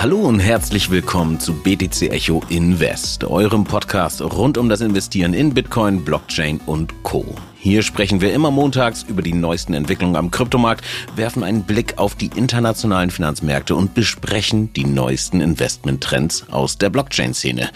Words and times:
Hallo 0.00 0.18
und 0.18 0.38
herzlich 0.38 0.90
willkommen 0.90 1.40
zu 1.40 1.54
BTC 1.54 2.02
Echo 2.12 2.40
Invest, 2.50 3.24
eurem 3.24 3.64
Podcast 3.64 4.22
rund 4.22 4.56
um 4.56 4.68
das 4.68 4.80
Investieren 4.80 5.34
in 5.34 5.52
Bitcoin, 5.52 6.04
Blockchain 6.04 6.60
und 6.66 7.02
Co. 7.02 7.34
Hier 7.56 7.82
sprechen 7.82 8.20
wir 8.20 8.32
immer 8.32 8.52
montags 8.52 9.02
über 9.02 9.22
die 9.22 9.32
neuesten 9.32 9.74
Entwicklungen 9.74 10.14
am 10.14 10.30
Kryptomarkt, 10.30 10.84
werfen 11.16 11.42
einen 11.42 11.64
Blick 11.64 11.98
auf 11.98 12.14
die 12.14 12.30
internationalen 12.36 13.10
Finanzmärkte 13.10 13.74
und 13.74 13.94
besprechen 13.94 14.72
die 14.72 14.84
neuesten 14.84 15.40
Investmenttrends 15.40 16.46
aus 16.48 16.78
der 16.78 16.90
Blockchain-Szene. 16.90 17.68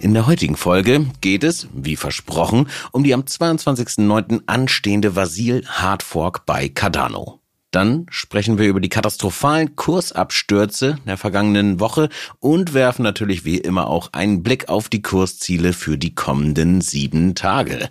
In 0.00 0.14
der 0.14 0.26
heutigen 0.26 0.56
Folge 0.56 1.08
geht 1.20 1.44
es, 1.44 1.68
wie 1.74 1.96
versprochen, 1.96 2.70
um 2.90 3.04
die 3.04 3.12
am 3.12 3.24
22.09. 3.24 4.44
anstehende 4.46 5.14
Vasil 5.14 5.66
Hardfork 5.66 6.46
bei 6.46 6.70
Cardano. 6.70 7.39
Dann 7.70 8.06
sprechen 8.10 8.58
wir 8.58 8.66
über 8.66 8.80
die 8.80 8.88
katastrophalen 8.88 9.76
Kursabstürze 9.76 10.98
der 11.06 11.16
vergangenen 11.16 11.78
Woche 11.78 12.08
und 12.40 12.74
werfen 12.74 13.04
natürlich 13.04 13.44
wie 13.44 13.58
immer 13.58 13.86
auch 13.86 14.12
einen 14.12 14.42
Blick 14.42 14.68
auf 14.68 14.88
die 14.88 15.02
Kursziele 15.02 15.72
für 15.72 15.96
die 15.96 16.12
kommenden 16.12 16.80
sieben 16.80 17.36
Tage. 17.36 17.88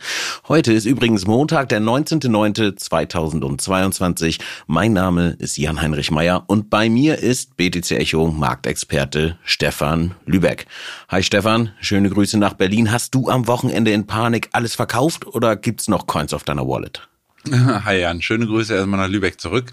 Heute 0.49 0.73
ist 0.73 0.83
übrigens 0.85 1.27
Montag, 1.27 1.69
der 1.69 1.79
19.09.2022. 1.79 4.41
Mein 4.67 4.91
Name 4.91 5.38
ist 5.39 5.57
Jan-Heinrich 5.57 6.11
Meyer 6.11 6.43
und 6.47 6.69
bei 6.69 6.89
mir 6.89 7.19
ist 7.19 7.55
BTC 7.55 7.91
Echo 7.91 8.27
Marktexperte 8.27 9.38
Stefan 9.45 10.13
Lübeck. 10.25 10.66
Hi 11.07 11.23
Stefan, 11.23 11.71
schöne 11.80 12.09
Grüße 12.09 12.38
nach 12.38 12.53
Berlin. 12.53 12.91
Hast 12.91 13.16
du 13.16 13.30
am 13.30 13.47
Wochenende 13.47 13.91
in 13.91 14.07
Panik 14.07 14.49
alles 14.52 14.75
verkauft 14.75 15.25
oder 15.25 15.55
gibt's 15.55 15.88
noch 15.88 16.05
Coins 16.05 16.33
auf 16.33 16.43
deiner 16.43 16.67
Wallet? 16.67 17.07
Hi 17.52 17.99
Jan, 17.99 18.21
schöne 18.21 18.45
Grüße 18.45 18.73
erstmal 18.73 19.00
nach 19.00 19.09
Lübeck 19.09 19.39
zurück. 19.39 19.72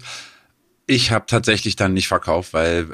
Ich 0.85 1.11
habe 1.11 1.25
tatsächlich 1.27 1.75
dann 1.75 1.93
nicht 1.93 2.07
verkauft, 2.07 2.53
weil 2.53 2.87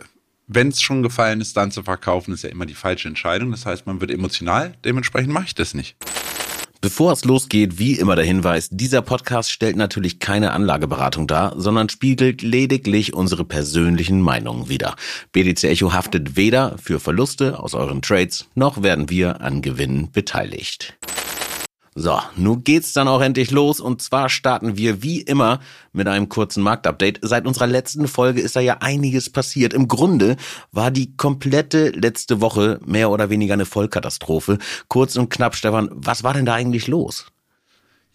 wenn 0.48 0.70
es 0.70 0.82
schon 0.82 1.04
gefallen 1.04 1.42
ist, 1.42 1.56
dann 1.56 1.72
zu 1.72 1.84
verkaufen, 1.84 2.34
ist 2.34 2.44
ja 2.44 2.50
immer 2.50 2.66
die 2.66 2.74
falsche 2.74 3.08
Entscheidung. 3.08 3.52
Das 3.52 3.66
heißt, 3.66 3.86
man 3.86 4.02
wird 4.02 4.12
emotional, 4.12 4.76
dementsprechend 4.84 5.32
mache 5.32 5.46
ich 5.46 5.56
das 5.56 5.74
nicht. 5.74 5.96
Bevor 6.82 7.14
es 7.14 7.24
losgeht, 7.24 7.80
wie 7.80 7.94
immer 7.94 8.18
der 8.18 8.26
Hinweis, 8.26 8.68
dieser 8.70 9.02
Podcast 9.02 9.52
stellt 9.52 9.78
natürlich 9.78 10.20
keine 10.20 10.52
Anlageberatung 10.52 11.28
dar, 11.28 11.54
sondern 11.56 11.88
spiegelt 11.88 12.42
lediglich 12.42 13.14
unsere 13.14 13.46
persönlichen 13.46 14.20
Meinungen 14.20 14.68
wider. 14.68 14.98
BDC 15.32 15.64
Echo 15.64 15.94
haftet 15.94 16.36
weder 16.36 16.78
für 16.78 17.00
Verluste 17.00 17.58
aus 17.58 17.74
euren 17.74 18.02
Trades, 18.02 18.48
noch 18.54 18.84
werden 18.84 19.10
wir 19.10 19.40
an 19.40 19.62
Gewinnen 19.62 20.12
beteiligt. 20.12 20.98
So, 21.96 22.20
nun 22.36 22.64
geht's 22.64 22.94
dann 22.94 23.08
auch 23.08 23.22
endlich 23.22 23.52
los 23.52 23.80
und 23.80 24.02
zwar 24.02 24.28
starten 24.30 24.78
wir 24.78 25.04
wie 25.04 25.22
immer 25.22 25.60
mit 25.92 26.08
einem 26.08 26.28
kurzen 26.28 26.64
Marktupdate. 26.64 27.20
Seit 27.22 27.46
unserer 27.46 27.68
letzten 27.68 28.08
Folge 28.08 28.42
ist 28.42 28.56
da 28.56 28.62
ja 28.62 28.78
einiges 28.80 29.30
passiert. 29.30 29.74
Im 29.74 29.88
Grunde 29.88 30.38
war 30.72 30.90
die 30.90 31.16
komplette 31.16 31.90
letzte 31.90 32.42
Woche 32.42 32.80
mehr 32.84 33.12
oder 33.12 33.30
weniger 33.30 33.54
eine 33.54 33.66
Vollkatastrophe. 33.66 34.58
Kurz 34.88 35.16
und 35.18 35.30
knapp, 35.30 35.56
Stefan, 35.56 35.90
was 35.94 36.24
war 36.24 36.34
denn 36.34 36.48
da 36.48 36.56
eigentlich 36.56 36.88
los? 36.88 37.28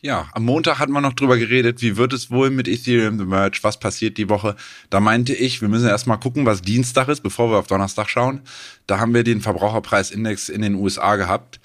Ja, 0.01 0.29
am 0.33 0.45
Montag 0.45 0.79
hatten 0.79 0.93
wir 0.93 1.01
noch 1.01 1.13
drüber 1.13 1.39
geredet, 1.39 1.83
wie 1.83 1.97
wird 1.97 2.13
es 2.13 2.31
wohl 2.31 2.51
mit 2.51 2.69
Ethereum 2.69 3.19
The 3.19 3.25
Merge, 3.25 3.59
was 3.63 3.81
passiert 3.81 4.17
die 4.17 4.29
Woche. 4.29 4.55
Da 4.91 5.01
meinte 5.01 5.35
ich, 5.35 5.61
wir 5.61 5.69
müssen 5.69 5.89
erstmal 5.89 6.21
gucken, 6.21 6.47
was 6.47 6.63
Dienstag 6.63 7.09
ist, 7.09 7.21
bevor 7.21 7.51
wir 7.51 7.59
auf 7.59 7.67
Donnerstag 7.67 8.09
schauen. 8.09 8.43
Da 8.87 9.01
haben 9.01 9.13
wir 9.13 9.25
den 9.25 9.41
Verbraucherpreisindex 9.41 10.51
in 10.51 10.63
den 10.63 10.75
USA 10.75 11.17
gehabt. 11.17 11.59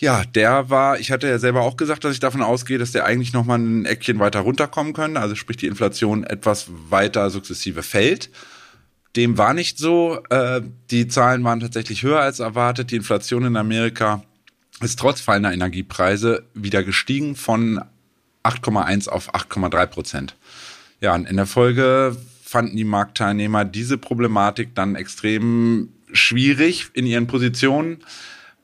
Ja, 0.00 0.24
der 0.24 0.70
war, 0.70 0.98
ich 0.98 1.12
hatte 1.12 1.28
ja 1.28 1.38
selber 1.38 1.60
auch 1.60 1.76
gesagt, 1.76 2.04
dass 2.04 2.14
ich 2.14 2.20
davon 2.20 2.40
ausgehe, 2.40 2.78
dass 2.78 2.92
der 2.92 3.04
eigentlich 3.04 3.34
nochmal 3.34 3.58
ein 3.58 3.84
Eckchen 3.84 4.18
weiter 4.18 4.40
runterkommen 4.40 4.94
könnte, 4.94 5.20
also 5.20 5.34
sprich 5.34 5.58
die 5.58 5.66
Inflation 5.66 6.24
etwas 6.24 6.68
weiter 6.88 7.28
sukzessive 7.28 7.82
fällt. 7.82 8.30
Dem 9.14 9.36
war 9.36 9.52
nicht 9.52 9.76
so. 9.76 10.22
Äh, 10.30 10.62
die 10.90 11.06
Zahlen 11.06 11.44
waren 11.44 11.60
tatsächlich 11.60 12.02
höher 12.02 12.20
als 12.20 12.40
erwartet. 12.40 12.90
Die 12.90 12.96
Inflation 12.96 13.44
in 13.44 13.56
Amerika 13.58 14.24
ist 14.80 14.98
trotz 14.98 15.20
fallender 15.20 15.52
Energiepreise 15.52 16.44
wieder 16.54 16.82
gestiegen 16.82 17.36
von 17.36 17.84
8,1 18.42 19.06
auf 19.06 19.34
8,3 19.34 19.86
Prozent. 19.86 20.36
Ja, 21.02 21.14
und 21.14 21.28
in 21.28 21.36
der 21.36 21.46
Folge 21.46 22.16
fanden 22.42 22.74
die 22.74 22.84
Marktteilnehmer 22.84 23.66
diese 23.66 23.98
Problematik 23.98 24.74
dann 24.74 24.94
extrem 24.94 25.90
schwierig 26.10 26.88
in 26.94 27.04
ihren 27.04 27.26
Positionen 27.26 27.98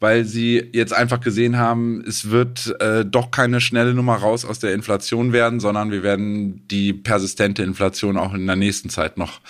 weil 0.07 0.25
sie 0.25 0.63
jetzt 0.73 0.93
einfach 0.93 1.19
gesehen 1.19 1.57
haben, 1.59 2.01
es 2.07 2.31
wird 2.31 2.81
äh, 2.81 3.05
doch 3.05 3.33
keine 3.33 3.61
schnelle 3.61 3.93
Nummer 3.93 4.15
raus 4.15 4.45
aus 4.45 4.61
der 4.61 4.73
Inflation 4.73 5.33
werden, 5.33 5.59
sondern 5.59 5.91
wir 5.91 6.05
werden 6.05 6.65
die 6.69 6.93
persistente 6.93 7.65
Inflation 7.65 8.17
auch 8.17 8.33
in 8.33 8.47
der 8.47 8.55
nächsten 8.55 8.89
Zeit 8.89 9.19
noch 9.19 9.41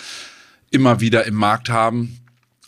immer 0.71 0.99
wieder 0.99 1.27
im 1.27 1.35
Markt 1.35 1.69
haben 1.69 2.17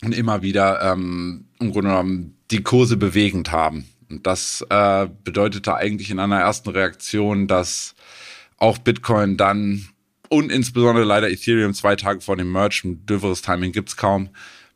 und 0.04 0.14
immer 0.14 0.40
wieder 0.40 0.80
ähm, 0.82 1.46
im 1.58 1.72
Grunde 1.72 1.88
genommen 1.88 2.36
die 2.52 2.62
Kurse 2.62 2.96
bewegend 2.96 3.50
haben. 3.50 3.86
Und 4.08 4.24
das 4.24 4.64
äh, 4.70 5.08
bedeutete 5.24 5.74
eigentlich 5.74 6.12
in 6.12 6.20
einer 6.20 6.38
ersten 6.38 6.70
Reaktion, 6.70 7.48
dass 7.48 7.96
auch 8.56 8.78
Bitcoin 8.78 9.36
dann 9.36 9.88
und 10.28 10.52
insbesondere 10.52 11.04
leider 11.04 11.28
Ethereum 11.28 11.74
zwei 11.74 11.96
Tage 11.96 12.20
vor 12.20 12.36
dem 12.36 12.52
Merge, 12.52 12.82
ein 12.84 13.04
dürferes 13.04 13.42
Timing 13.42 13.72
gibt's 13.72 13.96
kaum, 13.96 14.28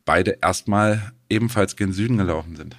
beide 0.04 0.38
erstmal 0.42 1.12
ebenfalls 1.28 1.76
gen 1.76 1.92
Süden 1.92 2.16
gelaufen 2.16 2.56
sind. 2.56 2.74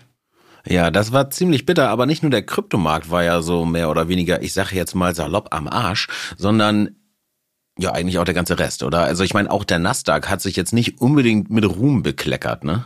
Ja, 0.67 0.89
das 0.89 1.11
war 1.11 1.29
ziemlich 1.29 1.65
bitter, 1.65 1.89
aber 1.89 2.05
nicht 2.05 2.23
nur 2.23 2.31
der 2.31 2.45
Kryptomarkt 2.45 3.11
war 3.11 3.23
ja 3.23 3.41
so 3.41 3.65
mehr 3.65 3.89
oder 3.89 4.07
weniger, 4.07 4.41
ich 4.41 4.53
sage 4.53 4.75
jetzt 4.75 4.95
mal 4.95 5.13
salopp 5.13 5.53
am 5.53 5.67
Arsch, 5.67 6.07
sondern 6.37 6.95
ja 7.77 7.91
eigentlich 7.91 8.17
auch 8.19 8.25
der 8.25 8.33
ganze 8.33 8.57
Rest, 8.57 8.83
oder? 8.83 9.01
Also 9.01 9.23
ich 9.23 9.33
meine, 9.33 9.51
auch 9.51 9.63
der 9.63 9.79
Nasdaq 9.79 10.29
hat 10.29 10.41
sich 10.41 10.55
jetzt 10.55 10.73
nicht 10.73 11.01
unbedingt 11.01 11.49
mit 11.49 11.65
Ruhm 11.65 12.03
bekleckert, 12.03 12.63
ne? 12.63 12.85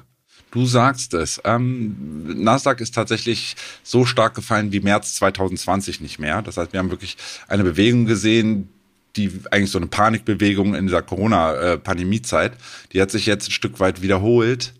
Du 0.51 0.65
sagst 0.65 1.13
es. 1.13 1.39
Ähm, 1.45 2.41
Nasdaq 2.43 2.81
ist 2.81 2.95
tatsächlich 2.95 3.55
so 3.83 4.05
stark 4.05 4.33
gefallen 4.33 4.71
wie 4.71 4.79
März 4.79 5.13
2020 5.15 6.01
nicht 6.01 6.17
mehr. 6.17 6.41
Das 6.41 6.57
heißt, 6.57 6.73
wir 6.73 6.79
haben 6.79 6.89
wirklich 6.89 7.17
eine 7.47 7.63
Bewegung 7.63 8.05
gesehen, 8.05 8.69
die 9.15 9.31
eigentlich 9.51 9.69
so 9.69 9.77
eine 9.77 9.87
Panikbewegung 9.87 10.73
in 10.73 10.87
dieser 10.87 11.03
Corona-Pandemie-Zeit, 11.03 12.53
die 12.93 13.01
hat 13.01 13.11
sich 13.11 13.27
jetzt 13.27 13.49
ein 13.49 13.51
Stück 13.51 13.79
weit 13.79 14.01
wiederholt. 14.01 14.73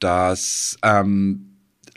dass 0.00 0.78
ähm, 0.82 1.49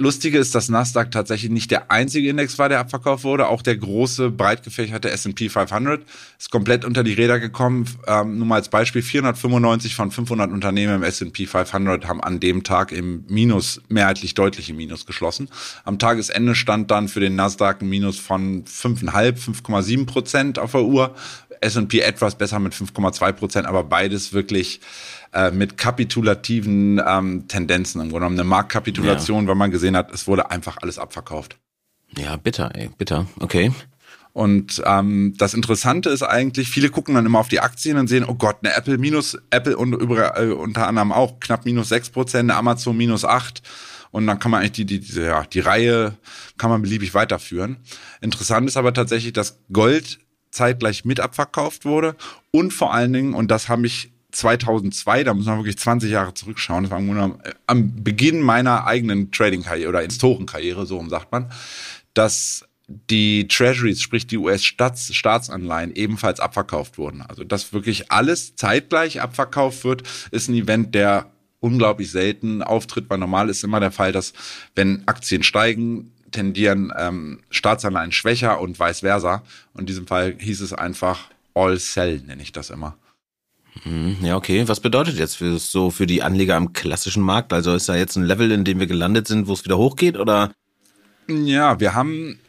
Lustige 0.03 0.37
ist, 0.37 0.53
dass 0.53 0.69
Nasdaq 0.69 1.11
tatsächlich 1.11 1.49
nicht 1.49 1.71
der 1.71 1.89
einzige 1.89 2.29
Index 2.29 2.59
war, 2.59 2.69
der 2.69 2.79
abverkauft 2.79 3.23
wurde. 3.23 3.47
Auch 3.47 3.61
der 3.61 3.77
große, 3.77 4.29
breit 4.29 4.61
gefächerte 4.63 5.09
S&P 5.09 5.49
500 5.49 6.03
ist 6.37 6.51
komplett 6.51 6.85
unter 6.85 7.03
die 7.03 7.13
Räder 7.13 7.39
gekommen. 7.39 7.87
Ähm, 8.05 8.37
nur 8.37 8.45
mal 8.45 8.55
als 8.55 8.69
Beispiel, 8.69 9.01
495 9.01 9.95
von 9.95 10.11
500 10.11 10.51
Unternehmen 10.51 10.97
im 10.97 11.03
S&P 11.03 11.47
500 11.47 12.07
haben 12.07 12.21
an 12.21 12.39
dem 12.39 12.63
Tag 12.63 12.91
im 12.91 13.23
Minus, 13.27 13.81
mehrheitlich 13.87 14.33
deutlich 14.35 14.69
im 14.69 14.75
Minus 14.77 15.05
geschlossen. 15.05 15.49
Am 15.85 15.97
Tagesende 15.97 16.53
stand 16.53 16.91
dann 16.91 17.07
für 17.07 17.21
den 17.21 17.35
Nasdaq 17.35 17.81
ein 17.81 17.89
Minus 17.89 18.19
von 18.19 18.65
5,5, 18.65 19.63
5,7 19.63 20.05
Prozent 20.05 20.59
auf 20.59 20.73
der 20.73 20.83
Uhr. 20.83 21.15
S&P 21.61 22.01
etwas 22.01 22.35
besser 22.37 22.59
mit 22.59 22.73
5,2 22.73 23.31
Prozent, 23.31 23.67
aber 23.67 23.83
beides 23.83 24.33
wirklich 24.33 24.81
äh, 25.33 25.51
mit 25.51 25.77
kapitulativen 25.77 27.01
ähm, 27.05 27.47
Tendenzen 27.47 28.01
im 28.01 28.09
Grunde 28.09 28.25
genommen. 28.25 28.39
Eine 28.39 28.47
Marktkapitulation, 28.47 29.43
ja. 29.43 29.49
weil 29.49 29.55
man 29.55 29.71
gesehen 29.71 29.97
hat, 29.97 30.11
es 30.11 30.27
wurde 30.27 30.51
einfach 30.51 30.77
alles 30.81 30.99
abverkauft. 30.99 31.57
Ja, 32.17 32.35
bitter, 32.37 32.71
ey, 32.75 32.89
bitter. 32.97 33.27
Okay. 33.39 33.71
Und 34.33 34.81
ähm, 34.85 35.35
das 35.37 35.53
Interessante 35.53 36.09
ist 36.09 36.23
eigentlich, 36.23 36.67
viele 36.67 36.89
gucken 36.89 37.13
dann 37.13 37.25
immer 37.25 37.39
auf 37.39 37.49
die 37.49 37.59
Aktien 37.59 37.97
und 37.97 38.07
sehen, 38.07 38.25
oh 38.27 38.33
Gott, 38.33 38.57
eine 38.63 38.75
Apple 38.75 38.97
minus, 38.97 39.37
Apple 39.51 39.77
und 39.77 39.93
über, 39.93 40.39
äh, 40.39 40.51
unter 40.51 40.87
anderem 40.87 41.11
auch 41.11 41.39
knapp 41.39 41.65
minus 41.65 41.89
sechs 41.89 42.09
Prozent, 42.09 42.49
eine 42.49 42.57
Amazon 42.57 42.97
minus 42.97 43.25
acht. 43.25 43.61
Und 44.09 44.27
dann 44.27 44.39
kann 44.39 44.51
man 44.51 44.61
eigentlich 44.61 44.71
die, 44.73 44.85
die, 44.85 44.99
die, 44.99 45.19
ja, 45.19 45.43
die 45.43 45.59
Reihe 45.59 46.17
kann 46.57 46.69
man 46.69 46.81
beliebig 46.81 47.13
weiterführen. 47.13 47.77
Interessant 48.21 48.67
ist 48.67 48.77
aber 48.77 48.93
tatsächlich, 48.93 49.33
dass 49.33 49.59
Gold 49.71 50.19
zeitgleich 50.51 51.05
mit 51.05 51.19
abverkauft 51.19 51.85
wurde 51.85 52.15
und 52.51 52.73
vor 52.73 52.93
allen 52.93 53.13
Dingen, 53.13 53.33
und 53.33 53.49
das 53.49 53.69
habe 53.69 53.87
ich 53.87 54.12
2002, 54.35 55.23
da 55.23 55.33
muss 55.33 55.45
man 55.45 55.57
wirklich 55.57 55.77
20 55.77 56.11
Jahre 56.11 56.33
zurückschauen, 56.33 56.83
das 56.83 56.91
war 56.91 56.99
äh, 56.99 57.53
am 57.67 58.03
Beginn 58.03 58.41
meiner 58.41 58.85
eigenen 58.85 59.31
Trading-Karriere 59.31 59.89
oder 59.89 60.03
Investorenkarriere, 60.03 60.85
so 60.85 61.03
sagt 61.07 61.31
man, 61.31 61.51
dass 62.13 62.65
die 62.87 63.47
Treasuries, 63.47 64.01
sprich 64.01 64.27
die 64.27 64.37
US-Staatsanleihen, 64.37 65.95
ebenfalls 65.95 66.39
abverkauft 66.39 66.97
wurden. 66.97 67.21
Also 67.21 67.43
dass 67.43 67.73
wirklich 67.73 68.11
alles 68.11 68.55
zeitgleich 68.55 69.21
abverkauft 69.21 69.83
wird, 69.83 70.03
ist 70.31 70.49
ein 70.49 70.55
Event, 70.55 70.93
der 70.93 71.31
unglaublich 71.59 72.11
selten 72.11 72.61
auftritt, 72.61 73.09
weil 73.09 73.19
normal 73.19 73.49
ist 73.49 73.63
immer 73.63 73.79
der 73.79 73.91
Fall, 73.91 74.11
dass 74.11 74.33
wenn 74.75 75.07
Aktien 75.07 75.43
steigen, 75.43 76.11
tendieren 76.31 76.91
ähm, 76.97 77.39
Staatsanleihen 77.49 78.11
schwächer 78.11 78.59
und 78.59 78.79
vice 78.79 78.99
versa. 78.99 79.43
Und 79.73 79.81
in 79.81 79.85
diesem 79.85 80.07
Fall 80.07 80.35
hieß 80.37 80.61
es 80.61 80.73
einfach 80.73 81.29
All 81.53 81.79
Sell, 81.79 82.19
nenne 82.25 82.41
ich 82.41 82.51
das 82.51 82.69
immer. 82.69 82.97
Mhm, 83.83 84.17
ja, 84.21 84.35
okay. 84.35 84.67
Was 84.67 84.79
bedeutet 84.79 85.17
jetzt 85.17 85.35
für 85.35 85.57
so 85.57 85.89
für 85.89 86.07
die 86.07 86.21
Anleger 86.21 86.55
am 86.55 86.73
klassischen 86.73 87.23
Markt? 87.23 87.53
Also 87.53 87.73
ist 87.73 87.89
da 87.89 87.95
jetzt 87.95 88.15
ein 88.15 88.23
Level, 88.23 88.51
in 88.51 88.63
dem 88.63 88.79
wir 88.79 88.87
gelandet 88.87 89.27
sind, 89.27 89.47
wo 89.47 89.53
es 89.53 89.65
wieder 89.65 89.77
hochgeht 89.77 90.17
oder? 90.17 90.51
Ja, 91.27 91.79
wir 91.79 91.95
haben 91.95 92.39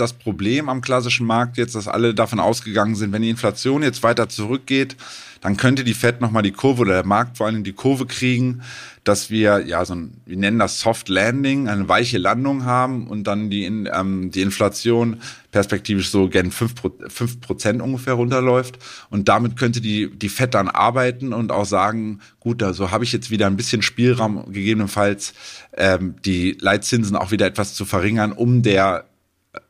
das 0.00 0.14
Problem 0.14 0.68
am 0.68 0.80
klassischen 0.80 1.26
Markt 1.26 1.56
jetzt, 1.56 1.74
dass 1.74 1.88
alle 1.88 2.14
davon 2.14 2.40
ausgegangen 2.40 2.94
sind, 2.94 3.12
wenn 3.12 3.22
die 3.22 3.30
Inflation 3.30 3.82
jetzt 3.82 4.02
weiter 4.02 4.28
zurückgeht, 4.28 4.96
dann 5.40 5.56
könnte 5.56 5.84
die 5.84 5.94
Fed 5.94 6.20
nochmal 6.20 6.42
die 6.42 6.52
Kurve 6.52 6.82
oder 6.82 6.94
der 6.94 7.06
Markt 7.06 7.38
vor 7.38 7.46
allem 7.46 7.64
die 7.64 7.72
Kurve 7.72 8.06
kriegen, 8.06 8.62
dass 9.04 9.30
wir 9.30 9.66
ja 9.66 9.84
so 9.84 9.94
ein, 9.94 10.20
wir 10.26 10.36
nennen 10.36 10.58
das 10.58 10.80
Soft 10.80 11.08
Landing, 11.08 11.68
eine 11.68 11.88
weiche 11.88 12.18
Landung 12.18 12.66
haben 12.66 13.06
und 13.06 13.24
dann 13.24 13.48
die, 13.48 13.64
ähm, 13.64 14.30
die 14.30 14.42
Inflation 14.42 15.20
perspektivisch 15.50 16.10
so 16.10 16.28
gen 16.28 16.50
fünf 16.50 17.40
Prozent 17.40 17.80
ungefähr 17.80 18.14
runterläuft. 18.14 18.78
Und 19.08 19.28
damit 19.28 19.56
könnte 19.56 19.80
die, 19.80 20.10
die 20.10 20.28
Fed 20.28 20.54
dann 20.54 20.68
arbeiten 20.68 21.32
und 21.32 21.50
auch 21.50 21.64
sagen, 21.64 22.20
gut, 22.38 22.62
also 22.62 22.90
habe 22.90 23.04
ich 23.04 23.12
jetzt 23.12 23.30
wieder 23.30 23.46
ein 23.46 23.56
bisschen 23.56 23.80
Spielraum, 23.80 24.52
gegebenenfalls 24.52 25.32
ähm, 25.76 26.16
die 26.24 26.58
Leitzinsen 26.60 27.16
auch 27.16 27.30
wieder 27.30 27.46
etwas 27.46 27.74
zu 27.74 27.86
verringern, 27.86 28.32
um 28.32 28.62
der 28.62 29.06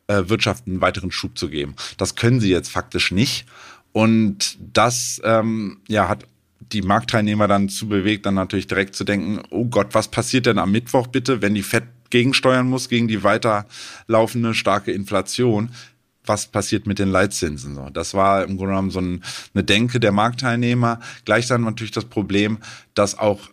äh, 0.07 0.23
Wirtschaft 0.27 0.67
einen 0.67 0.81
weiteren 0.81 1.11
Schub 1.11 1.37
zu 1.37 1.49
geben. 1.49 1.75
Das 1.97 2.15
können 2.15 2.39
sie 2.39 2.49
jetzt 2.49 2.69
faktisch 2.69 3.11
nicht. 3.11 3.45
Und 3.93 4.57
das 4.73 5.21
ähm, 5.23 5.79
ja, 5.87 6.07
hat 6.07 6.25
die 6.71 6.81
Marktteilnehmer 6.81 7.47
dann 7.47 7.69
zu 7.69 7.87
bewegt, 7.87 8.25
dann 8.25 8.35
natürlich 8.35 8.67
direkt 8.67 8.95
zu 8.95 9.03
denken, 9.03 9.41
oh 9.49 9.65
Gott, 9.65 9.93
was 9.93 10.07
passiert 10.07 10.45
denn 10.45 10.59
am 10.59 10.71
Mittwoch 10.71 11.07
bitte, 11.07 11.41
wenn 11.41 11.53
die 11.53 11.63
FED 11.63 11.83
gegensteuern 12.09 12.67
muss 12.67 12.89
gegen 12.89 13.07
die 13.07 13.23
weiterlaufende 13.23 14.53
starke 14.53 14.91
Inflation? 14.91 15.71
Was 16.23 16.47
passiert 16.47 16.85
mit 16.85 16.99
den 16.99 17.09
Leitzinsen? 17.09 17.75
So, 17.75 17.89
das 17.89 18.13
war 18.13 18.43
im 18.43 18.57
Grunde 18.57 18.73
genommen 18.73 18.91
so 18.91 19.01
ein, 19.01 19.23
eine 19.53 19.63
Denke 19.63 19.99
der 19.99 20.11
Marktteilnehmer. 20.11 20.99
Gleichzeitig 21.25 21.65
natürlich 21.65 21.91
das 21.91 22.05
Problem, 22.05 22.59
dass 22.93 23.17
auch 23.17 23.49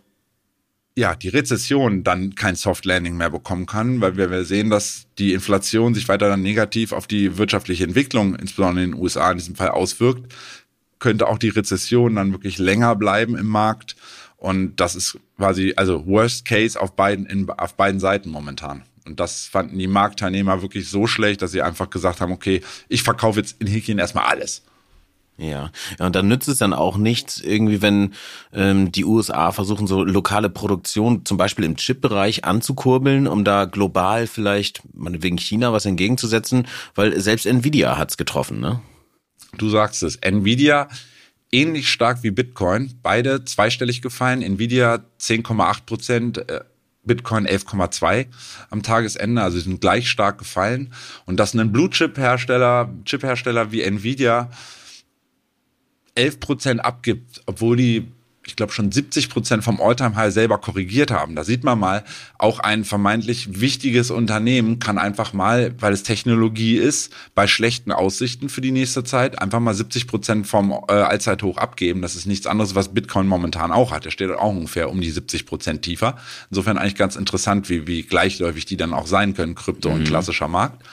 ja, 0.99 1.15
die 1.15 1.29
Rezession 1.29 2.03
dann 2.03 2.35
kein 2.35 2.55
Soft 2.55 2.85
Landing 2.85 3.15
mehr 3.15 3.29
bekommen 3.29 3.65
kann, 3.65 4.01
weil 4.01 4.17
wir, 4.17 4.29
wir 4.29 4.43
sehen, 4.43 4.69
dass 4.69 5.07
die 5.17 5.33
Inflation 5.33 5.93
sich 5.93 6.07
weiter 6.09 6.27
dann 6.27 6.41
negativ 6.41 6.91
auf 6.91 7.07
die 7.07 7.37
wirtschaftliche 7.37 7.85
Entwicklung, 7.85 8.35
insbesondere 8.35 8.83
in 8.83 8.91
den 8.91 8.99
USA 8.99 9.31
in 9.31 9.37
diesem 9.37 9.55
Fall, 9.55 9.69
auswirkt, 9.69 10.33
könnte 10.99 11.27
auch 11.27 11.37
die 11.37 11.49
Rezession 11.49 12.15
dann 12.15 12.33
wirklich 12.33 12.57
länger 12.57 12.95
bleiben 12.95 13.37
im 13.37 13.47
Markt. 13.47 13.95
Und 14.35 14.75
das 14.75 14.95
ist 14.95 15.17
quasi, 15.37 15.73
also 15.77 16.05
Worst 16.05 16.45
Case 16.45 16.79
auf 16.79 16.95
beiden, 16.95 17.25
in, 17.25 17.49
auf 17.49 17.75
beiden 17.75 18.01
Seiten 18.01 18.29
momentan. 18.29 18.83
Und 19.05 19.19
das 19.19 19.45
fanden 19.45 19.79
die 19.79 19.87
Marktteilnehmer 19.87 20.61
wirklich 20.61 20.89
so 20.89 21.07
schlecht, 21.07 21.41
dass 21.41 21.51
sie 21.51 21.61
einfach 21.61 21.89
gesagt 21.89 22.19
haben, 22.19 22.33
okay, 22.33 22.61
ich 22.89 23.03
verkaufe 23.03 23.39
jetzt 23.39 23.59
in 23.61 23.67
Häkchen 23.67 23.99
erstmal 23.99 24.25
alles. 24.25 24.63
Ja. 25.39 25.71
ja, 25.97 26.05
und 26.05 26.15
dann 26.15 26.27
nützt 26.27 26.49
es 26.49 26.57
dann 26.57 26.73
auch 26.73 26.97
nichts, 26.97 27.39
irgendwie, 27.39 27.81
wenn 27.81 28.13
ähm, 28.53 28.91
die 28.91 29.05
USA 29.05 29.53
versuchen, 29.53 29.87
so 29.87 30.03
lokale 30.03 30.49
Produktion 30.49 31.25
zum 31.25 31.37
Beispiel 31.37 31.63
im 31.63 31.77
Chip-Bereich 31.77 32.43
anzukurbeln, 32.43 33.25
um 33.25 33.45
da 33.45 33.63
global 33.65 34.27
vielleicht, 34.27 34.81
wegen 34.93 35.37
China, 35.37 35.71
was 35.71 35.85
entgegenzusetzen, 35.85 36.67
weil 36.93 37.19
selbst 37.21 37.45
Nvidia 37.45 37.97
hat's 37.97 38.17
getroffen, 38.17 38.59
ne? 38.59 38.81
Du 39.57 39.69
sagst 39.69 40.03
es, 40.03 40.17
Nvidia 40.17 40.89
ähnlich 41.51 41.89
stark 41.89 42.21
wie 42.21 42.31
Bitcoin, 42.31 42.99
beide 43.01 43.45
zweistellig 43.45 44.01
gefallen, 44.01 44.41
Nvidia 44.41 44.99
10,8 45.19 45.85
Prozent, 45.85 46.49
äh, 46.49 46.61
Bitcoin 47.03 47.47
11,2 47.47 48.27
am 48.69 48.83
Tagesende, 48.83 49.41
also 49.41 49.57
sind 49.59 49.81
gleich 49.81 50.09
stark 50.09 50.37
gefallen. 50.37 50.93
Und 51.25 51.39
dass 51.39 51.53
ein 51.53 51.71
Blue-Chip-Hersteller, 51.71 52.93
Chip-Hersteller 53.05 53.71
wie 53.71 53.81
Nvidia 53.81 54.51
11 56.15 56.39
Prozent 56.39 56.85
abgibt, 56.85 57.41
obwohl 57.45 57.77
die 57.77 58.07
ich 58.49 58.55
glaube 58.55 58.73
schon 58.73 58.91
70 58.91 59.29
Prozent 59.29 59.63
vom 59.63 59.79
Alltime 59.79 60.15
High 60.15 60.33
selber 60.33 60.57
korrigiert 60.57 61.11
haben. 61.11 61.35
Da 61.35 61.43
sieht 61.43 61.63
man 61.63 61.79
mal, 61.79 62.03
auch 62.37 62.59
ein 62.59 62.83
vermeintlich 62.83 63.61
wichtiges 63.61 64.11
Unternehmen 64.11 64.79
kann 64.79 64.97
einfach 64.97 65.33
mal, 65.33 65.75
weil 65.79 65.93
es 65.93 66.03
Technologie 66.03 66.77
ist, 66.77 67.13
bei 67.35 67.47
schlechten 67.47 67.91
Aussichten 67.91 68.49
für 68.49 68.61
die 68.61 68.71
nächste 68.71 69.03
Zeit 69.03 69.39
einfach 69.39 69.59
mal 69.59 69.73
70 69.73 70.07
Prozent 70.07 70.47
vom 70.47 70.71
äh, 70.71 70.93
Allzeithoch 70.93 71.57
abgeben. 71.57 72.01
Das 72.01 72.15
ist 72.15 72.25
nichts 72.25 72.47
anderes, 72.47 72.75
was 72.75 72.93
Bitcoin 72.93 73.27
momentan 73.27 73.71
auch 73.71 73.91
hat. 73.91 74.05
Der 74.05 74.11
steht 74.11 74.31
auch 74.31 74.49
ungefähr 74.49 74.89
um 74.89 74.99
die 74.99 75.11
70 75.11 75.45
Prozent 75.45 75.83
tiefer. 75.83 76.17
Insofern 76.49 76.77
eigentlich 76.77 76.95
ganz 76.95 77.15
interessant, 77.15 77.69
wie, 77.69 77.87
wie 77.87 78.01
gleichläufig 78.01 78.65
die 78.65 78.77
dann 78.77 78.93
auch 78.93 79.07
sein 79.07 79.35
können, 79.35 79.53
Krypto 79.53 79.89
mhm. 79.89 79.95
und 79.95 80.03
klassischer 80.05 80.47
Markt. 80.47 80.83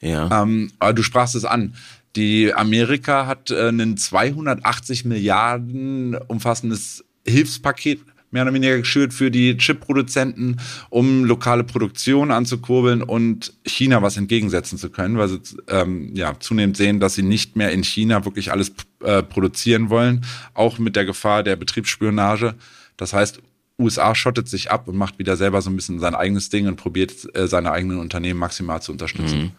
Ja. 0.00 0.42
Ähm, 0.42 0.72
aber 0.78 0.92
du 0.92 1.02
sprachst 1.02 1.34
es 1.34 1.44
an. 1.44 1.74
Die 2.18 2.52
Amerika 2.52 3.28
hat 3.28 3.52
äh, 3.52 3.68
einen 3.68 3.96
280 3.96 5.04
Milliarden 5.04 6.16
umfassendes 6.16 7.04
Hilfspaket 7.24 8.00
mehr 8.32 8.42
oder 8.42 8.52
weniger 8.52 8.76
geschürt 8.76 9.14
für 9.14 9.30
die 9.30 9.56
Chip-Produzenten, 9.56 10.56
um 10.90 11.24
lokale 11.24 11.62
Produktion 11.62 12.32
anzukurbeln 12.32 13.04
und 13.04 13.54
China 13.64 14.02
was 14.02 14.16
entgegensetzen 14.16 14.78
zu 14.78 14.90
können, 14.90 15.16
weil 15.16 15.28
sie 15.28 15.40
ähm, 15.68 16.10
ja 16.16 16.34
zunehmend 16.40 16.76
sehen, 16.76 16.98
dass 16.98 17.14
sie 17.14 17.22
nicht 17.22 17.54
mehr 17.54 17.70
in 17.70 17.84
China 17.84 18.24
wirklich 18.24 18.50
alles 18.50 18.72
äh, 19.04 19.22
produzieren 19.22 19.88
wollen, 19.88 20.26
auch 20.54 20.80
mit 20.80 20.96
der 20.96 21.04
Gefahr 21.04 21.44
der 21.44 21.54
Betriebsspionage. 21.54 22.56
Das 22.96 23.12
heißt, 23.12 23.40
USA 23.78 24.16
schottet 24.16 24.48
sich 24.48 24.72
ab 24.72 24.88
und 24.88 24.96
macht 24.96 25.20
wieder 25.20 25.36
selber 25.36 25.62
so 25.62 25.70
ein 25.70 25.76
bisschen 25.76 26.00
sein 26.00 26.16
eigenes 26.16 26.48
Ding 26.48 26.66
und 26.66 26.74
probiert 26.74 27.12
äh, 27.36 27.46
seine 27.46 27.70
eigenen 27.70 28.00
Unternehmen 28.00 28.40
maximal 28.40 28.82
zu 28.82 28.90
unterstützen. 28.90 29.38
Mhm. 29.38 29.52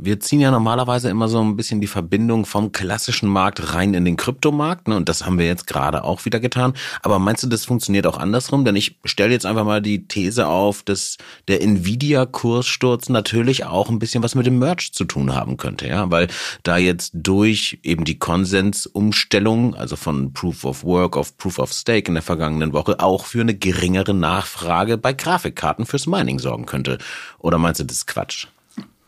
Wir 0.00 0.20
ziehen 0.20 0.38
ja 0.38 0.52
normalerweise 0.52 1.10
immer 1.10 1.26
so 1.26 1.40
ein 1.40 1.56
bisschen 1.56 1.80
die 1.80 1.88
Verbindung 1.88 2.46
vom 2.46 2.70
klassischen 2.70 3.28
Markt 3.28 3.74
rein 3.74 3.94
in 3.94 4.04
den 4.04 4.16
Kryptomarkt. 4.16 4.86
Ne? 4.86 4.96
Und 4.96 5.08
das 5.08 5.26
haben 5.26 5.40
wir 5.40 5.46
jetzt 5.46 5.66
gerade 5.66 6.04
auch 6.04 6.24
wieder 6.24 6.38
getan. 6.38 6.74
Aber 7.02 7.18
meinst 7.18 7.42
du, 7.42 7.48
das 7.48 7.64
funktioniert 7.64 8.06
auch 8.06 8.16
andersrum? 8.16 8.64
Denn 8.64 8.76
ich 8.76 8.96
stelle 9.04 9.32
jetzt 9.32 9.44
einfach 9.44 9.64
mal 9.64 9.82
die 9.82 10.06
These 10.06 10.46
auf, 10.46 10.84
dass 10.84 11.16
der 11.48 11.62
Nvidia-Kurssturz 11.62 13.08
natürlich 13.08 13.64
auch 13.64 13.90
ein 13.90 13.98
bisschen 13.98 14.22
was 14.22 14.36
mit 14.36 14.46
dem 14.46 14.60
Merch 14.60 14.92
zu 14.92 15.04
tun 15.04 15.34
haben 15.34 15.56
könnte. 15.56 15.88
Ja, 15.88 16.08
weil 16.12 16.28
da 16.62 16.76
jetzt 16.76 17.10
durch 17.14 17.80
eben 17.82 18.04
die 18.04 18.20
Konsensumstellung, 18.20 19.74
also 19.74 19.96
von 19.96 20.32
Proof 20.32 20.64
of 20.64 20.84
Work 20.84 21.16
auf 21.16 21.36
Proof 21.36 21.58
of 21.58 21.72
Stake 21.72 22.06
in 22.06 22.14
der 22.14 22.22
vergangenen 22.22 22.72
Woche, 22.72 23.00
auch 23.00 23.26
für 23.26 23.40
eine 23.40 23.56
geringere 23.56 24.14
Nachfrage 24.14 24.96
bei 24.96 25.12
Grafikkarten 25.12 25.86
fürs 25.86 26.06
Mining 26.06 26.38
sorgen 26.38 26.66
könnte. 26.66 26.98
Oder 27.40 27.58
meinst 27.58 27.80
du, 27.80 27.84
das 27.84 27.96
ist 27.96 28.06
Quatsch? 28.06 28.46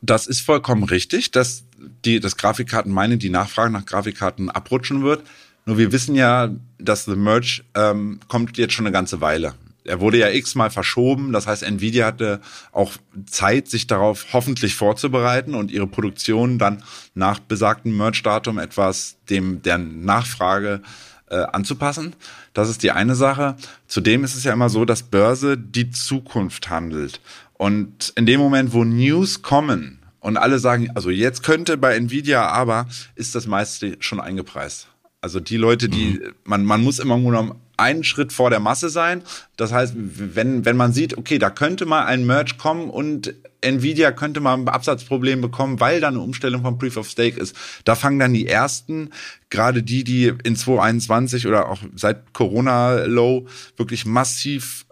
Das 0.02 0.26
ist 0.26 0.40
vollkommen 0.40 0.84
richtig, 0.84 1.30
dass 1.30 1.64
die, 2.04 2.20
das 2.20 2.36
Grafikkarten 2.36 2.92
meine, 2.92 3.18
die 3.18 3.30
Nachfrage 3.30 3.70
nach 3.70 3.84
Grafikkarten 3.84 4.50
abrutschen 4.50 5.02
wird. 5.02 5.22
Nur 5.66 5.78
wir 5.78 5.92
wissen 5.92 6.14
ja, 6.14 6.50
dass 6.78 7.04
The 7.04 7.16
Merge 7.16 7.62
ähm, 7.74 8.20
kommt 8.28 8.56
jetzt 8.56 8.72
schon 8.72 8.86
eine 8.86 8.92
ganze 8.92 9.20
Weile. 9.20 9.54
Er 9.84 10.00
wurde 10.00 10.18
ja 10.18 10.30
x-mal 10.30 10.70
verschoben. 10.70 11.32
Das 11.32 11.46
heißt, 11.46 11.62
Nvidia 11.62 12.06
hatte 12.06 12.40
auch 12.72 12.92
Zeit, 13.26 13.68
sich 13.68 13.86
darauf 13.86 14.26
hoffentlich 14.32 14.74
vorzubereiten 14.74 15.54
und 15.54 15.70
ihre 15.70 15.86
Produktion 15.86 16.58
dann 16.58 16.82
nach 17.14 17.38
besagtem 17.38 17.96
Merge-Datum 17.96 18.58
etwas 18.58 19.16
dem 19.28 19.62
der 19.62 19.78
Nachfrage 19.78 20.82
äh, 21.28 21.36
anzupassen. 21.36 22.14
Das 22.52 22.68
ist 22.68 22.82
die 22.82 22.90
eine 22.90 23.14
Sache. 23.14 23.56
Zudem 23.86 24.24
ist 24.24 24.34
es 24.34 24.44
ja 24.44 24.52
immer 24.52 24.68
so, 24.68 24.84
dass 24.84 25.02
Börse 25.02 25.56
die 25.56 25.90
Zukunft 25.90 26.68
handelt. 26.68 27.20
Und 27.54 28.12
in 28.16 28.26
dem 28.26 28.40
Moment, 28.40 28.72
wo 28.72 28.84
News 28.84 29.42
kommen 29.42 29.99
und 30.20 30.36
alle 30.36 30.58
sagen, 30.58 30.90
also 30.94 31.10
jetzt 31.10 31.42
könnte 31.42 31.76
bei 31.76 31.96
Nvidia 31.96 32.46
aber, 32.46 32.86
ist 33.14 33.34
das 33.34 33.46
meiste 33.46 33.96
schon 34.00 34.20
eingepreist. 34.20 34.88
Also 35.22 35.40
die 35.40 35.56
Leute, 35.56 35.88
die, 35.88 36.20
mhm. 36.20 36.34
man, 36.44 36.64
man 36.64 36.82
muss 36.82 36.98
immer 36.98 37.18
nur 37.18 37.56
einen 37.76 38.04
Schritt 38.04 38.32
vor 38.32 38.50
der 38.50 38.60
Masse 38.60 38.90
sein. 38.90 39.22
Das 39.56 39.72
heißt, 39.72 39.94
wenn, 39.96 40.64
wenn 40.64 40.76
man 40.76 40.92
sieht, 40.92 41.16
okay, 41.16 41.38
da 41.38 41.50
könnte 41.50 41.86
mal 41.86 42.04
ein 42.04 42.26
Merge 42.26 42.54
kommen 42.58 42.90
und 42.90 43.34
Nvidia 43.62 44.12
könnte 44.12 44.40
mal 44.40 44.54
ein 44.54 44.68
Absatzproblem 44.68 45.40
bekommen, 45.40 45.80
weil 45.80 46.00
da 46.00 46.08
eine 46.08 46.20
Umstellung 46.20 46.62
von 46.62 46.78
Proof 46.78 46.96
of 46.96 47.08
Stake 47.08 47.38
ist. 47.38 47.54
Da 47.84 47.94
fangen 47.94 48.18
dann 48.18 48.32
die 48.32 48.46
ersten, 48.46 49.10
gerade 49.50 49.82
die, 49.82 50.04
die 50.04 50.32
in 50.44 50.56
2021 50.56 51.46
oder 51.46 51.68
auch 51.68 51.80
seit 51.94 52.32
Corona 52.32 53.04
Low 53.04 53.46
wirklich 53.76 54.06
massiv 54.06 54.86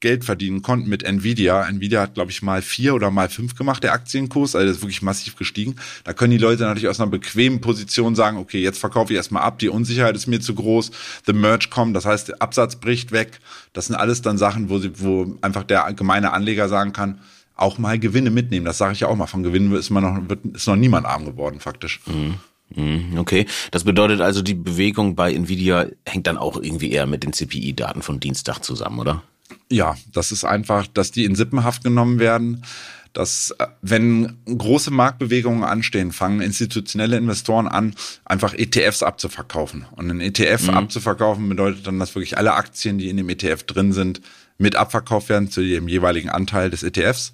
Geld 0.00 0.24
verdienen 0.24 0.62
konnten 0.62 0.88
mit 0.88 1.02
Nvidia. 1.02 1.68
Nvidia 1.68 2.00
hat, 2.00 2.14
glaube 2.14 2.30
ich, 2.30 2.42
mal 2.42 2.62
vier 2.62 2.94
oder 2.94 3.10
mal 3.10 3.28
fünf 3.28 3.54
gemacht, 3.54 3.84
der 3.84 3.92
Aktienkurs, 3.92 4.56
also 4.56 4.66
das 4.66 4.78
ist 4.78 4.82
wirklich 4.82 5.02
massiv 5.02 5.36
gestiegen. 5.36 5.76
Da 6.04 6.12
können 6.12 6.32
die 6.32 6.38
Leute 6.38 6.62
natürlich 6.62 6.88
aus 6.88 7.00
einer 7.00 7.10
bequemen 7.10 7.60
Position 7.60 8.14
sagen, 8.14 8.38
okay, 8.38 8.62
jetzt 8.62 8.78
verkaufe 8.78 9.12
ich 9.12 9.16
erstmal 9.16 9.42
ab, 9.42 9.58
die 9.58 9.68
Unsicherheit 9.68 10.16
ist 10.16 10.26
mir 10.26 10.40
zu 10.40 10.54
groß, 10.54 10.90
the 11.26 11.32
merge 11.32 11.68
kommt, 11.70 11.94
das 11.94 12.06
heißt, 12.06 12.28
der 12.28 12.42
Absatz 12.42 12.76
bricht 12.76 13.12
weg. 13.12 13.40
Das 13.72 13.86
sind 13.86 13.96
alles 13.96 14.22
dann 14.22 14.38
Sachen, 14.38 14.70
wo, 14.70 14.78
sie, 14.78 14.92
wo 15.00 15.36
einfach 15.42 15.64
der 15.64 15.92
gemeine 15.92 16.32
Anleger 16.32 16.68
sagen 16.68 16.92
kann, 16.92 17.20
auch 17.60 17.78
mal 17.78 17.98
Gewinne 17.98 18.30
mitnehmen. 18.30 18.64
Das 18.64 18.78
sage 18.78 18.94
ich 18.94 19.00
ja 19.00 19.08
auch 19.08 19.16
mal. 19.16 19.26
Von 19.26 19.42
Gewinnen 19.42 19.74
ist 19.74 19.90
man 19.90 20.02
noch, 20.02 20.28
wird, 20.28 20.44
ist 20.54 20.66
noch 20.66 20.76
niemand 20.76 21.06
arm 21.06 21.26
geworden, 21.26 21.60
faktisch. 21.60 22.00
Mhm. 22.06 22.34
mhm 22.74 23.18
okay, 23.18 23.46
das 23.70 23.84
bedeutet 23.84 24.20
also, 24.20 24.42
die 24.42 24.54
Bewegung 24.54 25.14
bei 25.14 25.32
Nvidia 25.34 25.86
hängt 26.06 26.26
dann 26.26 26.38
auch 26.38 26.56
irgendwie 26.56 26.90
eher 26.90 27.06
mit 27.06 27.22
den 27.22 27.32
CPI-Daten 27.32 28.02
von 28.02 28.18
Dienstag 28.18 28.60
zusammen, 28.60 28.98
oder? 28.98 29.22
Ja, 29.70 29.96
das 30.12 30.32
ist 30.32 30.44
einfach, 30.44 30.86
dass 30.86 31.12
die 31.12 31.24
in 31.24 31.34
Sippenhaft 31.34 31.84
genommen 31.84 32.18
werden. 32.18 32.64
Dass, 33.12 33.52
äh, 33.58 33.66
wenn 33.82 34.36
große 34.46 34.92
Marktbewegungen 34.92 35.64
anstehen, 35.64 36.12
fangen 36.12 36.40
institutionelle 36.40 37.16
Investoren 37.16 37.66
an, 37.66 37.94
einfach 38.24 38.54
ETFs 38.54 39.02
abzuverkaufen. 39.02 39.84
Und 39.96 40.10
ein 40.10 40.20
ETF 40.20 40.68
mhm. 40.68 40.74
abzuverkaufen 40.74 41.48
bedeutet 41.48 41.86
dann, 41.86 41.98
dass 41.98 42.14
wirklich 42.14 42.38
alle 42.38 42.54
Aktien, 42.54 42.98
die 42.98 43.08
in 43.08 43.16
dem 43.16 43.28
ETF 43.28 43.64
drin 43.64 43.92
sind, 43.92 44.20
mit 44.58 44.76
abverkauft 44.76 45.28
werden 45.28 45.50
zu 45.50 45.62
dem 45.62 45.88
jeweiligen 45.88 46.28
Anteil 46.28 46.70
des 46.70 46.84
ETFs. 46.84 47.32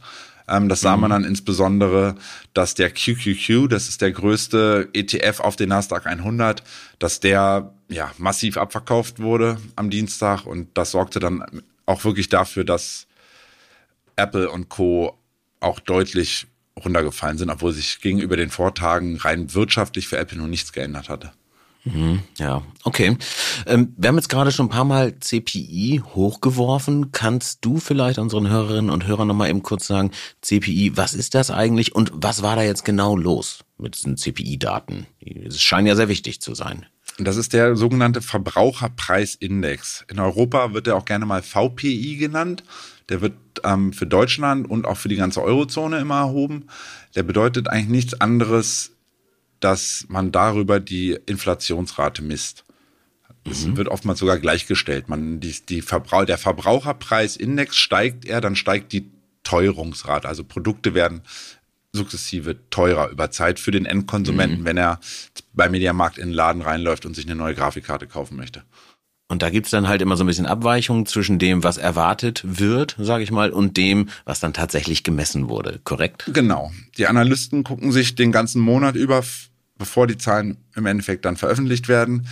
Ähm, 0.48 0.68
das 0.68 0.80
sah 0.80 0.96
mhm. 0.96 1.02
man 1.02 1.10
dann 1.10 1.24
insbesondere, 1.24 2.14
dass 2.54 2.74
der 2.74 2.90
QQQ, 2.90 3.68
das 3.68 3.88
ist 3.88 4.00
der 4.00 4.12
größte 4.12 4.88
ETF 4.92 5.40
auf 5.40 5.56
den 5.56 5.70
Nasdaq 5.70 6.06
100, 6.06 6.62
dass 6.98 7.20
der 7.20 7.72
ja 7.88 8.10
massiv 8.18 8.56
abverkauft 8.56 9.18
wurde 9.18 9.58
am 9.76 9.90
Dienstag 9.90 10.46
und 10.46 10.68
das 10.74 10.92
sorgte 10.92 11.20
dann 11.20 11.44
auch 11.86 12.04
wirklich 12.04 12.28
dafür, 12.28 12.64
dass 12.64 13.06
Apple 14.16 14.50
und 14.50 14.68
Co. 14.68 15.16
auch 15.60 15.80
deutlich 15.80 16.46
runtergefallen 16.82 17.38
sind, 17.38 17.50
obwohl 17.50 17.72
sich 17.72 18.00
gegenüber 18.00 18.36
den 18.36 18.50
Vortagen 18.50 19.16
rein 19.16 19.54
wirtschaftlich 19.54 20.08
für 20.08 20.18
Apple 20.18 20.38
noch 20.38 20.46
nichts 20.46 20.72
geändert 20.72 21.08
hatte. 21.08 21.32
Mhm, 21.84 22.20
ja, 22.38 22.62
okay. 22.82 23.16
Ähm, 23.66 23.94
wir 23.96 24.08
haben 24.08 24.16
jetzt 24.16 24.28
gerade 24.28 24.50
schon 24.50 24.66
ein 24.66 24.70
paar 24.70 24.84
Mal 24.84 25.20
CPI 25.20 26.02
hochgeworfen. 26.14 27.12
Kannst 27.12 27.64
du 27.64 27.78
vielleicht 27.78 28.18
unseren 28.18 28.48
Hörerinnen 28.48 28.90
und 28.90 29.06
Hörern 29.06 29.28
nochmal 29.28 29.50
eben 29.50 29.62
kurz 29.62 29.86
sagen, 29.86 30.10
CPI, 30.40 30.96
was 30.96 31.14
ist 31.14 31.34
das 31.36 31.52
eigentlich 31.52 31.94
und 31.94 32.10
was 32.12 32.42
war 32.42 32.56
da 32.56 32.62
jetzt 32.62 32.84
genau 32.84 33.16
los 33.16 33.60
mit 33.78 33.94
diesen 33.94 34.16
CPI-Daten? 34.16 35.06
Es 35.46 35.62
scheinen 35.62 35.86
ja 35.86 35.94
sehr 35.94 36.08
wichtig 36.08 36.40
zu 36.40 36.56
sein. 36.56 36.86
Das 37.18 37.36
ist 37.36 37.52
der 37.52 37.76
sogenannte 37.76 38.20
Verbraucherpreisindex. 38.20 40.04
In 40.10 40.18
Europa 40.18 40.74
wird 40.74 40.86
er 40.86 40.96
auch 40.96 41.06
gerne 41.06 41.24
mal 41.24 41.42
VPI 41.42 42.16
genannt. 42.16 42.62
Der 43.08 43.20
wird 43.20 43.34
ähm, 43.64 43.92
für 43.92 44.06
Deutschland 44.06 44.68
und 44.68 44.86
auch 44.86 44.96
für 44.96 45.08
die 45.08 45.16
ganze 45.16 45.42
Eurozone 45.42 45.98
immer 45.98 46.18
erhoben. 46.18 46.66
Der 47.14 47.22
bedeutet 47.22 47.68
eigentlich 47.68 47.88
nichts 47.88 48.20
anderes, 48.20 48.92
dass 49.60 50.04
man 50.08 50.32
darüber 50.32 50.80
die 50.80 51.18
Inflationsrate 51.26 52.22
misst. 52.22 52.64
Es 53.48 53.64
mhm. 53.64 53.76
wird 53.76 53.88
oftmals 53.88 54.18
sogar 54.18 54.38
gleichgestellt. 54.38 55.08
Man, 55.08 55.40
die, 55.40 55.54
die 55.68 55.82
Verbrauch, 55.82 56.24
der 56.24 56.38
Verbraucherpreisindex 56.38 57.76
steigt 57.76 58.24
er, 58.24 58.40
dann 58.40 58.56
steigt 58.56 58.92
die 58.92 59.10
Teuerungsrate. 59.44 60.28
Also 60.28 60.44
Produkte 60.44 60.94
werden 60.94 61.22
sukzessive 61.96 62.56
teurer 62.70 63.10
über 63.10 63.30
Zeit 63.30 63.58
für 63.58 63.70
den 63.70 63.86
Endkonsumenten, 63.86 64.60
mhm. 64.60 64.64
wenn 64.64 64.76
er 64.76 65.00
bei 65.52 65.68
Mediamarkt 65.68 66.18
in 66.18 66.28
den 66.28 66.34
Laden 66.34 66.62
reinläuft 66.62 67.06
und 67.06 67.14
sich 67.14 67.26
eine 67.26 67.34
neue 67.34 67.54
Grafikkarte 67.54 68.06
kaufen 68.06 68.36
möchte. 68.36 68.62
Und 69.28 69.42
da 69.42 69.50
gibt's 69.50 69.70
dann 69.70 69.88
halt 69.88 70.02
immer 70.02 70.16
so 70.16 70.22
ein 70.22 70.28
bisschen 70.28 70.46
Abweichungen 70.46 71.04
zwischen 71.04 71.38
dem, 71.40 71.64
was 71.64 71.78
erwartet 71.78 72.42
wird, 72.44 72.96
sage 72.98 73.24
ich 73.24 73.32
mal, 73.32 73.50
und 73.50 73.76
dem, 73.76 74.08
was 74.24 74.38
dann 74.38 74.52
tatsächlich 74.52 75.02
gemessen 75.02 75.48
wurde, 75.48 75.80
korrekt? 75.82 76.30
Genau. 76.32 76.70
Die 76.96 77.08
Analysten 77.08 77.64
gucken 77.64 77.90
sich 77.90 78.14
den 78.14 78.30
ganzen 78.30 78.60
Monat 78.60 78.94
über, 78.94 79.24
bevor 79.78 80.06
die 80.06 80.16
Zahlen 80.16 80.58
im 80.76 80.86
Endeffekt 80.86 81.24
dann 81.24 81.36
veröffentlicht 81.36 81.88
werden, 81.88 82.28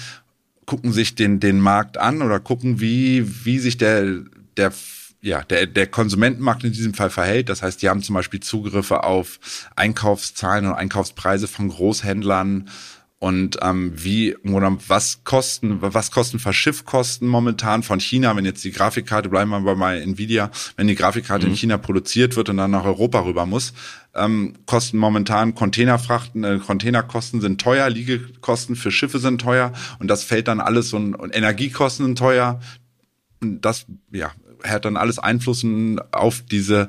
gucken 0.66 0.92
sich 0.92 1.16
den, 1.16 1.40
den 1.40 1.58
Markt 1.58 1.98
an 1.98 2.22
oder 2.22 2.38
gucken, 2.38 2.80
wie, 2.80 3.44
wie 3.44 3.58
sich 3.58 3.76
der, 3.76 4.20
der 4.56 4.72
ja, 5.24 5.42
der, 5.42 5.66
der 5.66 5.86
Konsumentenmarkt 5.86 6.64
in 6.64 6.72
diesem 6.72 6.94
Fall 6.94 7.10
verhält. 7.10 7.48
Das 7.48 7.62
heißt, 7.62 7.80
die 7.80 7.88
haben 7.88 8.02
zum 8.02 8.14
Beispiel 8.14 8.40
Zugriffe 8.40 9.04
auf 9.04 9.40
Einkaufszahlen 9.74 10.66
und 10.66 10.74
Einkaufspreise 10.74 11.48
von 11.48 11.68
Großhändlern, 11.68 12.68
und 13.24 13.56
ähm, 13.62 13.92
wie 13.94 14.36
oder 14.36 14.76
was 14.86 15.24
kosten 15.24 15.78
was 15.80 16.10
kosten 16.10 16.38
Verschiffkosten 16.38 17.26
momentan 17.26 17.82
von 17.82 17.98
China, 17.98 18.36
wenn 18.36 18.44
jetzt 18.44 18.62
die 18.64 18.70
Grafikkarte 18.70 19.30
bleiben 19.30 19.48
wir 19.48 19.62
bei 19.62 19.74
mal 19.74 19.96
Nvidia, 19.96 20.50
wenn 20.76 20.88
die 20.88 20.94
Grafikkarte 20.94 21.46
mhm. 21.46 21.52
in 21.52 21.56
China 21.56 21.78
produziert 21.78 22.36
wird 22.36 22.50
und 22.50 22.58
dann 22.58 22.72
nach 22.72 22.84
Europa 22.84 23.20
rüber 23.20 23.46
muss, 23.46 23.72
ähm, 24.14 24.52
kosten 24.66 24.98
momentan 24.98 25.54
Containerfrachten, 25.54 26.44
äh, 26.44 26.58
Containerkosten 26.58 27.40
sind 27.40 27.62
teuer, 27.62 27.88
Liegekosten 27.88 28.76
für 28.76 28.90
Schiffe 28.90 29.18
sind 29.18 29.40
teuer 29.40 29.72
und 30.00 30.08
das 30.08 30.22
fällt 30.22 30.46
dann 30.46 30.60
alles 30.60 30.92
und, 30.92 31.14
und 31.14 31.34
Energiekosten 31.34 32.04
sind 32.04 32.18
teuer. 32.18 32.60
Und 33.40 33.62
das 33.62 33.86
ja 34.12 34.32
hat 34.64 34.84
dann 34.84 34.96
alles 34.96 35.18
Einflussen 35.18 36.00
auf 36.12 36.42
diese 36.42 36.88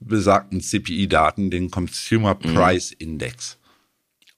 besagten 0.00 0.60
CPI-Daten, 0.60 1.50
den 1.50 1.70
Consumer 1.70 2.34
mhm. 2.34 2.54
Price 2.54 2.92
Index. 2.92 3.58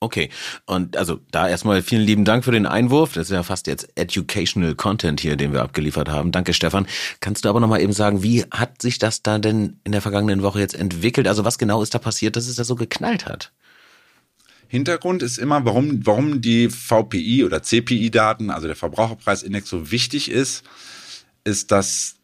Okay, 0.03 0.31
und 0.65 0.97
also 0.97 1.21
da 1.31 1.47
erstmal 1.47 1.83
vielen 1.83 2.01
lieben 2.01 2.25
Dank 2.25 2.45
für 2.45 2.53
den 2.53 2.65
Einwurf. 2.65 3.13
Das 3.13 3.27
ist 3.27 3.33
ja 3.33 3.43
fast 3.43 3.67
jetzt 3.67 3.87
educational 3.97 4.75
Content 4.75 5.21
hier, 5.21 5.37
den 5.37 5.53
wir 5.53 5.61
abgeliefert 5.61 6.09
haben. 6.09 6.33
Danke, 6.33 6.55
Stefan. 6.55 6.87
Kannst 7.21 7.45
du 7.45 7.51
aber 7.51 7.61
nochmal 7.61 7.83
eben 7.83 7.93
sagen, 7.93 8.23
wie 8.23 8.45
hat 8.51 8.81
sich 8.81 8.99
das 8.99 9.23
da 9.23 9.39
denn 9.39 9.79
in 9.85 9.93
der 9.93 10.01
vergangenen 10.01 10.43
Woche 10.43 10.59
jetzt 10.59 10.75
entwickelt? 10.75 11.29
Also 11.29 11.45
was 11.45 11.59
genau 11.59 11.83
ist 11.83 11.95
da 11.95 11.99
passiert, 11.99 12.37
dass 12.37 12.49
es 12.49 12.57
da 12.57 12.65
so 12.65 12.77
geknallt 12.77 13.27
hat? 13.27 13.53
Hintergrund 14.69 15.23
ist 15.23 15.37
immer, 15.37 15.67
warum, 15.67 16.07
warum 16.07 16.41
die 16.41 16.71
VPI 16.71 17.45
oder 17.45 17.63
CPI-Daten, 17.63 18.49
also 18.49 18.69
der 18.69 18.77
Verbraucherpreisindex, 18.77 19.69
so 19.69 19.91
wichtig 19.91 20.31
ist, 20.31 20.65
ist, 21.45 21.73
dass 21.73 22.20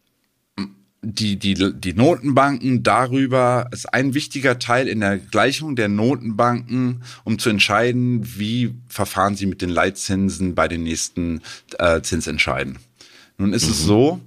die, 1.03 1.37
die, 1.37 1.55
die 1.55 1.93
Notenbanken 1.93 2.83
darüber 2.83 3.69
ist 3.71 3.93
ein 3.93 4.15
wichtiger 4.15 4.59
Teil 4.59 4.89
in 4.89 5.01
der 5.01 5.19
Gleichung 5.19 5.77
der 5.77 5.89
Notenbanken, 5.89 7.03
um 7.25 7.39
zu 7.39 7.51
entscheiden, 7.51 8.39
wie 8.39 8.75
verfahren 8.89 9.37
sie 9.37 9.47
mit 9.47 9.63
den 9.63 9.71
Leitzinsen 9.71 10.55
bei 10.55 10.69
den 10.69 10.83
nächsten 10.83 11.43
äh, 11.79 12.01
Zinsentscheiden. 12.01 12.79
Nun 13.39 13.53
ist 13.53 13.67
mhm. 13.67 13.71
es 13.71 13.85
so, 13.85 14.21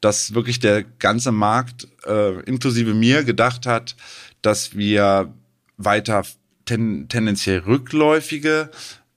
dass 0.00 0.34
wirklich 0.34 0.60
der 0.60 0.82
ganze 0.82 1.32
Markt, 1.32 1.88
äh, 2.04 2.40
inklusive 2.42 2.92
mir, 2.92 3.24
gedacht 3.24 3.66
hat, 3.66 3.96
dass 4.42 4.76
wir 4.76 5.32
weiter 5.78 6.24
ten, 6.64 7.08
tendenziell 7.08 7.60
rückläufige 7.60 8.70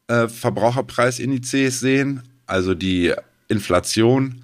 äh, 0.08 0.28
Verbraucherpreisindizes 0.28 1.80
sehen, 1.80 2.24
also 2.46 2.76
die 2.76 3.14
Inflation 3.48 4.44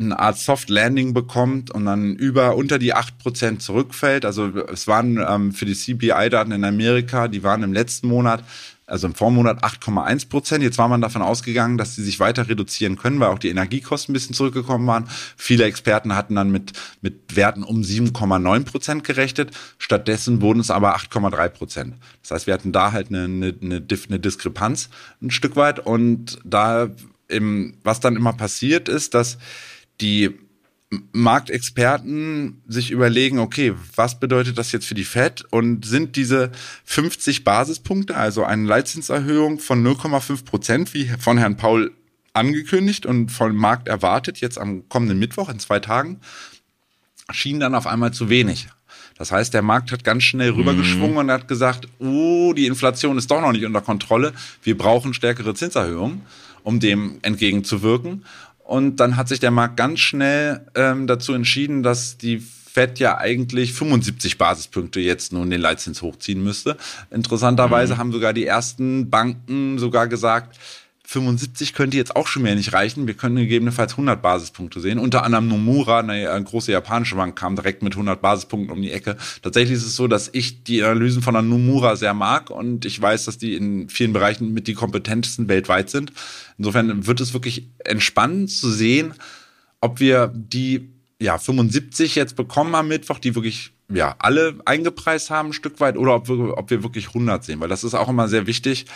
eine 0.00 0.18
Art 0.18 0.38
Soft 0.38 0.70
Landing 0.70 1.12
bekommt 1.12 1.72
und 1.72 1.84
dann 1.86 2.14
über 2.14 2.54
unter 2.54 2.78
die 2.78 2.94
acht 2.94 3.18
Prozent 3.18 3.62
zurückfällt. 3.62 4.24
Also 4.24 4.46
es 4.46 4.86
waren 4.86 5.18
ähm, 5.28 5.52
für 5.52 5.66
die 5.66 5.74
CPI-Daten 5.74 6.52
in 6.52 6.64
Amerika, 6.64 7.26
die 7.26 7.42
waren 7.42 7.64
im 7.64 7.72
letzten 7.72 8.06
Monat, 8.06 8.44
also 8.86 9.08
im 9.08 9.14
Vormonat 9.16 9.64
8,1 9.64 10.28
Prozent. 10.28 10.62
Jetzt 10.62 10.78
war 10.78 10.86
man 10.86 11.00
davon 11.00 11.20
ausgegangen, 11.20 11.78
dass 11.78 11.96
sie 11.96 12.04
sich 12.04 12.20
weiter 12.20 12.48
reduzieren 12.48 12.96
können, 12.96 13.18
weil 13.18 13.30
auch 13.30 13.40
die 13.40 13.48
Energiekosten 13.48 14.12
ein 14.12 14.14
bisschen 14.14 14.36
zurückgekommen 14.36 14.86
waren. 14.86 15.08
Viele 15.36 15.64
Experten 15.64 16.14
hatten 16.14 16.36
dann 16.36 16.52
mit, 16.52 16.74
mit 17.00 17.34
Werten 17.34 17.64
um 17.64 17.80
7,9 17.82 18.64
Prozent 18.64 19.02
gerechnet. 19.02 19.50
Stattdessen 19.78 20.40
wurden 20.40 20.60
es 20.60 20.70
aber 20.70 20.96
8,3 20.96 21.48
Prozent. 21.48 21.94
Das 22.22 22.30
heißt, 22.30 22.46
wir 22.46 22.54
hatten 22.54 22.70
da 22.70 22.92
halt 22.92 23.08
eine, 23.08 23.24
eine, 23.24 23.54
eine, 23.60 23.84
eine 24.08 24.20
Diskrepanz 24.20 24.90
ein 25.20 25.32
Stück 25.32 25.56
weit. 25.56 25.80
Und 25.80 26.38
da, 26.44 26.88
im, 27.26 27.74
was 27.82 27.98
dann 27.98 28.14
immer 28.14 28.32
passiert 28.32 28.88
ist, 28.88 29.14
dass 29.14 29.38
die 30.00 30.30
Marktexperten 31.12 32.62
sich 32.66 32.90
überlegen, 32.90 33.38
okay, 33.38 33.74
was 33.94 34.18
bedeutet 34.18 34.56
das 34.56 34.72
jetzt 34.72 34.86
für 34.86 34.94
die 34.94 35.04
Fed 35.04 35.44
und 35.50 35.84
sind 35.84 36.16
diese 36.16 36.50
50 36.84 37.44
Basispunkte, 37.44 38.16
also 38.16 38.44
eine 38.44 38.66
Leitzinserhöhung 38.66 39.58
von 39.58 39.86
0,5 39.86 40.44
Prozent, 40.44 40.94
wie 40.94 41.10
von 41.18 41.36
Herrn 41.36 41.58
Paul 41.58 41.92
angekündigt 42.32 43.04
und 43.04 43.30
vom 43.30 43.54
Markt 43.54 43.88
erwartet, 43.88 44.40
jetzt 44.40 44.58
am 44.58 44.88
kommenden 44.88 45.18
Mittwoch 45.18 45.50
in 45.50 45.58
zwei 45.58 45.78
Tagen, 45.78 46.20
schien 47.30 47.60
dann 47.60 47.74
auf 47.74 47.86
einmal 47.86 48.12
zu 48.12 48.30
wenig. 48.30 48.68
Das 49.18 49.32
heißt, 49.32 49.52
der 49.52 49.62
Markt 49.62 49.90
hat 49.92 50.04
ganz 50.04 50.22
schnell 50.22 50.50
rübergeschwungen 50.50 51.12
mhm. 51.12 51.18
und 51.18 51.30
hat 51.30 51.48
gesagt, 51.48 51.88
oh, 51.98 52.54
die 52.54 52.66
Inflation 52.66 53.18
ist 53.18 53.30
doch 53.30 53.40
noch 53.40 53.52
nicht 53.52 53.66
unter 53.66 53.80
Kontrolle, 53.80 54.32
wir 54.62 54.78
brauchen 54.78 55.12
stärkere 55.12 55.54
Zinserhöhungen, 55.54 56.22
um 56.62 56.80
dem 56.80 57.18
entgegenzuwirken. 57.22 58.24
Und 58.68 58.96
dann 58.96 59.16
hat 59.16 59.28
sich 59.28 59.40
der 59.40 59.50
Markt 59.50 59.78
ganz 59.78 59.98
schnell 60.00 60.60
ähm, 60.74 61.06
dazu 61.06 61.32
entschieden, 61.32 61.82
dass 61.82 62.18
die 62.18 62.36
Fed 62.36 62.98
ja 62.98 63.16
eigentlich 63.16 63.72
75 63.72 64.36
Basispunkte 64.36 65.00
jetzt 65.00 65.32
nun 65.32 65.48
den 65.48 65.62
Leitzins 65.62 66.02
hochziehen 66.02 66.44
müsste. 66.44 66.76
Interessanterweise 67.10 67.94
mhm. 67.94 67.98
haben 67.98 68.12
sogar 68.12 68.34
die 68.34 68.44
ersten 68.44 69.08
Banken 69.08 69.78
sogar 69.78 70.06
gesagt, 70.06 70.58
75 71.10 71.72
könnte 71.72 71.96
jetzt 71.96 72.16
auch 72.16 72.26
schon 72.26 72.42
mehr 72.42 72.54
nicht 72.54 72.74
reichen. 72.74 73.06
Wir 73.06 73.14
können 73.14 73.36
gegebenenfalls 73.36 73.92
100 73.92 74.20
Basispunkte 74.20 74.78
sehen. 74.78 74.98
Unter 74.98 75.22
anderem 75.22 75.48
Nomura, 75.48 76.00
eine 76.00 76.44
große 76.44 76.70
japanische 76.70 77.14
Bank, 77.14 77.34
kam 77.34 77.56
direkt 77.56 77.82
mit 77.82 77.94
100 77.94 78.20
Basispunkten 78.20 78.70
um 78.70 78.82
die 78.82 78.92
Ecke. 78.92 79.16
Tatsächlich 79.40 79.78
ist 79.78 79.86
es 79.86 79.96
so, 79.96 80.06
dass 80.06 80.28
ich 80.30 80.64
die 80.64 80.82
Analysen 80.82 81.22
von 81.22 81.32
der 81.32 81.42
Nomura 81.42 81.96
sehr 81.96 82.12
mag 82.12 82.50
und 82.50 82.84
ich 82.84 83.00
weiß, 83.00 83.24
dass 83.24 83.38
die 83.38 83.54
in 83.54 83.88
vielen 83.88 84.12
Bereichen 84.12 84.52
mit 84.52 84.66
die 84.66 84.74
kompetentesten 84.74 85.48
weltweit 85.48 85.88
sind. 85.88 86.12
Insofern 86.58 87.06
wird 87.06 87.22
es 87.22 87.32
wirklich 87.32 87.70
entspannend 87.86 88.50
zu 88.50 88.70
sehen, 88.70 89.14
ob 89.80 90.00
wir 90.00 90.30
die 90.34 90.90
ja 91.18 91.38
75 91.38 92.16
jetzt 92.16 92.36
bekommen 92.36 92.74
am 92.74 92.88
Mittwoch, 92.88 93.18
die 93.18 93.34
wirklich 93.34 93.72
ja, 93.92 94.14
alle 94.18 94.58
eingepreist 94.64 95.30
haben, 95.30 95.50
ein 95.50 95.52
Stück 95.54 95.80
weit, 95.80 95.96
oder 95.96 96.14
ob 96.14 96.28
wir, 96.28 96.58
ob 96.58 96.70
wir 96.70 96.82
wirklich 96.82 97.08
100 97.08 97.44
sehen, 97.44 97.60
weil 97.60 97.68
das 97.68 97.84
ist 97.84 97.94
auch 97.94 98.08
immer 98.08 98.28
sehr 98.28 98.46
wichtig. 98.46 98.86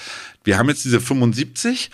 Wir 0.44 0.58
haben 0.58 0.68
jetzt 0.68 0.84
diese 0.84 1.00
75 1.00 1.90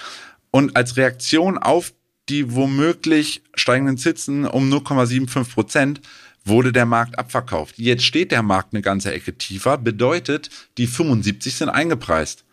und 0.50 0.76
als 0.76 0.96
Reaktion 0.96 1.58
auf 1.58 1.92
die 2.28 2.54
womöglich 2.54 3.42
steigenden 3.54 3.98
Zinsen 3.98 4.46
um 4.46 4.70
0,75 4.70 5.54
Prozent 5.54 6.00
wurde 6.44 6.72
der 6.72 6.86
Markt 6.86 7.18
abverkauft. 7.18 7.78
Jetzt 7.78 8.04
steht 8.04 8.32
der 8.32 8.42
Markt 8.42 8.72
eine 8.72 8.82
ganze 8.82 9.12
Ecke 9.12 9.36
tiefer, 9.36 9.78
bedeutet, 9.78 10.50
die 10.76 10.86
75 10.86 11.54
sind 11.54 11.68
eingepreist. 11.68 12.44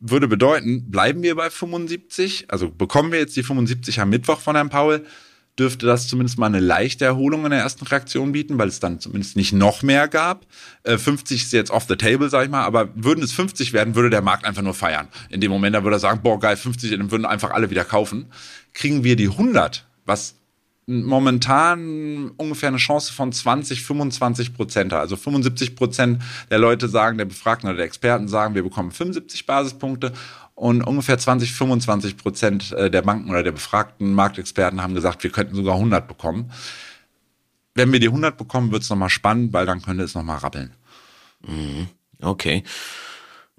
Würde 0.00 0.26
bedeuten, 0.26 0.90
bleiben 0.90 1.22
wir 1.22 1.36
bei 1.36 1.48
75, 1.48 2.46
also 2.48 2.70
bekommen 2.70 3.12
wir 3.12 3.20
jetzt 3.20 3.36
die 3.36 3.44
75 3.44 4.00
am 4.00 4.10
Mittwoch 4.10 4.40
von 4.40 4.56
Herrn 4.56 4.68
Paul, 4.70 5.06
dürfte 5.58 5.86
das 5.86 6.08
zumindest 6.08 6.38
mal 6.38 6.46
eine 6.46 6.60
leichte 6.60 7.04
Erholung 7.04 7.44
in 7.44 7.50
der 7.50 7.60
ersten 7.60 7.84
Reaktion 7.86 8.32
bieten, 8.32 8.58
weil 8.58 8.68
es 8.68 8.80
dann 8.80 9.00
zumindest 9.00 9.36
nicht 9.36 9.52
noch 9.52 9.82
mehr 9.82 10.08
gab. 10.08 10.46
Äh, 10.82 10.96
50 10.96 11.42
ist 11.42 11.52
jetzt 11.52 11.70
off 11.70 11.84
the 11.88 11.96
table, 11.96 12.30
sag 12.30 12.44
ich 12.44 12.50
mal, 12.50 12.64
aber 12.64 12.88
würden 12.94 13.22
es 13.22 13.32
50 13.32 13.72
werden, 13.72 13.94
würde 13.94 14.10
der 14.10 14.22
Markt 14.22 14.44
einfach 14.44 14.62
nur 14.62 14.74
feiern. 14.74 15.08
In 15.28 15.40
dem 15.40 15.50
Moment, 15.50 15.76
da 15.76 15.84
würde 15.84 15.96
er 15.96 16.00
sagen, 16.00 16.20
boah, 16.22 16.40
geil, 16.40 16.56
50, 16.56 16.90
dann 16.92 17.10
würden 17.10 17.26
einfach 17.26 17.50
alle 17.50 17.70
wieder 17.70 17.84
kaufen. 17.84 18.26
Kriegen 18.72 19.04
wir 19.04 19.16
die 19.16 19.28
100, 19.28 19.86
was 20.06 20.36
momentan 20.86 22.32
ungefähr 22.36 22.68
eine 22.68 22.78
Chance 22.78 23.12
von 23.12 23.32
20, 23.32 23.82
25 23.82 24.54
Prozent. 24.54 24.92
Also 24.92 25.16
75 25.16 25.76
Prozent 25.76 26.22
der 26.50 26.58
Leute 26.58 26.88
sagen, 26.88 27.18
der 27.18 27.24
Befragten 27.24 27.68
oder 27.68 27.76
der 27.76 27.86
Experten 27.86 28.26
sagen, 28.26 28.54
wir 28.54 28.62
bekommen 28.62 28.90
75 28.90 29.46
Basispunkte 29.46 30.12
und 30.62 30.80
ungefähr 30.82 31.18
20, 31.18 31.52
25 31.54 32.16
Prozent 32.16 32.70
äh, 32.70 32.88
der 32.88 33.02
Banken 33.02 33.30
oder 33.30 33.42
der 33.42 33.50
befragten 33.50 34.14
Marktexperten 34.14 34.80
haben 34.80 34.94
gesagt, 34.94 35.24
wir 35.24 35.30
könnten 35.30 35.56
sogar 35.56 35.74
100 35.74 36.06
bekommen. 36.06 36.52
Wenn 37.74 37.90
wir 37.90 37.98
die 37.98 38.06
100 38.06 38.38
bekommen, 38.38 38.70
wird 38.70 38.84
es 38.84 38.88
nochmal 38.88 39.10
spannend, 39.10 39.52
weil 39.52 39.66
dann 39.66 39.82
könnte 39.82 40.04
es 40.04 40.14
nochmal 40.14 40.38
rappeln. 40.38 40.72
Mhm. 41.44 41.88
Okay. 42.20 42.62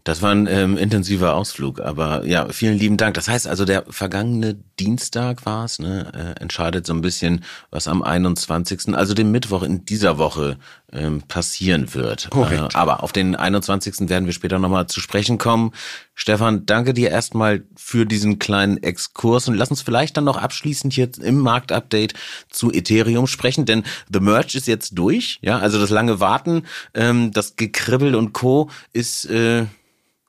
Das 0.06 0.22
war 0.22 0.32
ein 0.32 0.48
ähm, 0.48 0.78
intensiver 0.78 1.36
Ausflug, 1.36 1.82
aber 1.82 2.26
ja, 2.26 2.48
vielen 2.48 2.78
lieben 2.78 2.96
Dank. 2.96 3.16
Das 3.16 3.28
heißt 3.28 3.48
also, 3.48 3.66
der 3.66 3.84
vergangene 3.90 4.56
Dienstag 4.80 5.46
war 5.46 5.66
es, 5.66 5.80
ne, 5.80 6.36
äh, 6.38 6.42
entscheidet 6.42 6.86
so 6.86 6.94
ein 6.94 7.02
bisschen, 7.02 7.44
was 7.70 7.88
am 7.88 8.02
21., 8.02 8.96
also 8.96 9.14
dem 9.14 9.32
Mittwoch 9.32 9.64
in 9.64 9.86
dieser 9.86 10.18
Woche 10.18 10.58
ähm, 10.92 11.22
passieren 11.28 11.94
wird. 11.94 12.30
Korrekt. 12.30 12.74
Äh, 12.74 12.78
aber 12.78 13.04
auf 13.04 13.12
den 13.12 13.36
21. 13.36 14.10
werden 14.10 14.26
wir 14.26 14.34
später 14.34 14.60
nochmal 14.60 14.88
zu 14.88 15.00
sprechen 15.00 15.38
kommen. 15.38 15.72
Stefan, 16.16 16.66
danke 16.66 16.94
dir 16.94 17.10
erstmal 17.10 17.64
für 17.76 18.06
diesen 18.06 18.40
kleinen 18.40 18.82
Exkurs 18.82 19.48
und 19.48 19.56
lass 19.56 19.70
uns 19.70 19.82
vielleicht 19.82 20.18
dann 20.18 20.24
noch 20.24 20.38
abschließend 20.38 20.94
hier 20.94 21.10
im 21.22 21.40
Marktupdate 21.40 22.14
zu 22.50 22.72
Ethereum 22.72 23.28
sprechen, 23.28 23.66
denn 23.66 23.84
The 24.12 24.20
Merge 24.20 24.58
ist 24.58 24.68
jetzt 24.68 24.98
durch, 24.98 25.40
ja, 25.42 25.60
also 25.60 25.80
das 25.80 25.90
lange 25.90 26.20
Warten, 26.20 26.64
ähm, 26.94 27.32
das 27.32 27.56
Gekribbel 27.56 28.16
und 28.16 28.34
Co. 28.34 28.70
ist... 28.92 29.26
Äh, 29.26 29.66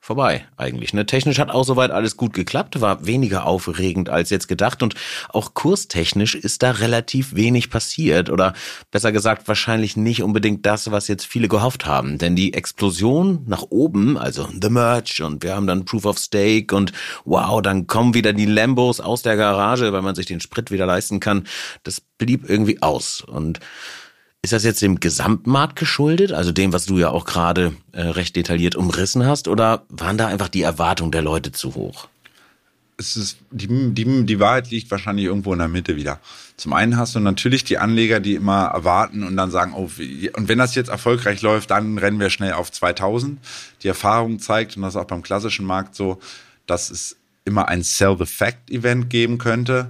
vorbei 0.05 0.45
eigentlich. 0.55 0.93
Ne? 0.93 1.07
Technisch 1.07 1.39
hat 1.39 1.49
auch 1.49 1.63
soweit 1.63 1.89
alles 1.89 2.15
gut 2.15 2.33
geklappt, 2.33 2.79
war 2.79 3.07
weniger 3.07 3.47
aufregend 3.47 4.07
als 4.07 4.29
jetzt 4.29 4.47
gedacht 4.47 4.83
und 4.83 4.93
auch 5.29 5.55
kurstechnisch 5.55 6.35
ist 6.35 6.61
da 6.61 6.69
relativ 6.69 7.33
wenig 7.33 7.71
passiert 7.71 8.29
oder 8.29 8.53
besser 8.91 9.11
gesagt 9.11 9.47
wahrscheinlich 9.47 9.97
nicht 9.97 10.21
unbedingt 10.21 10.63
das, 10.63 10.91
was 10.91 11.07
jetzt 11.07 11.25
viele 11.25 11.47
gehofft 11.47 11.87
haben. 11.87 12.19
Denn 12.19 12.35
die 12.35 12.53
Explosion 12.53 13.45
nach 13.47 13.63
oben, 13.71 14.15
also 14.15 14.47
The 14.61 14.69
Merge 14.69 15.25
und 15.25 15.41
wir 15.41 15.55
haben 15.55 15.65
dann 15.65 15.85
Proof 15.85 16.05
of 16.05 16.19
Stake 16.19 16.75
und 16.75 16.91
wow, 17.23 17.59
dann 17.59 17.87
kommen 17.87 18.13
wieder 18.13 18.31
die 18.31 18.45
Lambos 18.45 18.99
aus 18.99 19.23
der 19.23 19.37
Garage, 19.37 19.91
weil 19.91 20.03
man 20.03 20.13
sich 20.13 20.27
den 20.27 20.39
Sprit 20.39 20.69
wieder 20.69 20.85
leisten 20.85 21.19
kann. 21.19 21.47
Das 21.81 21.99
blieb 21.99 22.47
irgendwie 22.47 22.79
aus 22.83 23.21
und 23.21 23.59
ist 24.45 24.53
das 24.53 24.63
jetzt 24.63 24.81
dem 24.81 24.99
Gesamtmarkt 24.99 25.75
geschuldet, 25.75 26.31
also 26.31 26.51
dem, 26.51 26.71
was 26.71 26.85
du 26.85 26.97
ja 26.99 27.09
auch 27.09 27.25
gerade 27.25 27.73
äh, 27.91 28.01
recht 28.01 28.35
detailliert 28.35 28.75
umrissen 28.75 29.25
hast, 29.25 29.47
oder 29.47 29.83
waren 29.89 30.17
da 30.17 30.27
einfach 30.27 30.49
die 30.49 30.61
Erwartungen 30.61 31.11
der 31.11 31.23
Leute 31.23 31.51
zu 31.51 31.75
hoch? 31.75 32.07
Es 32.97 33.17
ist, 33.17 33.37
die, 33.49 33.67
die, 33.67 34.25
die 34.25 34.39
Wahrheit 34.39 34.69
liegt 34.69 34.89
wahrscheinlich 34.91 35.25
irgendwo 35.25 35.51
in 35.51 35.59
der 35.59 35.67
Mitte 35.67 35.95
wieder. 35.95 36.19
Zum 36.57 36.73
einen 36.73 36.95
hast 36.95 37.15
du 37.15 37.19
natürlich 37.19 37.63
die 37.63 37.79
Anleger, 37.79 38.19
die 38.19 38.35
immer 38.35 38.67
erwarten 38.67 39.23
und 39.23 39.35
dann 39.35 39.51
sagen, 39.51 39.73
oh, 39.75 39.89
und 40.37 40.47
wenn 40.47 40.59
das 40.59 40.75
jetzt 40.75 40.89
erfolgreich 40.89 41.41
läuft, 41.41 41.71
dann 41.71 41.97
rennen 41.97 42.19
wir 42.19 42.29
schnell 42.29 42.53
auf 42.53 42.71
2000. 42.71 43.39
Die 43.81 43.87
Erfahrung 43.87 44.39
zeigt, 44.39 44.77
und 44.77 44.83
das 44.83 44.93
ist 44.93 45.01
auch 45.01 45.07
beim 45.07 45.23
klassischen 45.23 45.65
Markt 45.65 45.95
so, 45.95 46.19
dass 46.67 46.91
es 46.91 47.17
immer 47.45 47.67
ein 47.67 47.83
Sell-the-Fact-Event 47.83 49.09
geben 49.09 49.39
könnte 49.39 49.89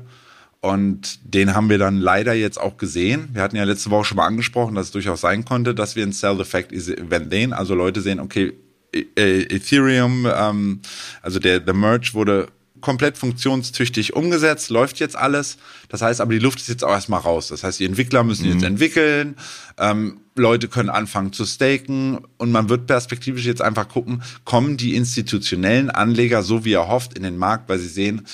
und 0.65 1.19
den 1.23 1.53
haben 1.53 1.69
wir 1.69 1.77
dann 1.77 1.97
leider 1.97 2.33
jetzt 2.33 2.59
auch 2.59 2.77
gesehen. 2.77 3.29
Wir 3.33 3.43
hatten 3.43 3.55
ja 3.55 3.63
letzte 3.65 3.91
Woche 3.91 4.05
schon 4.05 4.17
mal 4.17 4.25
angesprochen, 4.25 4.73
dass 4.73 4.87
es 4.87 4.91
durchaus 4.91 5.21
sein 5.21 5.45
konnte, 5.45 5.75
dass 5.75 5.95
wir 5.95 6.03
ein 6.03 6.11
Sell 6.11 6.35
the 6.37 6.43
Fact 6.43 6.71
Event 6.71 7.31
sehen. 7.31 7.53
Also 7.53 7.75
Leute 7.75 8.01
sehen, 8.01 8.19
okay, 8.19 8.53
e-, 8.91 9.05
e-, 9.15 9.43
Ethereum, 9.43 10.27
ähm, 10.35 10.81
also 11.21 11.37
der, 11.37 11.59
der 11.59 11.75
Merge 11.75 12.09
wurde 12.13 12.47
komplett 12.81 13.15
funktionstüchtig 13.15 14.15
umgesetzt, 14.15 14.71
läuft 14.71 14.99
jetzt 14.99 15.15
alles. 15.15 15.57
Das 15.87 16.01
heißt 16.01 16.19
aber, 16.19 16.33
die 16.33 16.39
Luft 16.39 16.59
ist 16.59 16.67
jetzt 16.67 16.83
auch 16.83 16.93
erstmal 16.93 17.19
raus. 17.19 17.49
Das 17.49 17.63
heißt, 17.63 17.79
die 17.79 17.85
Entwickler 17.85 18.23
müssen 18.23 18.47
mhm. 18.47 18.53
jetzt 18.53 18.63
entwickeln, 18.63 19.35
ähm, 19.77 20.21
Leute 20.35 20.67
können 20.67 20.89
anfangen 20.89 21.31
zu 21.31 21.45
staken 21.45 22.19
und 22.37 22.51
man 22.51 22.69
wird 22.69 22.87
perspektivisch 22.87 23.45
jetzt 23.45 23.61
einfach 23.61 23.87
gucken, 23.87 24.23
kommen 24.45 24.77
die 24.77 24.95
institutionellen 24.95 25.91
Anleger 25.91 26.41
so 26.41 26.65
wie 26.65 26.73
er 26.73 26.87
hofft 26.87 27.15
in 27.15 27.21
den 27.21 27.37
Markt, 27.37 27.69
weil 27.69 27.77
sie 27.77 27.87
sehen, 27.87 28.25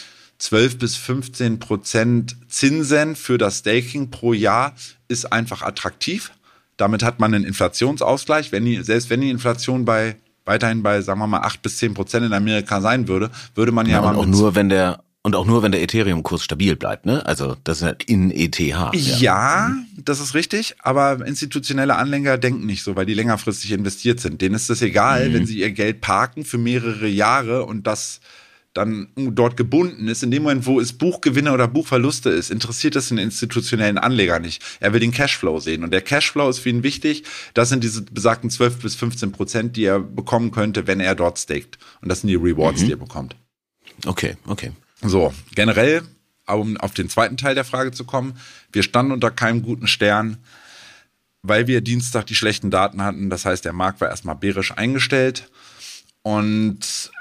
12 0.41 0.79
bis 0.79 0.95
15 0.97 1.59
Prozent 1.59 2.35
Zinsen 2.47 3.15
für 3.15 3.37
das 3.37 3.59
Staking 3.59 4.09
pro 4.09 4.33
Jahr 4.33 4.73
ist 5.07 5.31
einfach 5.31 5.61
attraktiv. 5.61 6.31
Damit 6.77 7.03
hat 7.03 7.19
man 7.19 7.33
einen 7.33 7.45
Inflationsausgleich. 7.45 8.51
Wenn 8.51 8.65
die, 8.65 8.81
selbst 8.81 9.11
wenn 9.11 9.21
die 9.21 9.29
Inflation 9.29 9.85
bei 9.85 10.15
weiterhin 10.43 10.81
bei, 10.81 11.01
sagen 11.01 11.19
wir 11.19 11.27
mal, 11.27 11.41
8 11.41 11.61
bis 11.61 11.77
10 11.77 11.93
Prozent 11.93 12.25
in 12.25 12.33
Amerika 12.33 12.81
sein 12.81 13.07
würde, 13.07 13.29
würde 13.53 13.71
man 13.71 13.85
ja, 13.85 13.97
ja 13.97 14.01
mal. 14.01 14.15
Und 14.15 14.17
auch 14.17 14.25
nur, 14.25 14.55
wenn 14.55 14.69
der 14.69 15.03
und 15.23 15.35
auch 15.35 15.45
nur, 15.45 15.61
wenn 15.61 15.71
der 15.71 15.83
Ethereum-Kurs 15.83 16.43
stabil 16.43 16.75
bleibt, 16.75 17.05
ne? 17.05 17.23
Also 17.27 17.55
das 17.63 17.83
ist 17.83 18.03
in 18.07 18.31
ETH. 18.31 18.57
Ja. 18.57 18.91
ja, 18.91 19.71
das 19.95 20.19
ist 20.19 20.33
richtig, 20.33 20.73
aber 20.81 21.23
institutionelle 21.27 21.95
Anleger 21.95 22.39
denken 22.39 22.65
nicht 22.65 22.81
so, 22.81 22.95
weil 22.95 23.05
die 23.05 23.13
längerfristig 23.13 23.71
investiert 23.71 24.19
sind. 24.19 24.41
Denen 24.41 24.55
ist 24.55 24.71
es 24.71 24.81
egal, 24.81 25.29
mhm. 25.29 25.33
wenn 25.35 25.45
sie 25.45 25.59
ihr 25.59 25.71
Geld 25.71 26.01
parken 26.01 26.43
für 26.43 26.57
mehrere 26.57 27.07
Jahre 27.07 27.65
und 27.65 27.85
das 27.85 28.19
dann 28.73 29.09
dort 29.15 29.57
gebunden 29.57 30.07
ist, 30.07 30.23
in 30.23 30.31
dem 30.31 30.43
Moment, 30.43 30.65
wo 30.65 30.79
es 30.79 30.93
Buchgewinne 30.93 31.51
oder 31.51 31.67
Buchverluste 31.67 32.29
ist, 32.29 32.51
interessiert 32.51 32.95
es 32.95 33.09
den 33.09 33.17
institutionellen 33.17 33.97
Anleger 33.97 34.39
nicht. 34.39 34.63
Er 34.79 34.93
will 34.93 35.01
den 35.01 35.11
Cashflow 35.11 35.59
sehen. 35.59 35.83
Und 35.83 35.91
der 35.91 36.01
Cashflow 36.01 36.49
ist 36.49 36.59
für 36.59 36.69
ihn 36.69 36.83
wichtig. 36.83 37.23
Das 37.53 37.69
sind 37.69 37.83
diese 37.83 38.01
besagten 38.03 38.49
12 38.49 38.79
bis 38.79 38.95
15 38.95 39.33
Prozent, 39.33 39.75
die 39.75 39.83
er 39.83 39.99
bekommen 39.99 40.51
könnte, 40.51 40.87
wenn 40.87 41.01
er 41.01 41.15
dort 41.15 41.37
staked. 41.37 41.79
Und 42.01 42.09
das 42.09 42.21
sind 42.21 42.29
die 42.29 42.35
Rewards, 42.35 42.81
mhm. 42.81 42.85
die 42.85 42.93
er 42.93 42.97
bekommt. 42.97 43.35
Okay, 44.05 44.37
okay. 44.47 44.71
So, 45.01 45.33
generell, 45.53 46.03
um 46.47 46.77
auf 46.77 46.93
den 46.93 47.09
zweiten 47.09 47.35
Teil 47.35 47.55
der 47.55 47.65
Frage 47.65 47.91
zu 47.91 48.05
kommen, 48.05 48.37
wir 48.71 48.83
standen 48.83 49.11
unter 49.11 49.31
keinem 49.31 49.63
guten 49.63 49.87
Stern, 49.87 50.37
weil 51.41 51.67
wir 51.67 51.81
Dienstag 51.81 52.25
die 52.27 52.35
schlechten 52.35 52.71
Daten 52.71 53.01
hatten. 53.01 53.29
Das 53.29 53.45
heißt, 53.45 53.65
der 53.65 53.73
Markt 53.73 53.99
war 53.99 54.09
erstmal 54.09 54.35
bärisch 54.35 54.71
eingestellt. 54.71 55.49
Und 56.21 57.11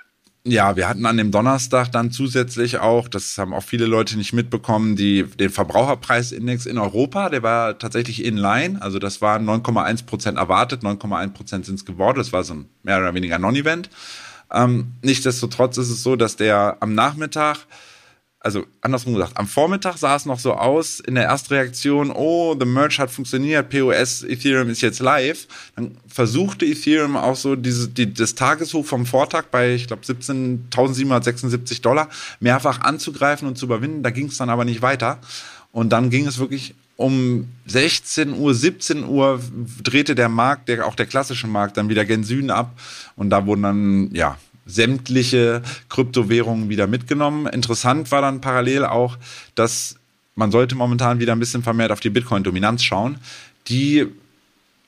ja, 0.44 0.74
wir 0.76 0.88
hatten 0.88 1.05
an 1.05 1.18
dem 1.18 1.31
Donnerstag 1.31 1.92
dann 1.92 2.11
zusätzlich 2.12 2.79
auch, 2.79 3.09
das 3.09 3.37
haben 3.37 3.53
auch 3.53 3.62
viele 3.62 3.85
Leute 3.85 4.16
nicht 4.16 4.33
mitbekommen, 4.33 4.96
die, 4.96 5.24
den 5.24 5.50
Verbraucherpreisindex 5.50 6.64
in 6.64 6.79
Europa, 6.79 7.29
der 7.29 7.42
war 7.42 7.79
tatsächlich 7.79 8.24
in 8.24 8.38
line. 8.38 8.81
Also 8.81 8.98
das 8.98 9.20
war 9.20 9.38
9,1 9.38 10.07
Prozent 10.07 10.38
erwartet, 10.38 10.83
9,1 10.83 11.33
Prozent 11.33 11.66
sind 11.66 11.74
es 11.74 11.85
geworden. 11.85 12.18
Das 12.18 12.33
war 12.33 12.42
so 12.42 12.55
ein 12.55 12.68
mehr 12.83 12.98
oder 12.98 13.12
weniger 13.14 13.38
Non-Event. 13.38 13.90
Ähm, 14.50 14.92
nichtsdestotrotz 15.03 15.76
ist 15.76 15.90
es 15.90 16.03
so, 16.03 16.16
dass 16.16 16.37
der 16.37 16.79
am 16.81 16.94
Nachmittag 16.94 17.59
also 18.42 18.64
andersrum 18.81 19.12
gesagt, 19.12 19.37
am 19.37 19.46
Vormittag 19.46 19.98
sah 19.98 20.16
es 20.16 20.24
noch 20.24 20.38
so 20.38 20.55
aus 20.55 20.98
in 20.98 21.14
der 21.14 21.24
Erstreaktion, 21.24 22.11
oh, 22.11 22.57
the 22.59 22.64
Merge 22.64 22.96
hat 22.98 23.11
funktioniert, 23.11 23.68
POS 23.68 24.22
Ethereum 24.22 24.70
ist 24.70 24.81
jetzt 24.81 25.00
live. 25.00 25.46
Dann 25.76 25.98
versuchte 26.07 26.64
Ethereum 26.64 27.18
auch 27.18 27.37
so 27.37 27.55
diese, 27.55 27.88
die, 27.88 28.14
das 28.14 28.35
Tageshoch 28.35 28.87
vom 28.87 29.05
Vortag 29.05 29.44
bei, 29.50 29.74
ich 29.74 29.87
glaube, 29.87 30.03
17.776 30.05 31.83
Dollar 31.83 32.09
mehrfach 32.40 32.81
anzugreifen 32.81 33.46
und 33.46 33.59
zu 33.59 33.66
überwinden. 33.66 34.03
Da 34.03 34.09
ging 34.09 34.29
es 34.29 34.38
dann 34.38 34.48
aber 34.48 34.64
nicht 34.64 34.81
weiter. 34.81 35.18
Und 35.70 35.90
dann 35.90 36.09
ging 36.09 36.26
es 36.26 36.38
wirklich 36.38 36.74
um 36.96 37.48
16 37.66 38.33
Uhr, 38.33 38.55
17 38.55 39.05
Uhr 39.05 39.40
drehte 39.83 40.14
der 40.14 40.29
Markt, 40.31 40.68
der, 40.68 40.87
auch 40.87 40.94
der 40.94 41.07
klassische 41.07 41.46
Markt, 41.46 41.76
dann 41.76 41.88
wieder 41.88 42.05
gen 42.07 42.24
Süden 42.24 42.50
ab. 42.50 42.72
Und 43.16 43.31
da 43.31 43.44
wurden 43.46 43.62
dann, 43.62 44.14
ja, 44.14 44.38
sämtliche 44.70 45.62
Kryptowährungen 45.88 46.68
wieder 46.68 46.87
mitgenommen. 46.87 47.46
Interessant 47.46 48.11
war 48.11 48.22
dann 48.22 48.40
parallel 48.40 48.85
auch, 48.85 49.18
dass 49.54 49.96
man 50.35 50.50
sollte 50.50 50.74
momentan 50.74 51.20
wieder 51.20 51.33
ein 51.33 51.40
bisschen 51.40 51.62
vermehrt 51.62 51.92
auf 51.92 52.00
die 52.00 52.11
Bitcoin-Dominanz 52.11 52.83
schauen. 52.83 53.18
Die 53.68 54.06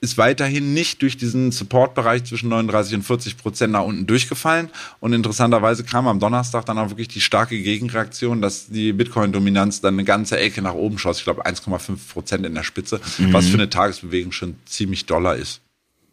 ist 0.02 0.18
weiterhin 0.18 0.74
nicht 0.74 1.00
durch 1.00 1.16
diesen 1.16 1.52
Support-Bereich 1.52 2.24
zwischen 2.24 2.48
39 2.48 2.96
und 2.96 3.02
40 3.04 3.36
Prozent 3.36 3.72
nach 3.72 3.84
unten 3.84 4.04
durchgefallen. 4.04 4.68
Und 4.98 5.12
interessanterweise 5.12 5.84
kam 5.84 6.08
am 6.08 6.18
Donnerstag 6.18 6.66
dann 6.66 6.76
auch 6.76 6.90
wirklich 6.90 7.06
die 7.06 7.20
starke 7.20 7.62
Gegenreaktion, 7.62 8.42
dass 8.42 8.66
die 8.66 8.92
Bitcoin-Dominanz 8.92 9.80
dann 9.80 9.94
eine 9.94 10.04
ganze 10.04 10.38
Ecke 10.40 10.60
nach 10.60 10.74
oben 10.74 10.98
schoss. 10.98 11.18
Ich 11.18 11.24
glaube 11.24 11.46
1,5 11.46 11.96
Prozent 12.12 12.44
in 12.44 12.54
der 12.54 12.64
Spitze, 12.64 13.00
mhm. 13.18 13.32
was 13.32 13.46
für 13.46 13.54
eine 13.54 13.70
Tagesbewegung 13.70 14.32
schon 14.32 14.56
ziemlich 14.64 15.06
doller 15.06 15.36
ist. 15.36 15.60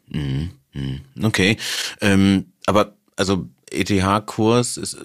Mhm. 0.09 0.51
mhm. 0.73 1.01
Okay. 1.23 1.57
Ähm, 1.99 2.45
aber 2.67 2.93
also 3.15 3.49
ETH-Kurs 3.71 4.77
ist 4.77 4.97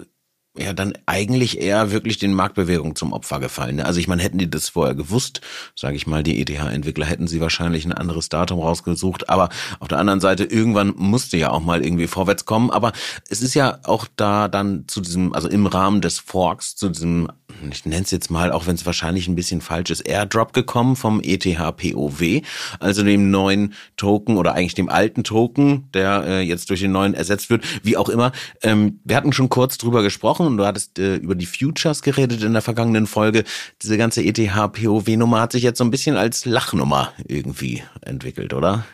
ja 0.57 0.73
dann 0.73 0.93
eigentlich 1.05 1.59
eher 1.59 1.91
wirklich 1.91 2.17
den 2.17 2.33
Marktbewegungen 2.33 2.95
zum 2.95 3.13
Opfer 3.13 3.39
gefallen. 3.39 3.79
Also 3.81 3.99
ich 3.99 4.07
meine, 4.07 4.23
hätten 4.23 4.37
die 4.37 4.49
das 4.49 4.69
vorher 4.69 4.95
gewusst, 4.95 5.41
sage 5.75 5.95
ich 5.95 6.07
mal, 6.07 6.23
die 6.23 6.39
ETH-Entwickler 6.39 7.05
hätten 7.05 7.27
sie 7.27 7.41
wahrscheinlich 7.41 7.85
ein 7.85 7.91
anderes 7.91 8.29
Datum 8.29 8.59
rausgesucht. 8.59 9.29
Aber 9.29 9.49
auf 9.79 9.87
der 9.87 9.99
anderen 9.99 10.21
Seite, 10.21 10.45
irgendwann 10.45 10.93
musste 10.95 11.37
ja 11.37 11.51
auch 11.51 11.61
mal 11.61 11.83
irgendwie 11.83 12.07
vorwärts 12.07 12.45
kommen. 12.45 12.71
Aber 12.71 12.93
es 13.29 13.41
ist 13.41 13.53
ja 13.53 13.79
auch 13.83 14.07
da 14.15 14.47
dann 14.47 14.85
zu 14.87 15.01
diesem, 15.01 15.33
also 15.33 15.49
im 15.49 15.65
Rahmen 15.65 16.01
des 16.01 16.19
Forks, 16.19 16.75
zu 16.75 16.89
diesem 16.89 17.29
ich 17.71 17.85
nenne 17.85 18.03
es 18.03 18.11
jetzt 18.11 18.29
mal, 18.31 18.51
auch 18.51 18.67
wenn 18.67 18.75
es 18.75 18.85
wahrscheinlich 18.85 19.27
ein 19.27 19.35
bisschen 19.35 19.61
falsch 19.61 19.91
ist, 19.91 20.01
Airdrop 20.01 20.53
gekommen 20.53 20.95
vom 20.95 21.21
ETH-POW, 21.21 22.41
also 22.79 23.03
dem 23.03 23.31
neuen 23.31 23.73
Token 23.97 24.37
oder 24.37 24.53
eigentlich 24.53 24.75
dem 24.75 24.89
alten 24.89 25.23
Token, 25.23 25.89
der 25.93 26.23
äh, 26.25 26.41
jetzt 26.41 26.69
durch 26.69 26.81
den 26.81 26.91
neuen 26.91 27.13
ersetzt 27.13 27.49
wird, 27.49 27.63
wie 27.83 27.97
auch 27.97 28.09
immer. 28.09 28.31
Ähm, 28.61 28.99
wir 29.03 29.15
hatten 29.15 29.33
schon 29.33 29.49
kurz 29.49 29.77
drüber 29.77 30.03
gesprochen 30.03 30.47
und 30.47 30.57
du 30.57 30.65
hattest 30.65 30.99
äh, 30.99 31.15
über 31.15 31.35
die 31.35 31.45
Futures 31.45 32.01
geredet 32.01 32.43
in 32.43 32.53
der 32.53 32.61
vergangenen 32.61 33.07
Folge. 33.07 33.43
Diese 33.81 33.97
ganze 33.97 34.23
ETH-POW-Nummer 34.23 35.41
hat 35.41 35.51
sich 35.51 35.63
jetzt 35.63 35.77
so 35.77 35.83
ein 35.83 35.91
bisschen 35.91 36.17
als 36.17 36.45
Lachnummer 36.45 37.13
irgendwie 37.27 37.83
entwickelt, 38.01 38.53
oder? 38.53 38.85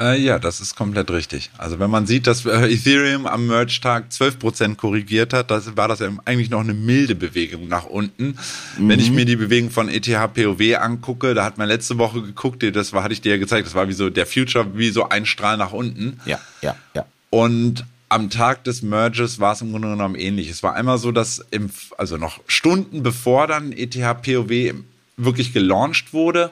Äh, 0.00 0.20
ja, 0.20 0.38
das 0.38 0.60
ist 0.60 0.74
komplett 0.74 1.10
richtig. 1.10 1.50
Also 1.56 1.78
wenn 1.78 1.90
man 1.90 2.06
sieht, 2.06 2.26
dass 2.26 2.44
äh, 2.44 2.72
Ethereum 2.72 3.26
am 3.26 3.46
Merge-Tag 3.46 4.06
12% 4.10 4.74
korrigiert 4.74 5.32
hat, 5.32 5.50
das 5.50 5.76
war 5.76 5.86
das 5.86 6.00
ja 6.00 6.10
eigentlich 6.24 6.50
noch 6.50 6.60
eine 6.60 6.74
milde 6.74 7.14
Bewegung 7.14 7.68
nach 7.68 7.86
unten. 7.86 8.36
Mhm. 8.76 8.88
Wenn 8.88 8.98
ich 8.98 9.12
mir 9.12 9.24
die 9.24 9.36
Bewegung 9.36 9.70
von 9.70 9.88
ETH 9.88 10.06
POW 10.06 10.76
angucke, 10.80 11.34
da 11.34 11.44
hat 11.44 11.58
man 11.58 11.68
letzte 11.68 11.96
Woche 11.98 12.22
geguckt, 12.22 12.64
das 12.74 12.92
war, 12.92 13.04
hatte 13.04 13.12
ich 13.12 13.20
dir 13.20 13.32
ja 13.32 13.38
gezeigt, 13.38 13.66
das 13.66 13.74
war 13.74 13.88
wie 13.88 13.92
so 13.92 14.10
der 14.10 14.26
Future, 14.26 14.66
wie 14.76 14.90
so 14.90 15.08
ein 15.08 15.26
Strahl 15.26 15.56
nach 15.56 15.72
unten. 15.72 16.20
Ja, 16.24 16.40
ja, 16.60 16.74
ja. 16.94 17.06
Und 17.30 17.84
am 18.08 18.30
Tag 18.30 18.64
des 18.64 18.82
Merges 18.82 19.38
war 19.38 19.52
es 19.52 19.60
im 19.60 19.70
Grunde 19.70 19.88
genommen 19.88 20.14
ähnlich. 20.16 20.50
Es 20.50 20.62
war 20.62 20.74
einmal 20.74 20.98
so, 20.98 21.12
dass 21.12 21.44
im, 21.50 21.70
also 21.98 22.16
noch 22.16 22.40
Stunden 22.46 23.02
bevor 23.02 23.46
dann 23.46 23.72
ETH 23.72 23.94
POW 23.94 24.74
wirklich 25.16 25.52
gelauncht 25.52 26.12
wurde, 26.12 26.50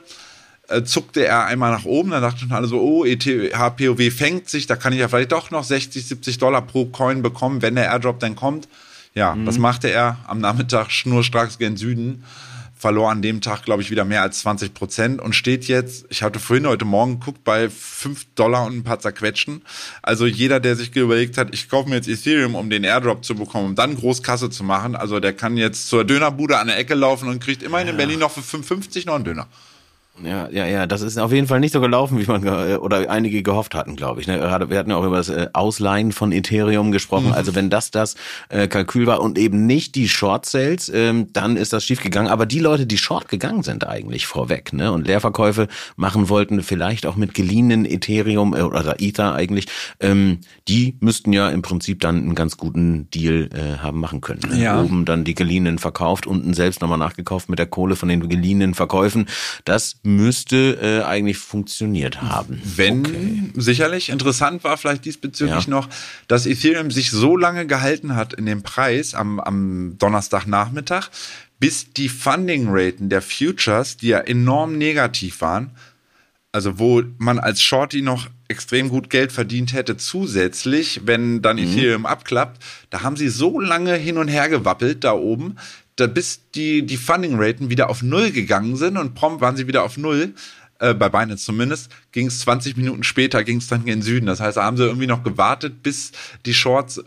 äh, 0.72 0.84
zuckte 0.84 1.24
er 1.26 1.46
einmal 1.46 1.70
nach 1.70 1.84
oben, 1.84 2.10
dann 2.10 2.22
dachten 2.22 2.50
alle 2.52 2.66
so, 2.66 2.80
oh, 2.80 3.04
ETH 3.04 3.24
POW 3.24 4.10
fängt 4.10 4.48
sich, 4.48 4.66
da 4.66 4.76
kann 4.76 4.92
ich 4.92 5.00
ja 5.00 5.08
vielleicht 5.08 5.32
doch 5.32 5.50
noch 5.50 5.64
60, 5.64 6.06
70 6.06 6.38
Dollar 6.38 6.62
pro 6.62 6.86
Coin 6.86 7.22
bekommen, 7.22 7.62
wenn 7.62 7.74
der 7.74 7.86
Airdrop 7.86 8.20
dann 8.20 8.36
kommt. 8.36 8.68
Ja, 9.14 9.34
mhm. 9.34 9.46
das 9.46 9.58
machte 9.58 9.90
er 9.90 10.18
am 10.26 10.40
Nachmittag 10.40 10.90
schnurstracks 10.90 11.58
gen 11.58 11.76
Süden, 11.76 12.24
verlor 12.82 13.10
an 13.10 13.22
dem 13.22 13.40
Tag, 13.40 13.62
glaube 13.62 13.80
ich, 13.80 13.90
wieder 13.90 14.04
mehr 14.04 14.22
als 14.22 14.40
20 14.40 14.74
Prozent 14.74 15.20
und 15.22 15.34
steht 15.34 15.66
jetzt, 15.66 16.04
ich 16.08 16.22
hatte 16.22 16.40
vorhin 16.40 16.66
heute 16.66 16.84
Morgen 16.84 17.20
geguckt, 17.20 17.44
bei 17.44 17.70
5 17.70 18.34
Dollar 18.34 18.66
und 18.66 18.76
ein 18.76 18.82
paar 18.82 18.98
zerquetschen. 18.98 19.62
Also 20.02 20.26
jeder, 20.26 20.58
der 20.58 20.74
sich 20.74 20.94
überlegt 20.96 21.38
hat, 21.38 21.54
ich 21.54 21.68
kaufe 21.68 21.88
mir 21.88 21.94
jetzt 21.96 22.08
Ethereum, 22.08 22.56
um 22.56 22.70
den 22.70 22.82
Airdrop 22.82 23.24
zu 23.24 23.36
bekommen, 23.36 23.66
um 23.66 23.74
dann 23.76 23.94
Großkasse 23.94 24.50
zu 24.50 24.64
machen, 24.64 24.96
also 24.96 25.20
der 25.20 25.32
kann 25.32 25.56
jetzt 25.56 25.88
zur 25.88 26.04
Dönerbude 26.04 26.58
an 26.58 26.66
der 26.66 26.76
Ecke 26.76 26.94
laufen 26.94 27.28
und 27.28 27.40
kriegt 27.40 27.62
immerhin 27.62 27.86
ja. 27.86 27.92
in 27.92 27.98
Berlin 27.98 28.18
noch 28.18 28.32
für 28.32 28.40
5,50 28.40 29.06
noch 29.06 29.14
einen 29.14 29.24
Döner. 29.24 29.46
Ja, 30.20 30.48
ja, 30.50 30.66
ja, 30.66 30.86
das 30.86 31.00
ist 31.00 31.16
auf 31.16 31.32
jeden 31.32 31.46
Fall 31.46 31.58
nicht 31.58 31.72
so 31.72 31.80
gelaufen, 31.80 32.20
wie 32.20 32.26
man 32.26 32.46
oder 32.76 33.10
einige 33.10 33.42
gehofft 33.42 33.74
hatten, 33.74 33.96
glaube 33.96 34.20
ich. 34.20 34.26
Ne? 34.26 34.38
Gerade 34.38 34.68
wir 34.68 34.78
hatten 34.78 34.90
ja 34.90 34.96
auch 34.96 35.06
über 35.06 35.16
das 35.16 35.30
äh, 35.30 35.48
Ausleihen 35.54 36.12
von 36.12 36.32
Ethereum 36.32 36.92
gesprochen. 36.92 37.28
Mhm. 37.28 37.32
Also 37.32 37.54
wenn 37.54 37.70
das 37.70 37.90
das 37.90 38.14
äh, 38.50 38.68
Kalkül 38.68 39.06
war 39.06 39.22
und 39.22 39.38
eben 39.38 39.66
nicht 39.66 39.94
die 39.94 40.10
Short 40.10 40.44
Sales, 40.44 40.90
ähm, 40.94 41.32
dann 41.32 41.56
ist 41.56 41.72
das 41.72 41.84
schief 41.84 42.02
gegangen. 42.02 42.28
Aber 42.28 42.44
die 42.44 42.58
Leute, 42.58 42.86
die 42.86 42.98
Short 42.98 43.28
gegangen 43.28 43.62
sind, 43.62 43.86
eigentlich 43.86 44.26
vorweg, 44.26 44.74
ne, 44.74 44.92
und 44.92 45.06
Leerverkäufe 45.06 45.66
machen 45.96 46.28
wollten, 46.28 46.62
vielleicht 46.62 47.06
auch 47.06 47.16
mit 47.16 47.32
geliehenen 47.32 47.86
Ethereum 47.86 48.54
äh, 48.54 48.60
oder 48.60 49.00
Ether 49.00 49.34
eigentlich, 49.34 49.66
ähm, 49.98 50.40
die 50.68 50.98
müssten 51.00 51.32
ja 51.32 51.48
im 51.48 51.62
Prinzip 51.62 52.00
dann 52.00 52.18
einen 52.18 52.34
ganz 52.34 52.58
guten 52.58 53.08
Deal 53.10 53.48
äh, 53.54 53.78
haben 53.78 53.98
machen 53.98 54.20
können. 54.20 54.42
Ne? 54.50 54.62
Ja. 54.62 54.82
Oben 54.82 55.06
dann 55.06 55.24
die 55.24 55.34
geliehenen 55.34 55.78
verkauft, 55.78 56.26
unten 56.26 56.52
selbst 56.52 56.82
nochmal 56.82 56.98
nachgekauft 56.98 57.48
mit 57.48 57.58
der 57.58 57.66
Kohle 57.66 57.96
von 57.96 58.10
den 58.10 58.28
geliehenen 58.28 58.74
Verkäufen. 58.74 59.26
Das 59.64 60.01
müsste 60.02 60.78
äh, 60.82 61.04
eigentlich 61.04 61.38
funktioniert 61.38 62.22
haben. 62.22 62.60
Wenn, 62.64 63.06
okay. 63.06 63.42
sicherlich. 63.54 64.08
Interessant 64.08 64.64
war 64.64 64.76
vielleicht 64.76 65.04
diesbezüglich 65.04 65.66
ja. 65.66 65.70
noch, 65.70 65.88
dass 66.26 66.46
Ethereum 66.46 66.90
sich 66.90 67.10
so 67.10 67.36
lange 67.36 67.66
gehalten 67.66 68.16
hat 68.16 68.32
in 68.32 68.46
dem 68.46 68.62
Preis 68.62 69.14
am, 69.14 69.38
am 69.38 69.96
Donnerstagnachmittag, 69.98 71.08
bis 71.60 71.92
die 71.92 72.08
Funding-Raten 72.08 73.08
der 73.08 73.22
Futures, 73.22 73.96
die 73.96 74.08
ja 74.08 74.18
enorm 74.18 74.76
negativ 74.76 75.40
waren, 75.40 75.70
also 76.50 76.80
wo 76.80 77.02
man 77.18 77.38
als 77.38 77.62
Shorty 77.62 78.02
noch 78.02 78.28
extrem 78.48 78.88
gut 78.88 79.08
Geld 79.08 79.32
verdient 79.32 79.72
hätte 79.72 79.96
zusätzlich, 79.96 81.02
wenn 81.04 81.40
dann 81.40 81.56
mhm. 81.56 81.62
Ethereum 81.62 82.06
abklappt, 82.06 82.62
da 82.90 83.02
haben 83.02 83.16
sie 83.16 83.28
so 83.28 83.60
lange 83.60 83.94
hin 83.94 84.18
und 84.18 84.28
her 84.28 84.48
gewappelt 84.48 85.04
da 85.04 85.12
oben, 85.12 85.56
da 85.96 86.06
bis 86.06 86.50
die, 86.54 86.84
die 86.84 86.96
Funding-Raten 86.96 87.70
wieder 87.70 87.90
auf 87.90 88.02
Null 88.02 88.30
gegangen 88.30 88.76
sind 88.76 88.96
und 88.96 89.14
prompt 89.14 89.40
waren 89.40 89.56
sie 89.56 89.66
wieder 89.66 89.82
auf 89.84 89.96
Null, 89.96 90.34
äh, 90.78 90.94
bei 90.94 91.08
Binance 91.08 91.44
zumindest, 91.44 91.90
ging 92.12 92.26
es 92.26 92.40
20 92.40 92.76
Minuten 92.76 93.04
später, 93.04 93.44
ging 93.44 93.58
es 93.58 93.68
dann 93.68 93.80
in 93.82 93.86
den 93.86 94.02
Süden. 94.02 94.26
Das 94.26 94.40
heißt, 94.40 94.56
da 94.56 94.64
haben 94.64 94.76
sie 94.76 94.84
irgendwie 94.84 95.06
noch 95.06 95.22
gewartet, 95.22 95.82
bis 95.82 96.12
die 96.44 96.54
Shorts 96.54 97.02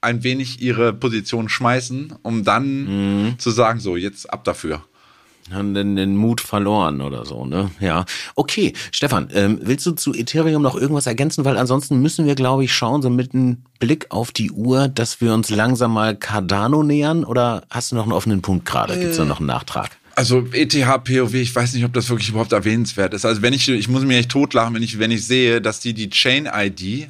ein 0.00 0.22
wenig 0.22 0.60
ihre 0.60 0.92
Position 0.92 1.48
schmeißen, 1.48 2.14
um 2.22 2.44
dann 2.44 3.26
mhm. 3.26 3.38
zu 3.38 3.50
sagen, 3.50 3.80
so, 3.80 3.96
jetzt 3.96 4.30
ab 4.32 4.44
dafür 4.44 4.84
haben 5.52 5.74
den, 5.74 5.96
den 5.96 6.16
Mut 6.16 6.40
verloren 6.40 7.00
oder 7.00 7.24
so, 7.24 7.44
ne? 7.44 7.70
Ja. 7.80 8.04
Okay, 8.34 8.72
Stefan, 8.92 9.28
ähm, 9.34 9.58
willst 9.62 9.84
du 9.84 9.92
zu 9.92 10.14
Ethereum 10.14 10.62
noch 10.62 10.74
irgendwas 10.74 11.06
ergänzen? 11.06 11.44
Weil 11.44 11.58
ansonsten 11.58 12.00
müssen 12.00 12.26
wir, 12.26 12.34
glaube 12.34 12.64
ich, 12.64 12.72
schauen, 12.72 13.02
so 13.02 13.10
mit 13.10 13.34
einem 13.34 13.58
Blick 13.78 14.06
auf 14.10 14.32
die 14.32 14.50
Uhr, 14.50 14.88
dass 14.88 15.20
wir 15.20 15.34
uns 15.34 15.50
langsam 15.50 15.92
mal 15.92 16.16
Cardano 16.16 16.82
nähern. 16.82 17.24
Oder 17.24 17.64
hast 17.70 17.92
du 17.92 17.96
noch 17.96 18.04
einen 18.04 18.12
offenen 18.12 18.40
Punkt 18.40 18.64
gerade? 18.64 18.98
Gibt 18.98 19.10
es 19.10 19.16
da 19.18 19.24
noch 19.24 19.40
einen 19.40 19.48
Nachtrag? 19.48 19.90
Also 20.16 20.46
ETH 20.52 20.72
POW, 20.72 21.34
ich 21.34 21.54
weiß 21.54 21.74
nicht, 21.74 21.84
ob 21.84 21.92
das 21.92 22.08
wirklich 22.08 22.28
überhaupt 22.28 22.52
erwähnenswert 22.52 23.14
ist. 23.14 23.24
Also 23.24 23.42
wenn 23.42 23.52
ich, 23.52 23.68
ich 23.68 23.88
muss 23.88 24.04
mir 24.04 24.16
echt 24.18 24.30
totlachen, 24.30 24.74
wenn 24.74 24.82
ich, 24.82 24.98
wenn 24.98 25.10
ich 25.10 25.26
sehe, 25.26 25.60
dass 25.60 25.80
die 25.80 25.92
die 25.92 26.08
Chain 26.08 26.48
ID 26.52 27.08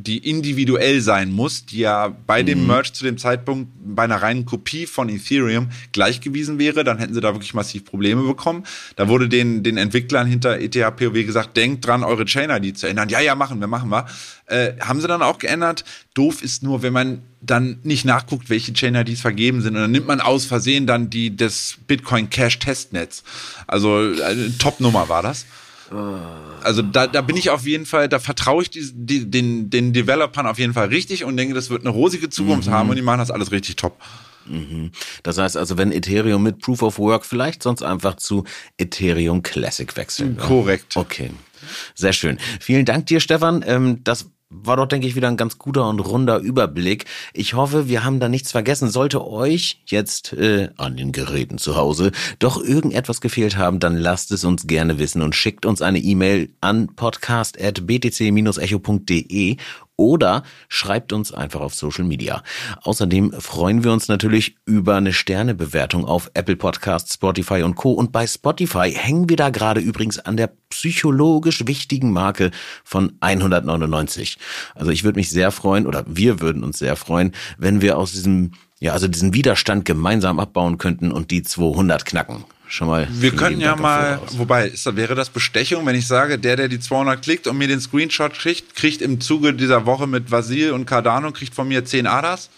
die 0.00 0.18
individuell 0.18 1.00
sein 1.00 1.32
muss, 1.32 1.66
die 1.66 1.78
ja 1.78 2.08
bei 2.26 2.44
dem 2.44 2.60
mhm. 2.60 2.68
Merge 2.68 2.92
zu 2.92 3.02
dem 3.02 3.18
Zeitpunkt 3.18 3.68
bei 3.84 4.04
einer 4.04 4.22
reinen 4.22 4.44
Kopie 4.44 4.86
von 4.86 5.08
Ethereum 5.08 5.70
gleichgewiesen 5.90 6.60
wäre, 6.60 6.84
dann 6.84 6.98
hätten 6.98 7.14
sie 7.14 7.20
da 7.20 7.34
wirklich 7.34 7.52
massiv 7.52 7.84
Probleme 7.84 8.22
bekommen. 8.22 8.62
Da 8.94 9.08
wurde 9.08 9.28
den, 9.28 9.64
den 9.64 9.76
Entwicklern 9.76 10.28
hinter 10.28 10.60
ETH-POW 10.60 11.26
gesagt, 11.26 11.56
denkt 11.56 11.84
dran, 11.84 12.04
eure 12.04 12.26
Chain-ID 12.26 12.78
zu 12.78 12.86
ändern. 12.86 13.08
Ja, 13.08 13.18
ja, 13.20 13.34
machen 13.34 13.58
wir, 13.58 13.66
machen 13.66 13.88
wir. 13.90 14.06
Äh, 14.46 14.74
haben 14.78 15.00
sie 15.00 15.08
dann 15.08 15.20
auch 15.20 15.38
geändert. 15.38 15.84
Doof 16.14 16.42
ist 16.42 16.62
nur, 16.62 16.82
wenn 16.82 16.92
man 16.92 17.22
dann 17.40 17.80
nicht 17.82 18.04
nachguckt, 18.04 18.50
welche 18.50 18.72
Chain-IDs 18.72 19.20
vergeben 19.20 19.62
sind. 19.62 19.74
Und 19.74 19.82
dann 19.82 19.90
nimmt 19.90 20.06
man 20.06 20.20
aus 20.20 20.44
Versehen 20.44 20.86
dann 20.86 21.10
die 21.10 21.34
des 21.34 21.76
Bitcoin 21.88 22.30
Cash 22.30 22.60
Testnetz. 22.60 23.24
Also 23.66 23.96
eine 23.96 24.56
Top-Nummer 24.58 25.08
war 25.08 25.22
das. 25.22 25.44
Also 26.62 26.82
da, 26.82 27.06
da 27.06 27.20
bin 27.22 27.36
ich 27.36 27.50
auf 27.50 27.66
jeden 27.66 27.86
Fall, 27.86 28.08
da 28.08 28.18
vertraue 28.18 28.62
ich 28.62 28.70
die, 28.70 28.90
die, 28.92 29.30
den, 29.30 29.70
den 29.70 29.92
Developern 29.92 30.46
auf 30.46 30.58
jeden 30.58 30.74
Fall 30.74 30.88
richtig 30.88 31.24
und 31.24 31.36
denke, 31.36 31.54
das 31.54 31.70
wird 31.70 31.82
eine 31.82 31.90
rosige 31.90 32.28
Zukunft 32.28 32.68
mhm. 32.68 32.72
haben 32.72 32.90
und 32.90 32.96
die 32.96 33.02
machen 33.02 33.18
das 33.18 33.30
alles 33.30 33.52
richtig 33.52 33.76
top. 33.76 33.98
Mhm. 34.46 34.90
Das 35.22 35.38
heißt 35.38 35.56
also, 35.56 35.78
wenn 35.78 35.92
Ethereum 35.92 36.42
mit 36.42 36.60
Proof 36.60 36.82
of 36.82 36.98
Work 36.98 37.24
vielleicht 37.24 37.62
sonst 37.62 37.82
einfach 37.82 38.16
zu 38.16 38.44
Ethereum 38.76 39.42
Classic 39.42 39.94
wechseln. 39.96 40.36
Korrekt. 40.36 40.96
Okay. 40.96 41.30
Sehr 41.94 42.12
schön. 42.12 42.38
Vielen 42.60 42.84
Dank 42.84 43.06
dir, 43.06 43.20
Stefan. 43.20 43.64
Ähm, 43.66 44.02
das 44.04 44.30
war 44.50 44.76
doch, 44.76 44.86
denke 44.86 45.06
ich, 45.06 45.14
wieder 45.14 45.28
ein 45.28 45.36
ganz 45.36 45.58
guter 45.58 45.88
und 45.88 46.00
runder 46.00 46.38
Überblick. 46.38 47.04
Ich 47.34 47.54
hoffe, 47.54 47.88
wir 47.88 48.02
haben 48.04 48.18
da 48.20 48.28
nichts 48.28 48.52
vergessen. 48.52 48.88
Sollte 48.88 49.26
euch 49.26 49.82
jetzt 49.86 50.32
äh, 50.32 50.70
an 50.76 50.96
den 50.96 51.10
Geräten 51.12 51.58
zu 51.58 51.76
Hause 51.76 52.12
doch 52.38 52.58
irgendetwas 52.62 53.20
gefehlt 53.20 53.58
haben, 53.58 53.78
dann 53.78 53.96
lasst 53.96 54.32
es 54.32 54.44
uns 54.44 54.66
gerne 54.66 54.98
wissen 54.98 55.20
und 55.22 55.34
schickt 55.34 55.66
uns 55.66 55.82
eine 55.82 55.98
E-Mail 55.98 56.48
an 56.60 56.94
podcast.btc-echo.de 56.94 59.56
oder 59.98 60.44
schreibt 60.68 61.12
uns 61.12 61.34
einfach 61.34 61.60
auf 61.60 61.74
Social 61.74 62.04
Media. 62.04 62.42
Außerdem 62.82 63.32
freuen 63.32 63.84
wir 63.84 63.92
uns 63.92 64.08
natürlich 64.08 64.56
über 64.64 64.96
eine 64.96 65.12
Sternebewertung 65.12 66.06
auf 66.06 66.30
Apple 66.32 66.56
Podcasts, 66.56 67.14
Spotify 67.14 67.62
und 67.62 67.74
Co. 67.74 67.92
Und 67.92 68.12
bei 68.12 68.26
Spotify 68.26 68.92
hängen 68.92 69.28
wir 69.28 69.36
da 69.36 69.50
gerade 69.50 69.80
übrigens 69.80 70.18
an 70.18 70.36
der 70.36 70.50
psychologisch 70.70 71.66
wichtigen 71.66 72.12
Marke 72.12 72.52
von 72.84 73.12
199. 73.20 74.38
Also 74.74 74.92
ich 74.92 75.04
würde 75.04 75.18
mich 75.18 75.30
sehr 75.30 75.50
freuen 75.50 75.86
oder 75.86 76.04
wir 76.06 76.40
würden 76.40 76.62
uns 76.62 76.78
sehr 76.78 76.94
freuen, 76.96 77.32
wenn 77.58 77.82
wir 77.82 77.98
aus 77.98 78.12
diesem 78.12 78.52
ja, 78.80 78.92
also 78.92 79.08
diesen 79.08 79.34
Widerstand 79.34 79.84
gemeinsam 79.84 80.38
abbauen 80.38 80.78
könnten 80.78 81.10
und 81.10 81.32
die 81.32 81.42
200 81.42 82.04
knacken 82.04 82.44
schon 82.68 82.88
mal. 82.88 83.08
Wir 83.10 83.32
können 83.32 83.60
ja 83.60 83.76
mal, 83.76 84.20
wobei, 84.32 84.68
ist, 84.68 84.96
wäre 84.96 85.14
das 85.14 85.30
Bestechung, 85.30 85.84
wenn 85.86 85.96
ich 85.96 86.06
sage, 86.06 86.38
der, 86.38 86.56
der 86.56 86.68
die 86.68 86.80
200 86.80 87.22
klickt 87.22 87.46
und 87.46 87.58
mir 87.58 87.68
den 87.68 87.80
Screenshot 87.80 88.34
kriegt, 88.34 88.74
kriegt 88.74 89.02
im 89.02 89.20
Zuge 89.20 89.54
dieser 89.54 89.86
Woche 89.86 90.06
mit 90.06 90.30
Vasil 90.30 90.72
und 90.72 90.86
Cardano, 90.86 91.32
kriegt 91.32 91.54
von 91.54 91.68
mir 91.68 91.84
10 91.84 92.06
Adas? 92.06 92.50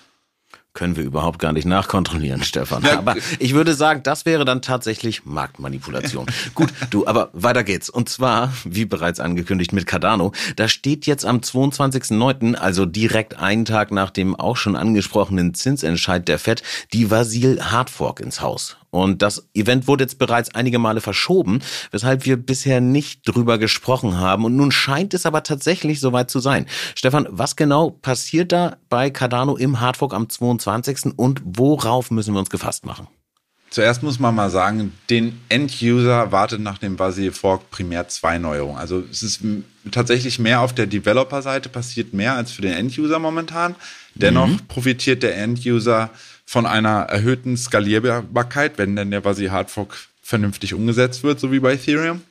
können 0.73 0.97
wir 0.97 1.05
überhaupt 1.05 1.41
gar 1.41 1.53
nicht 1.53 1.65
nachkontrollieren, 1.65 2.45
Stefan. 2.45 2.85
Aber 2.97 3.17
ich 3.39 3.55
würde 3.55 3.75
sagen, 3.75 4.03
das 4.03 4.25
wäre 4.25 4.45
dann 4.45 4.63
tatsächlich 4.63 5.25
Marktmanipulation. 5.25 6.27
Gut, 6.55 6.73
du, 6.91 7.07
aber 7.07 7.31
weiter 7.33 7.65
geht's. 7.65 7.91
Und 7.91 8.09
zwar, 8.09 8.53
wie 8.65 8.85
bereits 8.85 9.21
angekündigt, 9.21 9.73
mit 9.73 9.87
Cardano. 9.87 10.33
Da 10.57 10.69
steht 10.69 11.07
jetzt 11.07 11.25
am 11.25 11.39
22.09., 11.39 12.55
also 12.55 12.87
direkt 12.87 13.37
einen 13.39 13.65
Tag 13.65 13.91
nach 13.91 14.11
dem 14.11 14.37
auch 14.37 14.57
schon 14.57 14.77
angesprochenen 14.77 15.55
Zinsentscheid 15.55 16.27
der 16.29 16.39
FED, 16.39 16.63
die 16.93 17.11
Vasil 17.11 17.61
Hardfork 17.63 18.21
ins 18.21 18.41
Haus. 18.41 18.77
Und 18.91 19.23
das 19.23 19.49
Event 19.55 19.87
wurde 19.87 20.05
jetzt 20.05 20.19
bereits 20.19 20.55
einige 20.55 20.79
Male 20.79 21.01
verschoben, 21.01 21.61
weshalb 21.91 22.25
wir 22.25 22.37
bisher 22.37 22.81
nicht 22.81 23.23
drüber 23.25 23.59
gesprochen 23.59 24.19
haben. 24.19 24.45
Und 24.45 24.57
nun 24.57 24.73
scheint 24.73 25.15
es 25.15 25.27
aber 25.27 25.43
tatsächlich 25.43 26.01
soweit 26.01 26.31
zu 26.31 26.41
sein. 26.41 26.67
Stefan, 26.95 27.27
was 27.31 27.57
genau 27.57 27.91
passiert 27.91 28.53
da 28.53 28.77
bei 28.89 29.11
Cardano 29.11 29.57
im 29.57 29.81
Hardfork 29.81 30.15
am 30.15 30.29
22. 30.29 31.17
und 31.17 31.41
worauf 31.45 32.11
müssen 32.11 32.35
wir 32.35 32.41
uns 32.41 32.51
gefasst 32.51 32.85
machen? 32.85 33.07
Zuerst 33.71 34.03
muss 34.03 34.19
man 34.19 34.35
mal 34.35 34.51
sagen, 34.51 34.93
den 35.11 35.41
End-User 35.49 36.33
wartet 36.33 36.61
nach 36.61 36.79
dem 36.79 36.97
Basil 36.97 37.31
Fork 37.31 37.71
primär 37.71 38.09
zwei 38.09 38.37
Neuerungen. 38.39 38.77
Also 38.77 39.05
es 39.09 39.23
ist 39.23 39.43
tatsächlich 39.93 40.41
mehr 40.41 40.61
auf 40.61 40.75
der 40.75 40.89
Developer-Seite 40.89 41.69
passiert 41.69 42.13
mehr 42.13 42.35
als 42.35 42.51
für 42.51 42.63
den 42.63 42.73
End-User 42.73 43.21
momentan. 43.21 43.77
Dennoch 44.17 44.49
mhm. 44.49 44.67
profitiert 44.67 45.23
der 45.23 45.37
End-User 45.37 46.11
von 46.51 46.67
einer 46.67 47.03
erhöhten 47.03 47.57
Skalierbarkeit, 47.57 48.77
wenn 48.77 48.97
denn 48.97 49.13
der 49.13 49.21
Basil 49.21 49.53
Hard 49.53 49.71
Fork 49.71 49.97
vernünftig 50.21 50.75
umgesetzt 50.75 51.23
wird, 51.23 51.39
so 51.39 51.53
wie 51.53 51.61
bei 51.61 51.75
Ethereum. 51.75 52.23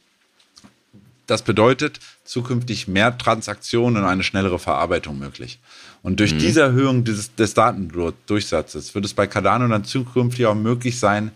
Das 1.26 1.42
bedeutet 1.42 2.02
zukünftig 2.26 2.90
mehr 2.90 3.18
Transaktionen 3.18 4.04
und 4.04 4.10
eine 4.10 4.24
schnellere 4.24 4.60
Verarbeitung 4.60 5.20
möglich. 5.20 5.58
Und 6.04 6.20
durch 6.20 6.34
mhm. 6.34 6.40
diese 6.40 6.60
Erhöhung 6.60 7.06
des, 7.06 7.34
des 7.36 7.54
Datendurchsatzes 7.54 8.94
wird 8.94 9.06
es 9.06 9.14
bei 9.14 9.26
Cardano 9.26 9.66
dann 9.70 9.86
zukünftig 9.86 10.48
auch 10.48 10.56
möglich 10.56 11.00
sein, 11.00 11.32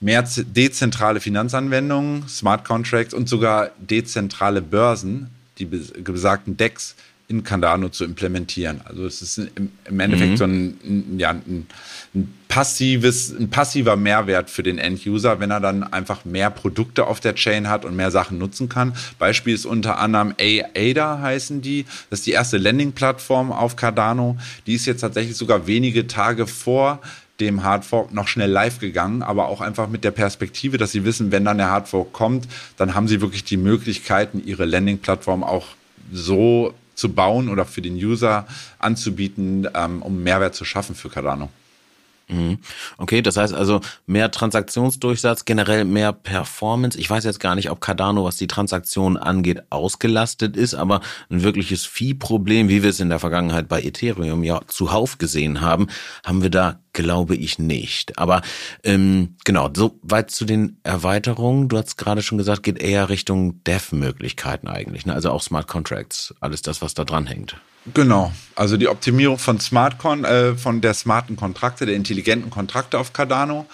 mehr 0.00 0.22
dezentrale 0.22 1.18
Finanzanwendungen, 1.18 2.28
Smart 2.28 2.66
Contracts 2.66 3.14
und 3.14 3.26
sogar 3.26 3.70
dezentrale 3.78 4.60
Börsen, 4.60 5.30
die 5.58 5.64
besagten 5.64 6.58
DEX, 6.58 6.94
in 7.28 7.44
Cardano 7.44 7.88
zu 7.88 8.04
implementieren. 8.04 8.80
Also 8.84 9.06
es 9.06 9.22
ist 9.22 9.38
im 9.38 10.00
Endeffekt 10.00 10.32
mhm. 10.32 10.36
so 10.36 10.44
ein, 10.44 11.18
ja, 11.18 11.30
ein, 11.30 11.66
ein, 12.14 12.34
passives, 12.48 13.30
ein 13.30 13.48
passiver 13.48 13.96
Mehrwert 13.96 14.50
für 14.50 14.62
den 14.62 14.76
End-User, 14.76 15.40
wenn 15.40 15.50
er 15.50 15.60
dann 15.60 15.82
einfach 15.82 16.26
mehr 16.26 16.50
Produkte 16.50 17.06
auf 17.06 17.20
der 17.20 17.34
Chain 17.34 17.70
hat 17.70 17.86
und 17.86 17.96
mehr 17.96 18.10
Sachen 18.10 18.36
nutzen 18.36 18.68
kann. 18.68 18.94
Beispiel 19.18 19.54
ist 19.54 19.64
unter 19.64 19.98
anderem 19.98 20.34
ADA 20.38 21.20
heißen 21.20 21.62
die. 21.62 21.86
Das 22.10 22.20
ist 22.20 22.26
die 22.26 22.32
erste 22.32 22.58
Landing-Plattform 22.58 23.52
auf 23.52 23.76
Cardano. 23.76 24.36
Die 24.66 24.74
ist 24.74 24.84
jetzt 24.84 25.00
tatsächlich 25.00 25.36
sogar 25.36 25.66
wenige 25.66 26.06
Tage 26.06 26.46
vor 26.46 27.00
dem 27.40 27.62
Hardfork 27.62 28.12
noch 28.12 28.28
schnell 28.28 28.50
live 28.50 28.78
gegangen, 28.78 29.22
aber 29.22 29.48
auch 29.48 29.60
einfach 29.60 29.88
mit 29.88 30.04
der 30.04 30.10
Perspektive, 30.10 30.76
dass 30.76 30.92
sie 30.92 31.04
wissen, 31.04 31.32
wenn 31.32 31.44
dann 31.44 31.56
der 31.56 31.70
Hardfork 31.70 32.12
kommt, 32.12 32.46
dann 32.76 32.94
haben 32.94 33.08
sie 33.08 33.20
wirklich 33.20 33.44
die 33.44 33.56
Möglichkeiten, 33.56 34.42
ihre 34.44 34.64
Landing-Plattform 34.66 35.42
auch 35.42 35.66
so 36.12 36.74
zu 36.94 37.12
bauen 37.12 37.48
oder 37.48 37.64
für 37.64 37.82
den 37.82 37.94
User 37.94 38.46
anzubieten, 38.78 39.68
ähm, 39.74 40.02
um 40.02 40.22
Mehrwert 40.22 40.54
zu 40.54 40.64
schaffen 40.64 40.94
für 40.94 41.08
Cardano. 41.08 41.50
Mhm. 42.32 42.58
Okay, 42.96 43.22
das 43.22 43.36
heißt 43.36 43.52
also 43.52 43.80
mehr 44.06 44.30
Transaktionsdurchsatz, 44.30 45.44
generell 45.44 45.84
mehr 45.84 46.12
Performance. 46.12 46.98
Ich 46.98 47.08
weiß 47.08 47.24
jetzt 47.24 47.40
gar 47.40 47.54
nicht, 47.54 47.70
ob 47.70 47.80
Cardano, 47.80 48.24
was 48.24 48.36
die 48.36 48.46
Transaktionen 48.46 49.18
angeht, 49.18 49.62
ausgelastet 49.70 50.56
ist, 50.56 50.74
aber 50.74 51.00
ein 51.30 51.42
wirkliches 51.42 51.84
Fee-Problem, 51.84 52.68
wie 52.68 52.82
wir 52.82 52.90
es 52.90 53.00
in 53.00 53.10
der 53.10 53.18
Vergangenheit 53.18 53.68
bei 53.68 53.82
Ethereum 53.82 54.42
ja 54.42 54.60
zuhauf 54.66 55.18
gesehen 55.18 55.60
haben, 55.60 55.88
haben 56.24 56.42
wir 56.42 56.50
da, 56.50 56.80
glaube 56.92 57.36
ich, 57.36 57.58
nicht. 57.58 58.18
Aber 58.18 58.42
ähm, 58.82 59.36
genau, 59.44 59.70
so 59.74 59.98
weit 60.02 60.30
zu 60.30 60.44
den 60.44 60.78
Erweiterungen. 60.82 61.68
Du 61.68 61.76
hast 61.76 61.96
gerade 61.98 62.22
schon 62.22 62.38
gesagt, 62.38 62.62
geht 62.62 62.80
eher 62.80 63.08
Richtung 63.08 63.62
Dev-Möglichkeiten 63.64 64.68
eigentlich, 64.68 65.06
ne? 65.06 65.12
also 65.12 65.30
auch 65.30 65.42
Smart 65.42 65.68
Contracts, 65.68 66.34
alles 66.40 66.62
das, 66.62 66.80
was 66.80 66.94
da 66.94 67.04
dran 67.04 67.26
hängt. 67.26 67.56
Genau, 67.92 68.32
also 68.54 68.76
die 68.76 68.88
Optimierung 68.88 69.38
von 69.38 69.58
Smartcon, 69.58 70.24
äh, 70.24 70.54
von 70.54 70.80
der 70.80 70.94
smarten 70.94 71.36
Kontrakte, 71.36 71.84
der 71.84 71.96
intelligenten 71.96 72.50
Kontrakte 72.50 72.98
auf 72.98 73.12
Cardano, 73.12 73.66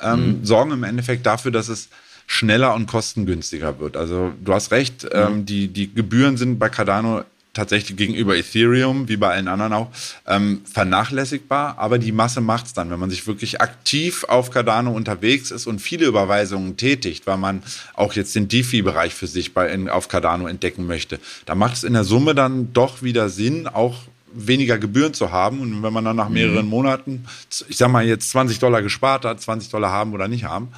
ähm, 0.00 0.38
mhm. 0.38 0.44
sorgen 0.44 0.70
im 0.72 0.84
Endeffekt 0.84 1.26
dafür, 1.26 1.50
dass 1.50 1.68
es 1.68 1.88
schneller 2.26 2.74
und 2.74 2.86
kostengünstiger 2.86 3.78
wird. 3.78 3.96
Also 3.96 4.32
du 4.42 4.54
hast 4.54 4.70
recht, 4.70 5.04
mhm. 5.04 5.10
ähm, 5.12 5.46
die, 5.46 5.68
die 5.68 5.92
Gebühren 5.92 6.36
sind 6.36 6.58
bei 6.58 6.70
Cardano 6.70 7.24
tatsächlich 7.54 7.96
gegenüber 7.96 8.36
Ethereum, 8.36 9.08
wie 9.08 9.16
bei 9.16 9.30
allen 9.30 9.48
anderen 9.48 9.72
auch, 9.72 9.90
ähm, 10.26 10.62
vernachlässigbar. 10.70 11.78
Aber 11.78 11.98
die 11.98 12.12
Masse 12.12 12.40
macht's 12.40 12.72
dann, 12.72 12.90
wenn 12.90 12.98
man 12.98 13.10
sich 13.10 13.26
wirklich 13.26 13.60
aktiv 13.60 14.24
auf 14.24 14.50
Cardano 14.50 14.92
unterwegs 14.92 15.50
ist 15.50 15.66
und 15.66 15.80
viele 15.80 16.06
Überweisungen 16.06 16.76
tätigt, 16.76 17.26
weil 17.26 17.36
man 17.36 17.62
auch 17.94 18.14
jetzt 18.14 18.34
den 18.34 18.48
DeFi-Bereich 18.48 19.14
für 19.14 19.26
sich 19.26 19.52
bei, 19.52 19.68
in, 19.68 19.88
auf 19.88 20.08
Cardano 20.08 20.46
entdecken 20.46 20.86
möchte. 20.86 21.20
Da 21.44 21.54
macht 21.54 21.76
es 21.76 21.84
in 21.84 21.92
der 21.92 22.04
Summe 22.04 22.34
dann 22.34 22.72
doch 22.72 23.02
wieder 23.02 23.28
Sinn, 23.28 23.66
auch 23.66 23.96
weniger 24.34 24.78
Gebühren 24.78 25.12
zu 25.12 25.30
haben. 25.30 25.60
Und 25.60 25.82
wenn 25.82 25.92
man 25.92 26.04
dann 26.04 26.16
nach 26.16 26.28
mhm. 26.28 26.34
mehreren 26.34 26.64
mhm. 26.64 26.70
Monaten, 26.70 27.26
ich 27.68 27.76
sag 27.76 27.90
mal 27.90 28.04
jetzt 28.04 28.30
20 28.30 28.58
Dollar 28.58 28.82
gespart 28.82 29.24
hat, 29.24 29.40
20 29.40 29.70
Dollar 29.70 29.90
haben 29.90 30.12
oder 30.12 30.28
nicht 30.28 30.44
haben. 30.44 30.68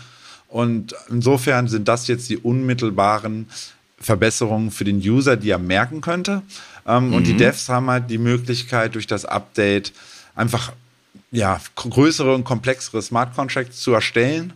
Und 0.48 0.94
insofern 1.08 1.68
sind 1.68 1.88
das 1.88 2.06
jetzt 2.06 2.28
die 2.28 2.36
unmittelbaren 2.36 3.48
Verbesserungen 4.04 4.70
für 4.70 4.84
den 4.84 4.98
User, 4.98 5.36
die 5.36 5.50
er 5.50 5.58
merken 5.58 6.00
könnte. 6.00 6.42
Ähm, 6.86 7.08
mhm. 7.08 7.14
Und 7.14 7.26
die 7.26 7.32
mhm. 7.32 7.38
Devs 7.38 7.68
haben 7.68 7.90
halt 7.90 8.10
die 8.10 8.18
Möglichkeit, 8.18 8.94
durch 8.94 9.06
das 9.06 9.24
Update 9.24 9.92
einfach 10.34 10.72
ja, 11.30 11.60
größere 11.74 12.34
und 12.34 12.44
komplexere 12.44 13.02
Smart 13.02 13.34
Contracts 13.34 13.80
zu 13.80 13.92
erstellen. 13.92 14.52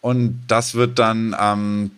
Und 0.00 0.44
das 0.48 0.74
wird 0.74 0.98
dann 0.98 1.34
ähm, 1.40 1.90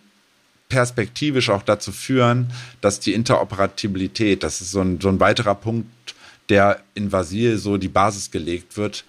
perspektivisch 0.69 1.49
auch 1.49 1.61
dazu 1.61 1.91
führen, 1.91 2.51
dass 2.81 2.99
die 2.99 3.13
Interoperabilität, 3.13 4.43
das 4.43 4.61
ist 4.61 4.71
so 4.71 4.81
ein, 4.81 4.99
so 4.99 5.09
ein 5.09 5.19
weiterer 5.19 5.55
Punkt, 5.55 6.15
der 6.49 6.79
in 6.95 7.11
Vasil 7.11 7.57
so 7.57 7.77
die 7.77 7.89
Basis 7.89 8.31
gelegt 8.31 8.77
wird, 8.77 9.03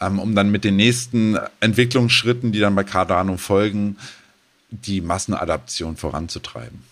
ähm, 0.00 0.18
um 0.18 0.34
dann 0.34 0.50
mit 0.50 0.64
den 0.64 0.76
nächsten 0.76 1.38
Entwicklungsschritten, 1.60 2.52
die 2.52 2.58
dann 2.58 2.74
bei 2.74 2.84
Cardano 2.84 3.36
folgen, 3.36 3.96
die 4.70 5.00
Massenadaption 5.00 5.96
voranzutreiben. 5.96 6.89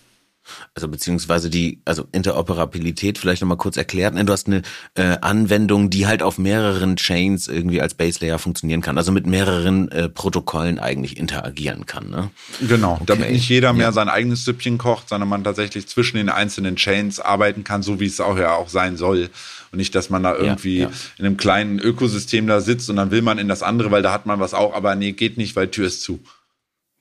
Also 0.75 0.87
beziehungsweise 0.87 1.49
die, 1.49 1.81
also 1.85 2.05
Interoperabilität 2.11 3.17
vielleicht 3.17 3.41
nochmal 3.41 3.57
kurz 3.57 3.77
erklärt. 3.77 4.15
Du 4.15 4.31
hast 4.31 4.47
eine 4.47 4.61
äh, 4.95 5.17
Anwendung, 5.21 5.89
die 5.89 6.07
halt 6.07 6.23
auf 6.23 6.37
mehreren 6.37 6.95
Chains 6.95 7.47
irgendwie 7.47 7.81
als 7.81 7.93
Base 7.93 8.19
Layer 8.21 8.39
funktionieren 8.39 8.81
kann, 8.81 8.97
also 8.97 9.11
mit 9.11 9.25
mehreren 9.25 9.89
äh, 9.91 10.09
Protokollen 10.09 10.79
eigentlich 10.79 11.17
interagieren 11.17 11.85
kann. 11.85 12.09
Ne? 12.09 12.29
Genau, 12.67 12.93
okay. 12.93 13.03
damit 13.07 13.31
nicht 13.31 13.49
jeder 13.49 13.73
mehr 13.73 13.87
ja. 13.87 13.91
sein 13.91 14.09
eigenes 14.09 14.45
Süppchen 14.45 14.77
kocht, 14.77 15.09
sondern 15.09 15.29
man 15.29 15.43
tatsächlich 15.43 15.87
zwischen 15.87 16.17
den 16.17 16.29
einzelnen 16.29 16.75
Chains 16.75 17.19
arbeiten 17.19 17.63
kann, 17.63 17.83
so 17.83 17.99
wie 17.99 18.05
es 18.05 18.19
auch 18.19 18.37
ja 18.37 18.53
auch 18.53 18.69
sein 18.69 18.97
soll. 18.97 19.29
Und 19.71 19.77
nicht, 19.77 19.93
dass 19.93 20.09
man 20.09 20.23
da 20.23 20.35
irgendwie 20.35 20.79
ja, 20.79 20.87
ja. 20.87 20.95
in 21.17 21.25
einem 21.25 21.37
kleinen 21.37 21.79
Ökosystem 21.79 22.47
da 22.47 22.59
sitzt 22.59 22.89
und 22.89 22.95
dann 22.95 23.11
will 23.11 23.21
man 23.21 23.37
in 23.37 23.47
das 23.47 23.61
andere, 23.61 23.91
weil 23.91 24.01
da 24.01 24.11
hat 24.11 24.25
man 24.25 24.39
was 24.39 24.53
auch, 24.53 24.73
aber 24.73 24.95
nee, 24.95 25.11
geht 25.11 25.37
nicht, 25.37 25.55
weil 25.55 25.67
Tür 25.67 25.87
ist 25.87 26.01
zu. 26.01 26.19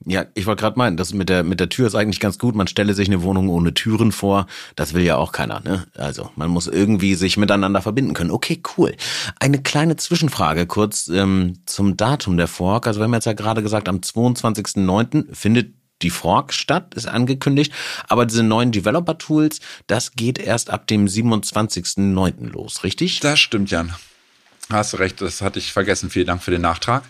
Ja, 0.06 0.26
ich 0.34 0.46
wollte 0.46 0.60
gerade 0.60 0.78
meinen, 0.78 0.96
das 0.96 1.12
mit 1.12 1.28
der 1.28 1.42
mit 1.42 1.58
der 1.58 1.68
Tür 1.68 1.88
ist 1.88 1.96
eigentlich 1.96 2.20
ganz 2.20 2.38
gut. 2.38 2.54
Man 2.54 2.68
stelle 2.68 2.94
sich 2.94 3.08
eine 3.08 3.22
Wohnung 3.22 3.48
ohne 3.48 3.74
Türen 3.74 4.12
vor. 4.12 4.46
Das 4.76 4.94
will 4.94 5.02
ja 5.02 5.16
auch 5.16 5.32
keiner, 5.32 5.60
ne? 5.60 5.86
Also 5.96 6.30
man 6.36 6.50
muss 6.50 6.68
irgendwie 6.68 7.14
sich 7.16 7.36
miteinander 7.36 7.82
verbinden 7.82 8.14
können. 8.14 8.30
Okay, 8.30 8.62
cool. 8.76 8.94
Eine 9.40 9.60
kleine 9.60 9.96
Zwischenfrage 9.96 10.66
kurz 10.66 11.08
ähm, 11.08 11.58
zum 11.66 11.96
Datum 11.96 12.36
der 12.36 12.46
Fork. 12.46 12.86
Also 12.86 13.00
wir 13.00 13.04
haben 13.04 13.14
jetzt 13.14 13.26
ja 13.26 13.32
gerade 13.32 13.62
gesagt, 13.62 13.88
am 13.88 13.98
22.09. 13.98 15.34
findet 15.34 15.74
die 16.02 16.10
Fork 16.10 16.54
statt, 16.54 16.94
ist 16.94 17.08
angekündigt. 17.08 17.72
Aber 18.08 18.24
diese 18.24 18.44
neuen 18.44 18.70
Developer-Tools, 18.70 19.60
das 19.88 20.12
geht 20.12 20.38
erst 20.38 20.70
ab 20.70 20.86
dem 20.86 21.06
27.09. 21.06 22.50
los, 22.50 22.84
richtig? 22.84 23.20
Das 23.20 23.40
stimmt, 23.40 23.70
Jan. 23.70 23.94
Hast 24.70 24.92
du 24.92 24.98
recht, 24.98 25.20
das 25.20 25.42
hatte 25.42 25.58
ich 25.58 25.72
vergessen. 25.72 26.10
Vielen 26.10 26.26
Dank 26.26 26.42
für 26.42 26.50
den 26.50 26.62
Nachtrag. 26.62 27.02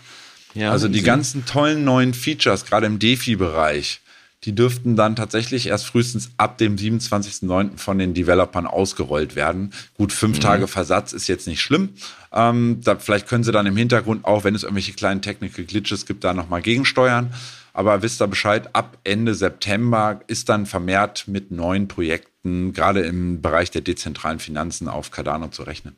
Ja, 0.53 0.71
also 0.71 0.87
die 0.87 1.03
ganzen 1.03 1.45
tollen 1.45 1.83
neuen 1.83 2.13
Features, 2.13 2.65
gerade 2.65 2.87
im 2.87 2.99
DeFi-Bereich, 2.99 4.01
die 4.45 4.55
dürften 4.55 4.95
dann 4.95 5.15
tatsächlich 5.15 5.67
erst 5.67 5.85
frühestens 5.85 6.31
ab 6.37 6.57
dem 6.57 6.77
27.09. 6.77 7.77
von 7.77 7.99
den 7.99 8.13
Developern 8.13 8.65
ausgerollt 8.65 9.35
werden. 9.35 9.73
Gut, 9.97 10.13
fünf 10.13 10.37
mhm. 10.37 10.41
Tage 10.41 10.67
Versatz 10.67 11.11
ist 11.11 11.27
jetzt 11.27 11.45
nicht 11.45 11.61
schlimm. 11.61 11.89
Ähm, 12.31 12.79
da, 12.83 12.95
vielleicht 12.95 13.27
können 13.27 13.43
sie 13.43 13.51
dann 13.51 13.65
im 13.65 13.75
Hintergrund 13.75 14.23
auch, 14.25 14.45
wenn 14.45 14.55
es 14.55 14.63
irgendwelche 14.63 14.93
kleinen 14.93 15.21
Technical 15.21 15.65
Glitches 15.65 16.05
gibt, 16.05 16.23
da 16.23 16.33
nochmal 16.33 16.61
gegensteuern. 16.61 17.33
Aber 17.73 18.01
wisst 18.01 18.21
ihr 18.21 18.27
Bescheid, 18.27 18.73
ab 18.73 18.97
Ende 19.03 19.35
September 19.35 20.21
ist 20.27 20.49
dann 20.49 20.65
vermehrt 20.65 21.27
mit 21.27 21.51
neuen 21.51 21.87
Projekten, 21.87 22.73
gerade 22.73 23.01
im 23.01 23.41
Bereich 23.41 23.71
der 23.71 23.81
dezentralen 23.81 24.39
Finanzen, 24.39 24.87
auf 24.87 25.11
Cardano 25.11 25.49
zu 25.49 25.63
rechnen. 25.63 25.95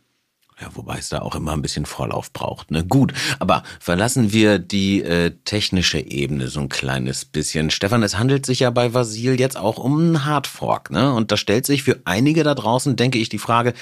Ja, 0.61 0.69
wobei 0.75 0.99
es 0.99 1.09
da 1.09 1.19
auch 1.23 1.33
immer 1.33 1.53
ein 1.53 1.63
bisschen 1.63 1.87
Vorlauf 1.87 2.31
braucht. 2.31 2.69
Ne? 2.69 2.85
Gut, 2.85 3.13
aber 3.39 3.63
verlassen 3.79 4.31
wir 4.31 4.59
die 4.59 5.01
äh, 5.01 5.31
technische 5.43 5.99
Ebene 5.99 6.49
so 6.49 6.59
ein 6.59 6.69
kleines 6.69 7.25
bisschen. 7.25 7.71
Stefan, 7.71 8.03
es 8.03 8.19
handelt 8.19 8.45
sich 8.45 8.59
ja 8.59 8.69
bei 8.69 8.93
Vasil 8.93 9.39
jetzt 9.39 9.57
auch 9.57 9.79
um 9.79 9.99
einen 9.99 10.25
Hardfork. 10.25 10.91
Ne? 10.91 11.13
Und 11.13 11.31
da 11.31 11.37
stellt 11.37 11.65
sich 11.65 11.81
für 11.81 11.99
einige 12.05 12.43
da 12.43 12.53
draußen, 12.53 12.95
denke 12.95 13.17
ich, 13.17 13.27
die 13.27 13.39
Frage, 13.39 13.73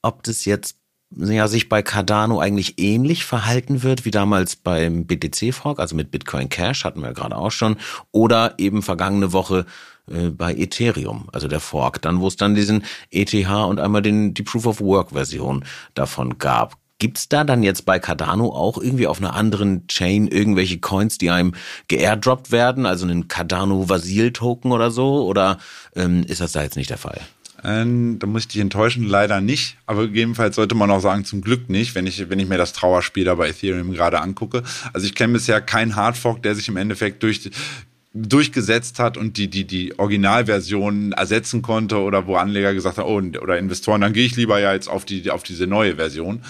ob 0.00 0.22
das 0.22 0.46
jetzt 0.46 0.76
ja, 1.14 1.46
sich 1.46 1.68
bei 1.68 1.82
Cardano 1.82 2.38
eigentlich 2.40 2.78
ähnlich 2.78 3.24
verhalten 3.24 3.82
wird 3.82 4.04
wie 4.04 4.10
damals 4.10 4.56
beim 4.56 5.06
BTC-Fork, 5.06 5.78
also 5.78 5.94
mit 5.94 6.10
Bitcoin 6.10 6.48
Cash, 6.48 6.84
hatten 6.84 7.00
wir 7.00 7.08
ja 7.08 7.12
gerade 7.12 7.36
auch 7.36 7.50
schon, 7.50 7.76
oder 8.12 8.54
eben 8.58 8.82
vergangene 8.82 9.32
Woche 9.32 9.66
äh, 10.12 10.30
bei 10.30 10.54
Ethereum, 10.54 11.28
also 11.32 11.48
der 11.48 11.60
Fork, 11.60 12.02
dann 12.02 12.20
wo 12.20 12.28
es 12.28 12.36
dann 12.36 12.54
diesen 12.54 12.84
ETH 13.10 13.34
und 13.34 13.80
einmal 13.80 14.02
den, 14.02 14.34
die 14.34 14.42
Proof 14.42 14.66
of 14.66 14.80
Work 14.80 15.10
Version 15.10 15.64
davon 15.94 16.38
gab. 16.38 16.76
Gibt's 17.00 17.28
da 17.28 17.44
dann 17.44 17.62
jetzt 17.62 17.84
bei 17.84 18.00
Cardano 18.00 18.48
auch 18.48 18.76
irgendwie 18.76 19.06
auf 19.06 19.18
einer 19.18 19.34
anderen 19.34 19.86
Chain 19.86 20.26
irgendwelche 20.26 20.78
Coins, 20.78 21.16
die 21.16 21.30
einem 21.30 21.54
geairdroppt 21.86 22.50
werden, 22.50 22.86
also 22.86 23.06
einen 23.06 23.28
Cardano 23.28 23.88
Vasil 23.88 24.32
Token 24.32 24.72
oder 24.72 24.90
so, 24.90 25.24
oder 25.24 25.58
ähm, 25.94 26.24
ist 26.26 26.40
das 26.40 26.52
da 26.52 26.62
jetzt 26.62 26.76
nicht 26.76 26.90
der 26.90 26.98
Fall? 26.98 27.20
Ähm, 27.64 28.18
da 28.18 28.26
muss 28.26 28.42
ich 28.42 28.48
dich 28.48 28.60
enttäuschen, 28.60 29.04
leider 29.04 29.40
nicht. 29.40 29.78
Aber 29.86 30.06
gegebenenfalls 30.06 30.56
sollte 30.56 30.74
man 30.74 30.90
auch 30.90 31.00
sagen, 31.00 31.24
zum 31.24 31.40
Glück 31.40 31.68
nicht, 31.68 31.94
wenn 31.94 32.06
ich, 32.06 32.30
wenn 32.30 32.38
ich 32.38 32.48
mir 32.48 32.58
das 32.58 32.72
Trauerspiel 32.72 33.24
da 33.24 33.34
bei 33.34 33.48
Ethereum 33.48 33.92
gerade 33.92 34.20
angucke. 34.20 34.62
Also 34.92 35.06
ich 35.06 35.14
kenne 35.14 35.32
bisher 35.32 35.60
keinen 35.60 35.96
Hardfork, 35.96 36.42
der 36.42 36.54
sich 36.54 36.68
im 36.68 36.76
Endeffekt 36.76 37.22
durch, 37.22 37.50
durchgesetzt 38.14 38.98
hat 38.98 39.16
und 39.16 39.36
die, 39.36 39.48
die, 39.48 39.66
die 39.66 39.98
Originalversion 39.98 41.12
ersetzen 41.12 41.62
konnte 41.62 41.98
oder 41.98 42.26
wo 42.26 42.36
Anleger 42.36 42.74
gesagt 42.74 42.98
haben, 42.98 43.08
oh, 43.08 43.40
oder 43.40 43.58
Investoren, 43.58 44.00
dann 44.00 44.12
gehe 44.12 44.24
ich 44.24 44.36
lieber 44.36 44.58
ja 44.58 44.72
jetzt 44.72 44.88
auf 44.88 45.04
die, 45.04 45.30
auf 45.30 45.42
diese 45.42 45.66
neue 45.66 45.96
Version. 45.96 46.42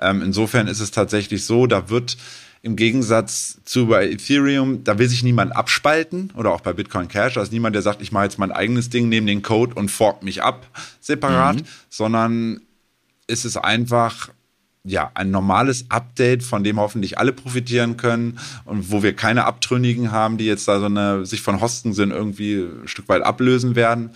Ähm, 0.00 0.22
insofern 0.22 0.68
ist 0.68 0.80
es 0.80 0.90
tatsächlich 0.90 1.44
so, 1.44 1.66
da 1.66 1.88
wird 1.90 2.16
im 2.62 2.76
Gegensatz 2.76 3.60
zu 3.64 3.86
bei 3.86 4.08
Ethereum, 4.08 4.84
da 4.84 4.98
will 4.98 5.08
sich 5.08 5.22
niemand 5.22 5.56
abspalten 5.56 6.32
oder 6.36 6.52
auch 6.52 6.60
bei 6.60 6.72
Bitcoin 6.72 7.08
Cash, 7.08 7.34
da 7.34 7.42
ist 7.42 7.52
niemand, 7.52 7.74
der 7.74 7.82
sagt, 7.82 8.02
ich 8.02 8.12
mache 8.12 8.24
jetzt 8.24 8.38
mein 8.38 8.52
eigenes 8.52 8.90
Ding, 8.90 9.08
nehme 9.08 9.26
den 9.26 9.42
Code 9.42 9.74
und 9.74 9.90
fork 9.90 10.22
mich 10.22 10.42
ab 10.42 10.66
separat, 11.00 11.56
mhm. 11.56 11.64
sondern 11.88 12.60
ist 13.26 13.44
es 13.44 13.56
einfach 13.56 14.30
ja, 14.88 15.10
ein 15.14 15.30
normales 15.30 15.86
Update, 15.90 16.42
von 16.42 16.64
dem 16.64 16.78
hoffentlich 16.78 17.18
alle 17.18 17.32
profitieren 17.32 17.96
können 17.96 18.38
und 18.64 18.90
wo 18.90 19.02
wir 19.02 19.14
keine 19.14 19.44
Abtrünnigen 19.44 20.10
haben, 20.10 20.38
die 20.38 20.46
jetzt 20.46 20.66
da 20.68 20.80
so 20.80 20.86
eine, 20.86 21.26
sich 21.26 21.42
von 21.42 21.60
Hosten 21.60 21.92
sind, 21.92 22.10
irgendwie 22.10 22.62
ein 22.62 22.88
Stück 22.88 23.08
weit 23.08 23.22
ablösen 23.22 23.76
werden. 23.76 24.10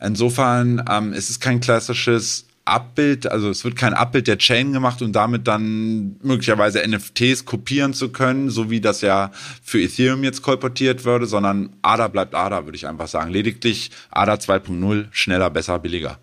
Insofern 0.00 0.84
ähm, 0.88 1.12
ist 1.12 1.30
es 1.30 1.40
kein 1.40 1.60
klassisches 1.60 2.46
Abbild, 2.64 3.30
also 3.30 3.48
es 3.48 3.64
wird 3.64 3.76
kein 3.76 3.94
Abbild 3.94 4.26
der 4.26 4.36
Chain 4.36 4.72
gemacht 4.72 5.00
und 5.00 5.12
damit 5.12 5.48
dann 5.48 6.16
möglicherweise 6.22 6.86
NFTs 6.86 7.46
kopieren 7.46 7.94
zu 7.94 8.10
können, 8.10 8.50
so 8.50 8.68
wie 8.70 8.80
das 8.80 9.00
ja 9.00 9.30
für 9.62 9.80
Ethereum 9.80 10.22
jetzt 10.22 10.42
kolportiert 10.42 11.04
würde, 11.04 11.26
sondern 11.26 11.70
ADA 11.80 12.08
bleibt 12.08 12.34
ADA, 12.34 12.66
würde 12.66 12.76
ich 12.76 12.86
einfach 12.86 13.08
sagen. 13.08 13.30
Lediglich 13.30 13.90
ADA 14.10 14.34
2.0, 14.34 15.06
schneller, 15.10 15.48
besser, 15.48 15.78
billiger. 15.78 16.18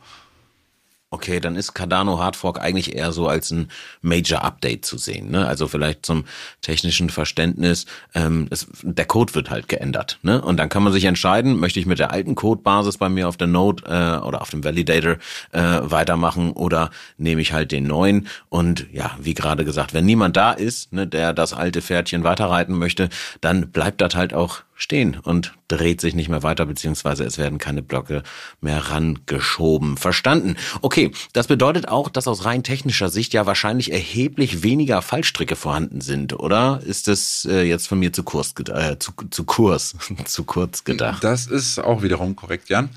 Okay, 1.16 1.40
dann 1.40 1.56
ist 1.56 1.74
Cardano 1.74 2.20
Hardfork 2.20 2.60
eigentlich 2.60 2.94
eher 2.94 3.14
so 3.14 3.30
als 3.30 3.50
ein 3.50 3.70
Major 4.02 4.44
Update 4.44 4.84
zu 4.84 4.98
sehen. 4.98 5.32
Ne? 5.32 5.48
Also 5.48 5.70
vielleicht 5.70 6.06
zum 6.06 6.26
technischen 6.60 7.10
Verständnis, 7.10 7.86
ähm, 8.14 8.48
es, 8.50 8.68
der 8.84 9.06
Code 9.06 9.34
wird 9.34 9.50
halt 9.50 9.70
geändert. 9.70 10.20
Ne? 10.24 10.42
Und 10.42 10.58
dann 10.58 10.68
kann 10.68 10.84
man 10.84 10.92
sich 10.92 11.06
entscheiden, 11.06 11.58
möchte 11.58 11.80
ich 11.80 11.86
mit 11.86 12.00
der 12.00 12.12
alten 12.12 12.36
Codebasis 12.36 12.98
bei 12.98 13.08
mir 13.08 13.30
auf 13.30 13.38
der 13.38 13.48
Node 13.48 13.86
äh, 13.86 14.26
oder 14.28 14.42
auf 14.42 14.50
dem 14.50 14.66
Validator 14.66 15.16
äh, 15.54 15.80
weitermachen 15.84 16.52
oder 16.52 16.90
nehme 17.18 17.40
ich 17.40 17.54
halt 17.54 17.72
den 17.72 17.88
neuen. 17.88 18.28
Und 18.50 18.86
ja, 18.92 19.12
wie 19.18 19.36
gerade 19.36 19.64
gesagt, 19.64 19.94
wenn 19.94 20.06
niemand 20.06 20.36
da 20.36 20.52
ist, 20.52 20.92
ne, 20.92 21.08
der 21.08 21.32
das 21.32 21.54
alte 21.54 21.82
Pferdchen 21.82 22.26
weiterreiten 22.26 22.78
möchte, 22.78 23.08
dann 23.40 23.72
bleibt 23.72 24.02
das 24.02 24.16
halt 24.16 24.34
auch 24.34 24.64
stehen 24.76 25.18
und 25.18 25.54
dreht 25.70 26.02
sich 26.02 26.16
nicht 26.16 26.30
mehr 26.30 26.44
weiter, 26.44 26.66
beziehungsweise 26.66 27.24
es 27.24 27.38
werden 27.38 27.58
keine 27.58 27.82
Blöcke 27.82 28.24
mehr 28.62 28.90
rangeschoben. 28.90 29.98
Verstanden. 29.98 30.58
Okay, 30.82 31.12
das 31.34 31.48
bedeutet 31.48 31.88
auch, 31.88 32.10
dass 32.10 32.28
aus 32.28 32.46
rein 32.46 32.62
technischer 32.62 33.10
Sicht 33.10 33.34
ja 33.34 33.46
wahrscheinlich 33.46 33.92
erheblich 33.92 34.64
weniger 34.64 35.02
Fallstricke 35.02 35.56
vorhanden 35.56 36.02
sind, 36.02 36.38
oder? 36.38 36.82
Ist 36.86 37.08
das 37.08 37.48
äh, 37.50 37.64
jetzt 37.64 37.88
von 37.88 38.00
mir 38.00 38.12
zu 38.12 38.24
Kurs, 38.24 38.54
äh, 38.68 39.00
zu, 39.00 39.14
zu 39.32 39.46
Kurs, 39.46 39.96
zu 40.26 40.44
kurz 40.44 40.84
gedacht? 40.84 41.24
Das 41.24 41.48
ist 41.48 41.80
auch 41.80 42.04
wiederum 42.04 42.36
korrekt, 42.36 42.70
Jan. 42.70 42.90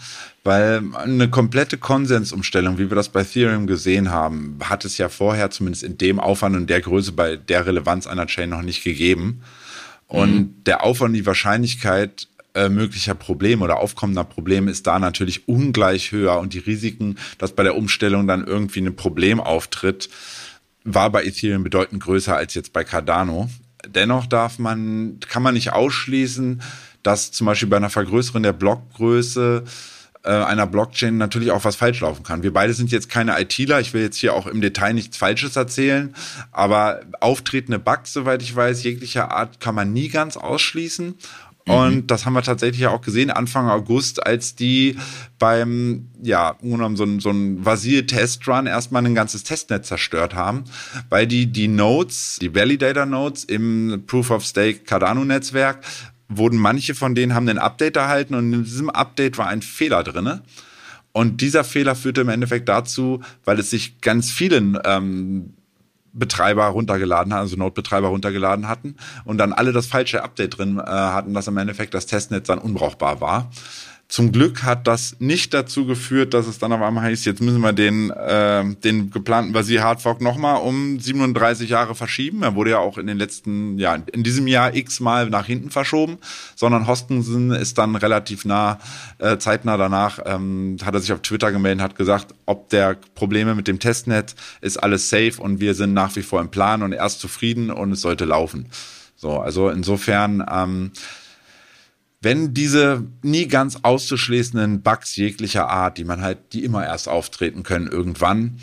Weil 0.45 0.83
eine 0.95 1.29
komplette 1.29 1.79
Konsensumstellung, 1.79 2.79
wie 2.79 2.91
wir 2.91 2.95
das 2.97 3.09
bei 3.09 3.21
Ethereum 3.21 3.67
gesehen 3.67 4.11
haben, 4.11 4.59
hat 4.65 4.85
es 4.85 4.97
ja 4.99 5.09
vorher 5.09 5.51
zumindest 5.51 5.83
in 5.85 5.99
dem 5.99 6.19
Aufwand 6.19 6.57
und 6.57 6.71
der 6.71 6.81
Größe 6.81 7.13
bei 7.13 7.37
der 7.37 7.67
Relevanz 7.67 8.07
einer 8.07 8.27
Chain 8.27 8.51
noch 8.51 8.63
nicht 8.63 8.83
gegeben. 8.83 9.43
Und 10.09 10.35
mhm. 10.35 10.65
der 10.65 10.83
Aufwand, 10.83 11.15
die 11.15 11.27
Wahrscheinlichkeit 11.27 12.29
äh, 12.55 12.69
möglicher 12.69 13.15
Probleme 13.15 13.63
oder 13.63 13.79
aufkommender 13.79 14.25
Probleme 14.25 14.71
ist 14.71 14.87
da 14.87 14.99
natürlich 14.99 15.47
ungleich 15.47 16.13
höher 16.13 16.39
und 16.41 16.55
die 16.55 16.59
Risiken, 16.59 17.17
dass 17.37 17.53
bei 17.53 17.63
der 17.63 17.77
Umstellung 17.77 18.27
dann 18.27 18.47
irgendwie 18.47 18.81
ein 18.81 18.97
Problem 18.97 19.39
auftritt, 19.39 20.09
war 20.83 21.11
bei 21.11 21.25
Ethereum 21.25 21.63
bedeutend 21.63 22.03
größer 22.03 22.35
als 22.35 22.55
jetzt 22.55 22.73
bei 22.73 22.85
Cardano. 22.85 23.49
Dennoch 23.87 24.27
darf 24.27 24.59
man, 24.59 25.21
kann 25.21 25.43
man 25.43 25.55
nicht 25.55 25.73
ausschließen, 25.73 26.63
dass 27.03 27.31
zum 27.31 27.47
Beispiel 27.47 27.69
bei 27.69 27.77
einer 27.77 27.91
Vergrößerung 27.91 28.43
der 28.43 28.55
Blockgröße 28.55 29.65
äh, 30.29 30.45
einer 30.45 30.67
Blockchain 30.67 31.17
natürlich 31.17 31.53
auch 31.53 31.65
was 31.65 31.77
falsch 31.77 32.01
laufen 32.01 32.23
kann. 32.23 32.43
Wir 32.43 32.53
beide 32.53 32.75
sind 32.75 32.93
jetzt 32.93 33.09
keine 33.09 33.41
ITler, 33.41 33.81
ich 33.81 33.95
will 33.95 34.03
jetzt 34.03 34.19
hier 34.19 34.35
auch 34.35 34.47
im 34.47 34.61
Detail 34.61 34.93
nichts 34.93 35.17
Falsches 35.17 35.57
erzählen, 35.57 36.15
aber 36.53 37.01
auftretende 37.21 37.79
Bugs, 37.79 38.13
soweit 38.13 38.43
ich 38.43 38.55
weiß, 38.55 38.83
jeglicher 38.83 39.33
Art 39.33 39.59
kann 39.59 39.75
man 39.75 39.95
nie 39.95 40.09
ganz 40.09 40.37
ausschließen. 40.37 41.15
Mhm. 41.67 41.75
Und 41.75 42.11
das 42.11 42.27
haben 42.27 42.35
wir 42.35 42.43
tatsächlich 42.43 42.87
auch 42.89 43.01
gesehen 43.01 43.31
Anfang 43.31 43.71
August, 43.71 44.27
als 44.27 44.55
die 44.55 44.99
beim, 45.39 46.09
ja, 46.23 46.51
ungenommen 46.61 46.97
so 46.97 47.05
ein, 47.05 47.21
so 47.21 47.31
ein 47.31 47.65
Vasir-Testrun 47.65 48.67
erstmal 48.67 49.07
ein 49.07 49.15
ganzes 49.15 49.45
Testnet 49.45 49.87
zerstört 49.87 50.35
haben, 50.35 50.65
weil 51.09 51.27
die 51.27 51.47
die 51.47 51.69
Nodes, 51.69 52.39
die 52.43 52.55
Validator-Nodes 52.55 53.45
im 53.45 54.03
Proof-of-Stake 54.07 54.81
Cardano-Netzwerk 54.81 55.79
wurden 56.29 56.59
manche 56.59 56.95
von 56.95 57.15
denen 57.15 57.35
haben 57.35 57.49
ein 57.49 57.59
Update 57.59 57.97
erhalten 57.97 58.35
und 58.35 58.53
in 58.53 58.65
diesem 58.65 58.91
Update 58.91 59.39
war 59.39 59.49
ein 59.49 59.63
Fehler 59.63 60.05
drinne. 60.05 60.43
Und 61.13 61.41
dieser 61.41 61.65
Fehler 61.65 61.97
führte 61.97 62.21
im 62.21 62.29
Endeffekt 62.29 62.69
dazu, 62.69 63.23
weil 63.45 63.59
es 63.59 63.71
sich 63.71 64.01
ganz 64.01 64.31
vielen 64.31 64.79
ähm, 64.85 65.55
Betreiber 66.13 66.67
runtergeladen 66.67 67.33
haben, 67.33 67.41
also 67.41 67.57
Node-Betreiber 67.57 68.09
runtergeladen 68.09 68.69
hatten 68.69 68.97
und 69.25 69.39
dann 69.39 69.53
alle 69.53 69.73
das 69.73 69.87
falsche 69.87 70.23
Update 70.23 70.59
drin 70.59 70.79
äh, 70.79 70.83
hatten, 70.83 71.35
dass 71.35 71.47
im 71.47 71.57
Endeffekt 71.57 71.95
das 71.95 72.07
Testnetz 72.07 72.47
dann 72.47 72.59
unbrauchbar 72.59 73.21
war. 73.21 73.51
Zum 74.11 74.33
Glück 74.33 74.63
hat 74.63 74.87
das 74.87 75.17
nicht 75.19 75.53
dazu 75.53 75.85
geführt, 75.85 76.33
dass 76.33 76.47
es 76.47 76.59
dann 76.59 76.73
auf 76.73 76.81
einmal 76.81 77.05
heißt, 77.05 77.27
jetzt 77.27 77.43
müssen 77.43 77.61
wir 77.61 77.75
den, 77.75 78.09
äh, 78.11 78.65
den 78.77 79.11
geplanten 79.11 79.53
Vasir 79.53 79.83
Hardfork 79.83 80.23
nochmal 80.23 80.63
um 80.63 80.99
37 80.99 81.69
Jahre 81.69 81.95
verschieben. 81.95 82.43
Er 82.43 82.55
wurde 82.55 82.71
ja 82.71 82.79
auch 82.79 82.97
in 82.97 83.07
den 83.07 83.19
letzten, 83.19 83.79
ja, 83.79 83.95
in 83.95 84.23
diesem 84.23 84.47
Jahr 84.47 84.75
x-mal 84.75 85.29
nach 85.29 85.45
hinten 85.45 85.69
verschoben, 85.69 86.17
sondern 86.57 86.87
Hostensen 86.87 87.51
ist 87.51 87.77
dann 87.77 87.97
relativ 87.97 88.47
nah, 88.47 88.79
äh, 89.19 89.37
zeitnah 89.37 89.77
danach, 89.77 90.21
ähm, 90.25 90.79
hat 90.83 90.95
er 90.95 91.01
sich 91.01 91.13
auf 91.13 91.21
Twitter 91.21 91.53
gemeldet, 91.53 91.83
hat 91.83 91.95
gesagt, 91.95 92.35
ob 92.47 92.71
der 92.71 92.97
Probleme 93.15 93.55
mit 93.55 93.69
dem 93.69 93.79
Testnet 93.79 94.35
ist 94.63 94.79
alles 94.79 95.11
safe 95.11 95.35
und 95.39 95.61
wir 95.61 95.75
sind 95.75 95.93
nach 95.93 96.17
wie 96.17 96.23
vor 96.23 96.41
im 96.41 96.49
Plan 96.49 96.83
und 96.83 96.93
er 96.93 97.05
ist 97.05 97.21
zufrieden 97.21 97.71
und 97.71 97.93
es 97.93 98.01
sollte 98.01 98.25
laufen. 98.25 98.71
So, 99.17 99.39
also 99.39 99.69
insofern, 99.69 100.43
ähm, 100.51 100.93
wenn 102.21 102.53
diese 102.53 103.05
nie 103.23 103.47
ganz 103.47 103.79
auszuschließenden 103.83 104.83
Bugs 104.83 105.15
jeglicher 105.17 105.69
Art, 105.69 105.99
die 105.99 106.05
man 106.05 106.21
halt, 106.21 106.53
die 106.53 106.65
immer 106.65 106.85
erst 106.85 107.09
auftreten 107.09 107.63
können 107.63 107.87
irgendwann, 107.87 108.59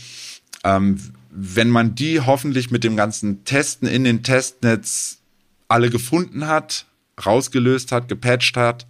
ähm, 0.64 1.00
wenn 1.30 1.70
man 1.70 1.96
die 1.96 2.22
hoffentlich 2.22 2.72
mit 2.72 2.84
dem 2.84 2.96
ganzen 2.96 3.44
Testen 3.44 3.88
in 3.88 4.04
den 4.04 4.24
Testnetz 4.24 5.20
alle 5.68 5.90
gefunden 5.90 6.48
hat, 6.48 6.86
rausgelöst 7.26 7.92
hat, 7.92 8.08
gepatcht 8.08 8.58
hat, 8.58 8.88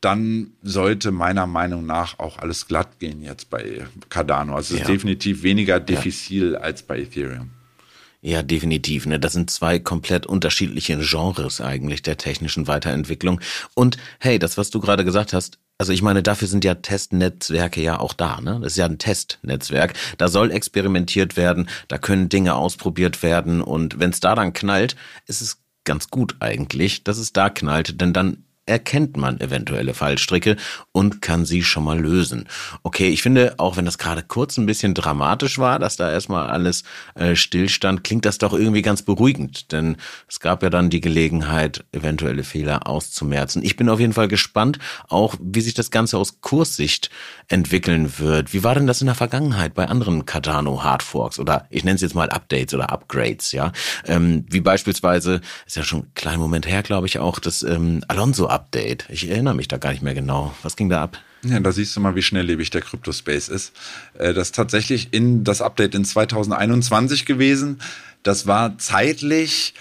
dann 0.00 0.52
sollte 0.62 1.10
meiner 1.10 1.46
Meinung 1.46 1.84
nach 1.84 2.18
auch 2.18 2.38
alles 2.38 2.66
glatt 2.66 2.98
gehen 2.98 3.22
jetzt 3.22 3.50
bei 3.50 3.86
Cardano. 4.08 4.56
Also 4.56 4.74
es 4.74 4.80
ja. 4.80 4.86
ist 4.86 4.92
definitiv 4.92 5.42
weniger 5.42 5.78
diffizil 5.78 6.52
ja. 6.52 6.60
als 6.60 6.82
bei 6.82 7.00
Ethereum. 7.00 7.50
Ja, 8.22 8.42
definitiv. 8.42 9.06
Ne? 9.06 9.18
Das 9.18 9.32
sind 9.32 9.50
zwei 9.50 9.78
komplett 9.78 10.26
unterschiedliche 10.26 10.98
Genres 10.98 11.60
eigentlich 11.60 12.02
der 12.02 12.18
technischen 12.18 12.66
Weiterentwicklung. 12.66 13.40
Und 13.74 13.96
hey, 14.18 14.38
das, 14.38 14.58
was 14.58 14.68
du 14.70 14.78
gerade 14.78 15.04
gesagt 15.04 15.32
hast, 15.32 15.58
also 15.78 15.94
ich 15.94 16.02
meine, 16.02 16.22
dafür 16.22 16.46
sind 16.46 16.62
ja 16.62 16.74
Testnetzwerke 16.74 17.80
ja 17.80 17.98
auch 17.98 18.12
da. 18.12 18.42
Ne? 18.42 18.58
Das 18.62 18.72
ist 18.72 18.76
ja 18.76 18.84
ein 18.84 18.98
Testnetzwerk. 18.98 19.94
Da 20.18 20.28
soll 20.28 20.50
experimentiert 20.50 21.38
werden, 21.38 21.70
da 21.88 21.96
können 21.96 22.28
Dinge 22.28 22.54
ausprobiert 22.54 23.22
werden. 23.22 23.62
Und 23.62 23.98
wenn 23.98 24.10
es 24.10 24.20
da 24.20 24.34
dann 24.34 24.52
knallt, 24.52 24.96
ist 25.26 25.40
es 25.40 25.62
ganz 25.84 26.10
gut 26.10 26.36
eigentlich, 26.40 27.04
dass 27.04 27.16
es 27.16 27.32
da 27.32 27.48
knallt, 27.48 28.02
denn 28.02 28.12
dann 28.12 28.44
erkennt 28.70 29.16
man 29.16 29.40
eventuelle 29.40 29.94
Fallstricke 29.94 30.56
und 30.92 31.20
kann 31.20 31.44
sie 31.44 31.62
schon 31.62 31.84
mal 31.84 32.00
lösen. 32.00 32.48
Okay, 32.82 33.08
ich 33.08 33.22
finde, 33.22 33.54
auch 33.58 33.76
wenn 33.76 33.84
das 33.84 33.98
gerade 33.98 34.22
kurz 34.22 34.56
ein 34.56 34.66
bisschen 34.66 34.94
dramatisch 34.94 35.58
war, 35.58 35.78
dass 35.78 35.96
da 35.96 36.10
erstmal 36.10 36.48
alles 36.48 36.84
äh, 37.14 37.34
stillstand, 37.34 38.04
klingt 38.04 38.24
das 38.24 38.38
doch 38.38 38.52
irgendwie 38.52 38.82
ganz 38.82 39.02
beruhigend, 39.02 39.72
denn 39.72 39.96
es 40.28 40.40
gab 40.40 40.62
ja 40.62 40.70
dann 40.70 40.88
die 40.88 41.00
Gelegenheit, 41.00 41.84
eventuelle 41.92 42.44
Fehler 42.44 42.86
auszumerzen. 42.86 43.62
Ich 43.64 43.76
bin 43.76 43.88
auf 43.88 44.00
jeden 44.00 44.12
Fall 44.12 44.28
gespannt, 44.28 44.78
auch 45.08 45.34
wie 45.40 45.60
sich 45.60 45.74
das 45.74 45.90
Ganze 45.90 46.16
aus 46.16 46.40
Kurssicht 46.40 47.10
entwickeln 47.48 48.18
wird. 48.18 48.52
Wie 48.52 48.62
war 48.62 48.74
denn 48.74 48.86
das 48.86 49.00
in 49.00 49.06
der 49.06 49.16
Vergangenheit 49.16 49.74
bei 49.74 49.88
anderen 49.88 50.24
Cardano 50.26 50.84
Hardforks 50.84 51.38
oder 51.40 51.66
ich 51.70 51.84
nenne 51.84 51.96
es 51.96 52.02
jetzt 52.02 52.14
mal 52.14 52.30
Updates 52.30 52.72
oder 52.74 52.92
Upgrades, 52.92 53.50
ja? 53.52 53.72
Ähm, 54.06 54.46
wie 54.48 54.60
beispielsweise, 54.60 55.40
ist 55.66 55.76
ja 55.76 55.82
schon 55.82 56.00
ein 56.00 56.14
kleiner 56.14 56.38
Moment 56.38 56.68
her, 56.68 56.82
glaube 56.82 57.08
ich 57.08 57.18
auch, 57.18 57.40
das 57.40 57.64
ähm, 57.64 58.04
Alonso 58.06 58.46
Update. 58.60 59.06
Ich 59.08 59.28
erinnere 59.28 59.54
mich 59.54 59.68
da 59.68 59.78
gar 59.78 59.90
nicht 59.90 60.02
mehr 60.02 60.14
genau. 60.14 60.54
Was 60.62 60.76
ging 60.76 60.88
da 60.88 61.02
ab? 61.02 61.18
Ja, 61.42 61.58
da 61.60 61.72
siehst 61.72 61.96
du 61.96 62.00
mal, 62.00 62.14
wie 62.14 62.22
schnelllebig 62.22 62.70
der 62.70 62.82
Crypto-Space 62.82 63.48
ist. 63.48 63.72
Äh, 64.18 64.34
das 64.34 64.48
ist 64.48 64.54
tatsächlich 64.54 65.08
in 65.12 65.44
das 65.44 65.62
Update 65.62 65.94
in 65.94 66.04
2021 66.04 67.24
gewesen. 67.24 67.80
Das 68.22 68.46
war 68.46 68.76
zeitlich, 68.78 69.74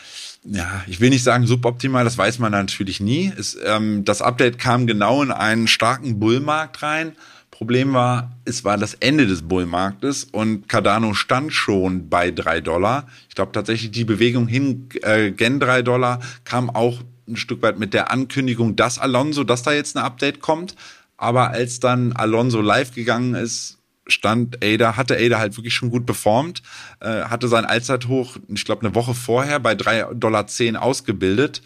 ja, 0.46 0.84
ich 0.88 1.02
will 1.02 1.10
nicht 1.10 1.24
sagen 1.24 1.46
suboptimal, 1.46 2.06
das 2.06 2.18
weiß 2.18 2.40
man 2.40 2.54
natürlich 2.54 3.02
nie. 3.02 3.34
Es, 3.38 3.58
ähm, 3.66 4.06
das 4.06 4.22
Update 4.22 4.58
kam 4.58 4.88
genau 4.88 5.22
in 5.22 5.32
einen 5.32 5.68
starken 5.68 6.20
Bullmarkt 6.20 6.82
rein 6.82 7.14
Problem 7.60 7.92
war, 7.92 8.32
es 8.46 8.64
war 8.64 8.78
das 8.78 8.94
Ende 8.94 9.28
des 9.28 9.42
Bullmarktes 9.42 10.24
und 10.24 10.70
Cardano 10.70 11.14
stand 11.14 11.52
schon 11.52 12.08
bei 12.08 12.32
drei 12.32 12.62
Dollar. 12.62 13.06
Ich 13.28 13.36
glaube 13.36 13.52
tatsächlich, 13.52 13.92
die 13.92 14.06
Bewegung 14.06 14.48
hin 14.48 14.88
äh, 15.02 15.32
gen 15.32 15.60
drei 15.60 15.82
Dollar 15.82 16.22
kam 16.46 16.70
auch 16.70 17.02
ein 17.30 17.38
Stück 17.38 17.62
weit 17.62 17.80
mit 17.80 17.94
der 17.94 18.12
Ankündigung, 18.12 18.76
dass 18.76 19.00
Alonso, 19.00 19.44
dass 19.44 19.64
da 19.64 19.72
jetzt 19.72 19.96
ein 19.96 20.04
Update 20.04 20.40
kommt. 20.42 20.76
Aber 21.18 21.52
als 21.52 21.80
dann 21.80 22.14
Alonso 22.14 22.62
live 22.62 22.94
gegangen 22.94 23.36
ist, 23.36 23.78
stand 24.08 24.64
Ada, 24.64 24.98
hatte 24.98 25.18
Ada 25.18 25.40
halt 25.40 25.58
wirklich 25.58 25.74
schon 25.74 25.92
gut 25.92 26.06
performt, 26.06 26.64
äh, 27.00 27.24
hatte 27.24 27.48
sein 27.48 27.66
Allzeithoch, 27.66 28.38
ich 28.48 28.66
glaube, 28.66 28.86
eine 28.86 28.96
Woche 28.96 29.14
vorher 29.14 29.60
bei 29.60 29.74
3,10 29.74 30.14
Dollar 30.16 30.46
ausgebildet 30.82 31.62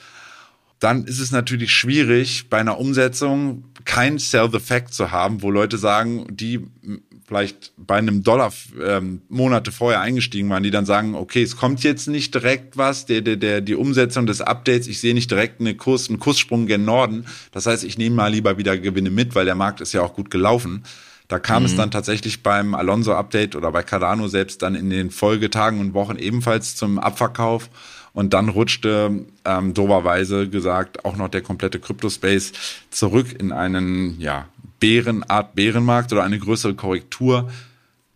dann 0.84 1.05
ist 1.05 1.20
es 1.20 1.32
natürlich 1.32 1.72
schwierig, 1.72 2.49
bei 2.49 2.59
einer 2.59 2.78
Umsetzung 2.78 3.64
kein 3.86 4.20
Sell 4.20 4.49
the 4.51 4.59
Fact 4.59 4.93
zu 4.93 5.11
haben, 5.11 5.41
wo 5.41 5.49
Leute 5.49 5.78
sagen, 5.78 6.28
die 6.30 6.68
vielleicht 7.34 7.71
bei 7.77 7.95
einem 7.95 8.21
Dollar 8.21 8.53
ähm, 8.86 9.23
Monate 9.27 9.71
vorher 9.71 10.01
eingestiegen 10.01 10.51
waren, 10.51 10.61
die 10.61 10.69
dann 10.69 10.86
sagen, 10.86 11.15
okay, 11.15 11.41
es 11.41 11.57
kommt 11.57 11.84
jetzt 11.84 12.07
nicht 12.07 12.36
direkt 12.36 12.77
was, 12.77 13.07
der, 13.07 13.21
der, 13.21 13.38
der, 13.38 13.61
die 13.61 13.73
Umsetzung 13.73 14.27
des 14.27 14.41
Updates, 14.41 14.86
ich 14.86 15.01
sehe 15.01 15.15
nicht 15.15 15.31
direkt 15.31 15.59
eine 15.59 15.73
Kurs, 15.73 16.09
einen 16.09 16.19
Kurssprung 16.19 16.67
gen 16.67 16.86
Norden. 16.86 17.25
Das 17.51 17.65
heißt, 17.65 17.84
ich 17.86 17.97
nehme 17.97 18.15
mal 18.15 18.27
lieber 18.27 18.59
wieder 18.59 18.77
Gewinne 18.77 19.09
mit, 19.09 19.34
weil 19.34 19.45
der 19.45 19.55
Markt 19.55 19.81
ist 19.81 19.93
ja 19.93 20.03
auch 20.03 20.13
gut 20.13 20.29
gelaufen. 20.29 20.84
Da 21.27 21.39
kam 21.39 21.63
mhm. 21.63 21.69
es 21.69 21.75
dann 21.75 21.89
tatsächlich 21.89 22.43
beim 22.43 22.75
Alonso-Update 22.75 23.55
oder 23.55 23.71
bei 23.71 23.81
Cardano 23.81 24.27
selbst 24.27 24.61
dann 24.61 24.75
in 24.75 24.91
den 24.91 25.09
Folgetagen 25.09 25.79
und 25.79 25.95
Wochen 25.95 26.17
ebenfalls 26.17 26.75
zum 26.75 26.99
Abverkauf. 26.99 27.71
Und 28.13 28.36
dann 28.36 28.49
rutschte 28.49 29.25
ähm, 29.43 29.73
doberweise 29.73 30.47
gesagt 30.47 31.03
auch 31.03 31.15
noch 31.15 31.29
der 31.29 31.41
komplette 31.41 31.79
Crypto-Space 31.79 32.51
zurück 32.91 33.34
in 33.39 33.51
einen 33.51 34.19
ja, 34.19 34.45
Bärenart 34.84 35.55
Bärenmarkt 35.55 36.11
oder 36.11 36.23
eine 36.23 36.38
größere 36.38 36.75
Korrektur, 36.75 37.49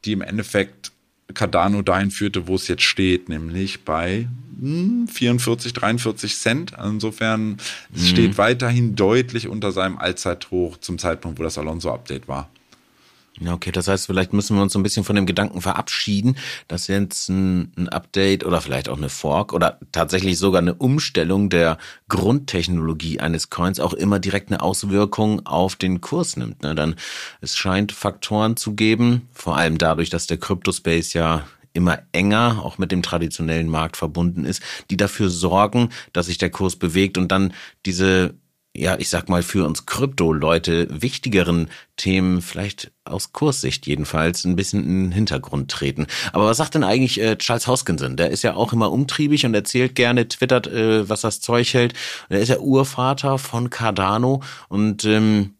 die 0.03 0.11
im 0.11 0.21
Endeffekt 0.21 0.91
Cardano 1.33 1.81
dahin 1.81 2.11
führte, 2.11 2.47
wo 2.47 2.55
es 2.55 2.67
jetzt 2.67 2.83
steht, 2.83 3.29
nämlich 3.29 3.85
bei 3.85 4.27
44, 4.59 5.71
hm, 5.71 5.79
43 5.79 6.35
Cent. 6.35 6.73
Insofern 6.83 7.51
mhm. 7.51 7.57
es 7.95 8.09
steht 8.09 8.37
weiterhin 8.37 8.97
deutlich 8.97 9.47
unter 9.47 9.71
seinem 9.71 9.97
Allzeithoch 9.97 10.75
zum 10.75 10.97
Zeitpunkt, 10.97 11.39
wo 11.39 11.43
das 11.43 11.57
Alonso-Update 11.57 12.27
war. 12.27 12.49
Okay, 13.45 13.71
das 13.71 13.87
heißt, 13.87 14.07
vielleicht 14.07 14.33
müssen 14.33 14.55
wir 14.55 14.63
uns 14.63 14.73
so 14.73 14.79
ein 14.79 14.83
bisschen 14.83 15.03
von 15.03 15.15
dem 15.15 15.27
Gedanken 15.27 15.61
verabschieden, 15.61 16.37
dass 16.67 16.87
jetzt 16.87 17.29
ein, 17.29 17.71
ein, 17.77 17.87
Update 17.87 18.43
oder 18.43 18.61
vielleicht 18.61 18.89
auch 18.89 18.97
eine 18.97 19.09
Fork 19.09 19.53
oder 19.53 19.79
tatsächlich 19.91 20.39
sogar 20.39 20.61
eine 20.61 20.73
Umstellung 20.73 21.49
der 21.49 21.77
Grundtechnologie 22.09 23.19
eines 23.19 23.51
Coins 23.51 23.79
auch 23.79 23.93
immer 23.93 24.19
direkt 24.19 24.49
eine 24.49 24.61
Auswirkung 24.61 25.45
auf 25.45 25.75
den 25.75 26.01
Kurs 26.01 26.35
nimmt. 26.35 26.63
Ne? 26.63 26.73
Dann 26.73 26.95
es 27.39 27.55
scheint 27.55 27.91
Faktoren 27.91 28.57
zu 28.57 28.73
geben, 28.73 29.27
vor 29.33 29.55
allem 29.55 29.77
dadurch, 29.77 30.09
dass 30.09 30.25
der 30.25 30.37
Crypto-Space 30.37 31.13
ja 31.13 31.45
immer 31.73 31.99
enger 32.11 32.61
auch 32.63 32.79
mit 32.79 32.91
dem 32.91 33.03
traditionellen 33.03 33.69
Markt 33.69 33.97
verbunden 33.97 34.45
ist, 34.45 34.63
die 34.89 34.97
dafür 34.97 35.29
sorgen, 35.29 35.89
dass 36.11 36.25
sich 36.25 36.39
der 36.39 36.49
Kurs 36.49 36.75
bewegt 36.75 37.19
und 37.19 37.31
dann 37.31 37.53
diese 37.85 38.33
ja, 38.77 38.95
ich 38.99 39.09
sag 39.09 39.27
mal, 39.27 39.41
für 39.41 39.65
uns 39.65 39.85
Krypto-Leute 39.85 40.87
wichtigeren 41.01 41.69
Themen 41.97 42.41
vielleicht 42.41 42.91
aus 43.05 43.33
Kurssicht 43.33 43.87
jedenfalls 43.87 44.45
ein 44.45 44.55
bisschen 44.55 44.83
in 44.83 45.03
den 45.05 45.11
Hintergrund 45.11 45.71
treten. 45.71 46.05
Aber 46.31 46.45
was 46.45 46.57
sagt 46.57 46.75
denn 46.75 46.83
eigentlich 46.83 47.19
äh, 47.19 47.37
Charles 47.37 47.67
Hoskinson? 47.67 48.17
Der 48.17 48.29
ist 48.29 48.43
ja 48.43 48.53
auch 48.53 48.73
immer 48.73 48.91
umtriebig 48.91 49.45
und 49.45 49.55
erzählt 49.55 49.95
gerne, 49.95 50.27
twittert, 50.27 50.67
äh, 50.67 51.09
was 51.09 51.21
das 51.21 51.41
Zeug 51.41 51.73
hält. 51.73 51.93
Der 52.29 52.39
ist 52.39 52.49
ja 52.49 52.59
Urvater 52.59 53.39
von 53.39 53.71
Cardano 53.71 54.43
und 54.69 55.05
ähm, 55.05 55.55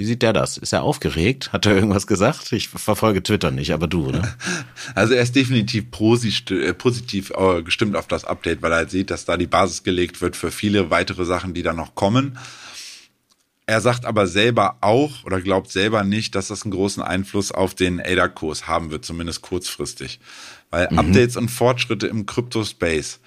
wie 0.00 0.06
sieht 0.06 0.22
der 0.22 0.32
das? 0.32 0.56
Ist 0.56 0.72
er 0.72 0.82
aufgeregt? 0.82 1.52
Hat 1.52 1.66
er 1.66 1.74
irgendwas 1.74 2.06
gesagt? 2.06 2.52
Ich 2.52 2.68
verfolge 2.68 3.22
Twitter 3.22 3.50
nicht, 3.50 3.74
aber 3.74 3.86
du, 3.86 4.10
ne? 4.10 4.22
Also 4.94 5.12
er 5.12 5.22
ist 5.22 5.36
definitiv 5.36 5.84
äh, 6.50 6.72
positiv 6.72 7.32
äh, 7.36 7.62
gestimmt 7.62 7.96
auf 7.96 8.06
das 8.06 8.24
Update, 8.24 8.62
weil 8.62 8.72
er 8.72 8.88
sieht, 8.88 9.10
dass 9.10 9.26
da 9.26 9.36
die 9.36 9.46
Basis 9.46 9.82
gelegt 9.82 10.22
wird 10.22 10.36
für 10.36 10.50
viele 10.50 10.90
weitere 10.90 11.26
Sachen, 11.26 11.52
die 11.52 11.62
da 11.62 11.74
noch 11.74 11.94
kommen. 11.96 12.38
Er 13.70 13.80
sagt 13.80 14.04
aber 14.04 14.26
selber 14.26 14.78
auch 14.80 15.22
oder 15.22 15.40
glaubt 15.40 15.70
selber 15.70 16.02
nicht, 16.02 16.34
dass 16.34 16.48
das 16.48 16.64
einen 16.64 16.72
großen 16.72 17.04
Einfluss 17.04 17.52
auf 17.52 17.72
den 17.72 18.00
ADA-Kurs 18.00 18.66
haben 18.66 18.90
wird, 18.90 19.04
zumindest 19.04 19.42
kurzfristig. 19.42 20.18
Weil 20.70 20.88
mhm. 20.90 20.98
Updates 20.98 21.36
und 21.36 21.52
Fortschritte 21.52 22.08
im 22.08 22.26
Crypto-Space 22.26 23.20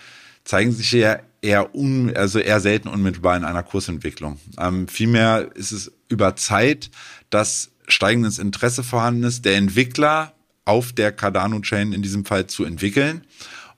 zeigen 0.43 0.73
sich 0.73 0.91
ja 0.91 1.19
eher 1.41 1.73
un, 1.73 2.13
also 2.13 2.39
eher 2.39 2.59
selten 2.59 2.89
unmittelbar 2.89 3.37
in 3.37 3.45
einer 3.45 3.63
Kursentwicklung. 3.63 4.37
Ähm, 4.59 4.89
vielmehr 4.89 5.49
ist 5.55 5.71
es 5.71 5.93
über 6.09 6.35
Zeit, 6.35 6.91
dass 7.29 7.71
steigendes 7.87 8.37
Interesse 8.37 8.83
vorhanden 8.83 9.23
ist, 9.23 9.45
der 9.45 9.55
Entwickler 9.55 10.33
auf 10.65 10.91
der 10.91 11.13
Cardano-Chain 11.13 11.93
in 11.93 12.01
diesem 12.01 12.25
Fall 12.25 12.47
zu 12.47 12.65
entwickeln 12.65 13.21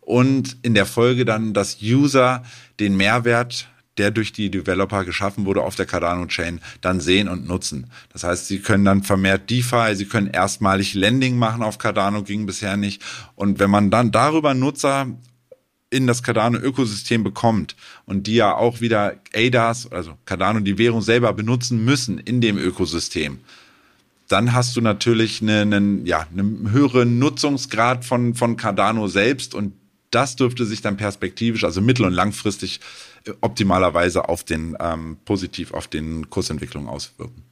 und 0.01 0.57
in 0.63 0.73
der 0.73 0.87
Folge 0.87 1.25
dann, 1.25 1.53
dass 1.53 1.77
User 1.83 2.41
den 2.79 2.97
Mehrwert 2.97 3.67
der 3.97 4.11
durch 4.11 4.33
die 4.33 4.51
Developer 4.51 5.05
geschaffen 5.05 5.45
wurde 5.45 5.61
auf 5.61 5.75
der 5.75 5.85
Cardano-Chain, 5.85 6.59
dann 6.81 6.99
sehen 6.99 7.27
und 7.27 7.47
nutzen. 7.47 7.87
Das 8.11 8.23
heißt, 8.23 8.47
sie 8.47 8.59
können 8.59 8.85
dann 8.85 9.03
vermehrt 9.03 9.49
DeFi, 9.49 9.95
sie 9.95 10.05
können 10.05 10.27
erstmalig 10.27 10.93
Lending 10.93 11.37
machen 11.37 11.63
auf 11.63 11.77
Cardano, 11.77 12.23
ging 12.23 12.45
bisher 12.45 12.77
nicht. 12.77 13.01
Und 13.35 13.59
wenn 13.59 13.69
man 13.69 13.91
dann 13.91 14.11
darüber 14.11 14.53
Nutzer 14.53 15.07
in 15.89 16.07
das 16.07 16.23
Cardano-Ökosystem 16.23 17.23
bekommt 17.23 17.75
und 18.05 18.27
die 18.27 18.35
ja 18.35 18.53
auch 18.55 18.81
wieder 18.81 19.15
ADAS, 19.33 19.91
also 19.91 20.17
Cardano, 20.25 20.59
die 20.59 20.77
Währung 20.77 21.01
selber 21.01 21.31
benutzen 21.33 21.85
müssen 21.85 22.17
in 22.17 22.41
dem 22.41 22.57
Ökosystem, 22.57 23.39
dann 24.27 24.53
hast 24.53 24.75
du 24.75 24.81
natürlich 24.81 25.41
einen, 25.41 25.73
einen, 25.73 26.05
ja, 26.05 26.27
einen 26.31 26.71
höheren 26.71 27.19
Nutzungsgrad 27.19 28.03
von, 28.03 28.33
von 28.33 28.57
Cardano 28.57 29.07
selbst 29.07 29.53
und 29.53 29.73
das 30.15 30.35
dürfte 30.35 30.65
sich 30.65 30.81
dann 30.81 30.97
perspektivisch, 30.97 31.63
also 31.63 31.81
mittel- 31.81 32.05
und 32.05 32.13
langfristig 32.13 32.79
äh, 33.25 33.31
optimalerweise 33.41 34.29
auf 34.29 34.43
den, 34.43 34.77
ähm, 34.79 35.17
positiv 35.25 35.73
auf 35.73 35.87
den 35.87 36.29
Kursentwicklungen 36.29 36.89
auswirken. 36.89 37.43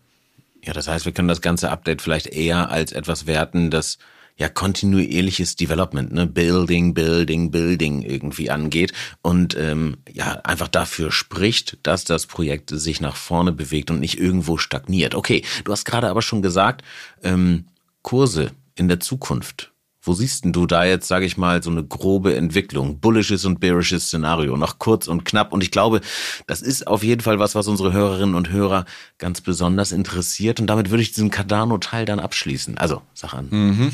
Ja, 0.63 0.71
das 0.71 0.87
heißt, 0.87 1.05
wir 1.05 1.11
können 1.11 1.27
das 1.27 1.41
ganze 1.41 1.69
Update 1.69 2.01
vielleicht 2.01 2.27
eher 2.27 2.71
als 2.71 2.93
etwas 2.93 3.27
werten, 3.27 3.69
das 3.69 3.97
ja 4.37 4.49
kontinuierliches 4.49 5.57
Development, 5.57 6.11
ne, 6.11 6.25
Building, 6.25 6.93
Building, 6.93 7.51
Building 7.51 8.01
irgendwie 8.01 8.49
angeht 8.49 8.93
und 9.21 9.55
ähm, 9.57 9.97
ja 10.11 10.39
einfach 10.43 10.69
dafür 10.69 11.11
spricht, 11.11 11.77
dass 11.83 12.03
das 12.05 12.25
Projekt 12.25 12.71
sich 12.71 13.01
nach 13.01 13.15
vorne 13.15 13.51
bewegt 13.51 13.91
und 13.91 13.99
nicht 13.99 14.17
irgendwo 14.17 14.57
stagniert. 14.57 15.15
Okay, 15.15 15.43
du 15.65 15.71
hast 15.71 15.85
gerade 15.85 16.07
aber 16.07 16.21
schon 16.21 16.41
gesagt, 16.41 16.81
ähm, 17.23 17.65
Kurse 18.01 18.51
in 18.75 18.87
der 18.87 18.99
Zukunft. 18.99 19.72
Wo 20.05 20.13
siehst 20.13 20.43
denn 20.43 20.51
du 20.51 20.65
da 20.65 20.83
jetzt, 20.83 21.07
sage 21.07 21.25
ich 21.25 21.37
mal, 21.37 21.63
so 21.63 21.71
eine 21.71 21.83
grobe 21.83 22.35
Entwicklung, 22.35 22.99
bullisches 22.99 23.45
und 23.45 23.61
bearisches 23.61 24.07
Szenario, 24.07 24.57
noch 24.57 24.77
kurz 24.77 25.07
und 25.07 25.23
knapp? 25.23 25.53
Und 25.53 25.63
ich 25.63 25.71
glaube, 25.71 26.01
das 26.45 26.61
ist 26.61 26.87
auf 26.87 27.03
jeden 27.03 27.21
Fall 27.21 27.39
was, 27.39 27.55
was 27.55 27.69
unsere 27.69 27.93
Hörerinnen 27.93 28.35
und 28.35 28.49
Hörer 28.49 28.83
ganz 29.17 29.39
besonders 29.39 29.93
interessiert. 29.93 30.59
Und 30.59 30.67
damit 30.67 30.89
würde 30.89 31.03
ich 31.03 31.13
diesen 31.13 31.31
Cardano-Teil 31.31 32.05
dann 32.05 32.19
abschließen. 32.19 32.77
Also, 32.77 33.01
sag 33.13 33.33
an. 33.33 33.47
Mhm. 33.49 33.91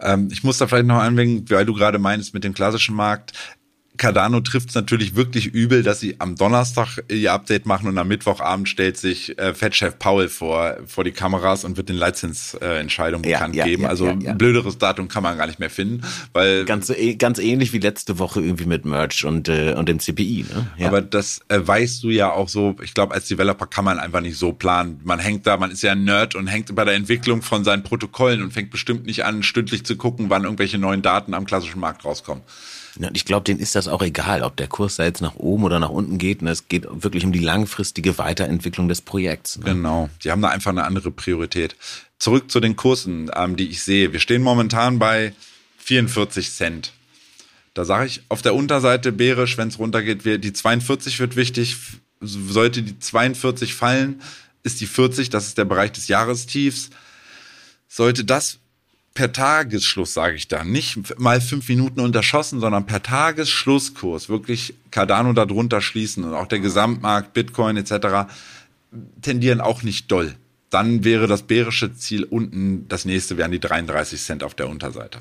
Ähm, 0.00 0.28
ich 0.32 0.42
muss 0.42 0.56
da 0.56 0.66
vielleicht 0.66 0.86
noch 0.86 1.00
anwenden, 1.00 1.44
weil 1.50 1.66
du 1.66 1.74
gerade 1.74 1.98
meinst 1.98 2.32
mit 2.32 2.42
dem 2.42 2.54
klassischen 2.54 2.96
Markt. 2.96 3.32
Cardano 4.00 4.40
trifft 4.40 4.70
es 4.70 4.74
natürlich 4.74 5.14
wirklich 5.14 5.46
übel, 5.46 5.82
dass 5.82 6.00
sie 6.00 6.16
am 6.20 6.34
Donnerstag 6.34 7.04
ihr 7.08 7.34
Update 7.34 7.66
machen 7.66 7.86
und 7.86 7.98
am 7.98 8.08
Mittwochabend 8.08 8.66
stellt 8.66 8.96
sich 8.96 9.38
äh, 9.38 9.52
Fettchef 9.52 9.98
Paul 9.98 10.28
vor, 10.28 10.78
vor 10.86 11.04
die 11.04 11.10
Kameras 11.12 11.64
und 11.64 11.76
wird 11.76 11.90
den 11.90 11.96
Leitzinsentscheidung 11.96 13.22
äh, 13.22 13.32
bekannt 13.32 13.54
ja, 13.54 13.66
geben. 13.66 13.82
Ja, 13.82 13.90
also 13.90 14.06
ja, 14.06 14.12
ein 14.12 14.38
blöderes 14.38 14.78
Datum 14.78 15.08
kann 15.08 15.22
man 15.22 15.36
gar 15.36 15.46
nicht 15.46 15.60
mehr 15.60 15.68
finden, 15.68 16.00
weil 16.32 16.64
ganz, 16.64 16.90
ganz 17.18 17.38
ähnlich 17.38 17.74
wie 17.74 17.78
letzte 17.78 18.18
Woche 18.18 18.40
irgendwie 18.40 18.64
mit 18.64 18.86
Merch 18.86 19.26
und 19.26 19.50
äh, 19.50 19.74
und 19.74 19.86
dem 19.86 19.98
CPI. 19.98 20.46
Ne? 20.78 20.86
Aber 20.86 21.02
das 21.02 21.42
äh, 21.48 21.60
weißt 21.62 22.02
du 22.02 22.08
ja 22.08 22.32
auch 22.32 22.48
so. 22.48 22.76
Ich 22.82 22.94
glaube, 22.94 23.12
als 23.12 23.28
Developer 23.28 23.66
kann 23.66 23.84
man 23.84 23.98
einfach 23.98 24.22
nicht 24.22 24.38
so 24.38 24.54
planen. 24.54 25.00
Man 25.04 25.18
hängt 25.18 25.46
da, 25.46 25.58
man 25.58 25.70
ist 25.70 25.82
ja 25.82 25.92
ein 25.92 26.04
Nerd 26.04 26.34
und 26.34 26.46
hängt 26.46 26.74
bei 26.74 26.86
der 26.86 26.94
Entwicklung 26.94 27.42
von 27.42 27.64
seinen 27.64 27.82
Protokollen 27.82 28.42
und 28.42 28.54
fängt 28.54 28.70
bestimmt 28.70 29.04
nicht 29.04 29.26
an, 29.26 29.42
stündlich 29.42 29.84
zu 29.84 29.96
gucken, 29.96 30.30
wann 30.30 30.44
irgendwelche 30.44 30.78
neuen 30.78 31.02
Daten 31.02 31.34
am 31.34 31.44
klassischen 31.44 31.80
Markt 31.80 32.06
rauskommen. 32.06 32.42
Ja, 32.98 33.08
und 33.08 33.16
ich 33.16 33.24
glaube, 33.24 33.44
denen 33.44 33.60
ist 33.60 33.74
das 33.74 33.88
auch 33.88 34.02
egal, 34.02 34.42
ob 34.42 34.56
der 34.56 34.66
Kurs 34.66 34.96
da 34.96 35.04
jetzt 35.04 35.20
nach 35.20 35.36
oben 35.36 35.64
oder 35.64 35.78
nach 35.78 35.90
unten 35.90 36.18
geht. 36.18 36.42
Und 36.42 36.48
es 36.48 36.68
geht 36.68 36.86
wirklich 36.90 37.24
um 37.24 37.32
die 37.32 37.38
langfristige 37.38 38.18
Weiterentwicklung 38.18 38.88
des 38.88 39.00
Projekts. 39.00 39.58
Ne? 39.58 39.66
Genau, 39.66 40.10
die 40.24 40.30
haben 40.30 40.42
da 40.42 40.48
einfach 40.48 40.70
eine 40.70 40.84
andere 40.84 41.10
Priorität. 41.10 41.76
Zurück 42.18 42.50
zu 42.50 42.60
den 42.60 42.76
Kursen, 42.76 43.30
ähm, 43.34 43.56
die 43.56 43.68
ich 43.68 43.82
sehe. 43.82 44.12
Wir 44.12 44.20
stehen 44.20 44.42
momentan 44.42 44.98
bei 44.98 45.32
44 45.78 46.52
Cent. 46.52 46.92
Da 47.74 47.84
sage 47.84 48.06
ich 48.06 48.22
auf 48.28 48.42
der 48.42 48.54
Unterseite 48.54 49.12
bärisch, 49.12 49.56
wenn 49.56 49.68
es 49.68 49.78
runtergeht, 49.78 50.24
die 50.24 50.52
42 50.52 51.20
wird 51.20 51.36
wichtig. 51.36 51.76
Sollte 52.20 52.82
die 52.82 52.98
42 52.98 53.74
fallen, 53.74 54.20
ist 54.62 54.80
die 54.80 54.86
40, 54.86 55.30
das 55.30 55.46
ist 55.46 55.58
der 55.58 55.64
Bereich 55.64 55.92
des 55.92 56.08
Jahrestiefs. 56.08 56.90
Sollte 57.88 58.24
das 58.24 58.58
per 59.14 59.32
Tagesschluss, 59.32 60.14
sage 60.14 60.36
ich 60.36 60.48
da, 60.48 60.64
nicht 60.64 61.18
mal 61.18 61.40
fünf 61.40 61.68
Minuten 61.68 62.00
unterschossen, 62.00 62.60
sondern 62.60 62.86
per 62.86 63.02
Tagesschlusskurs 63.02 64.28
wirklich 64.28 64.74
Cardano 64.90 65.32
darunter 65.32 65.80
schließen 65.80 66.24
und 66.24 66.34
auch 66.34 66.46
der 66.46 66.60
Gesamtmarkt, 66.60 67.32
Bitcoin 67.32 67.76
etc. 67.76 68.30
tendieren 69.20 69.60
auch 69.60 69.82
nicht 69.82 70.10
doll. 70.10 70.34
dann 70.70 71.02
wäre 71.02 71.26
das 71.26 71.42
bärische 71.42 71.96
Ziel 71.96 72.22
unten, 72.22 72.86
das 72.88 73.04
nächste 73.04 73.36
wären 73.36 73.50
die 73.50 73.58
33 73.58 74.22
Cent 74.22 74.44
auf 74.44 74.54
der 74.54 74.68
Unterseite. 74.68 75.18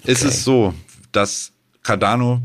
Okay. 0.00 0.10
Ist 0.10 0.24
es 0.24 0.42
so, 0.42 0.74
dass 1.12 1.52
Cardano 1.84 2.42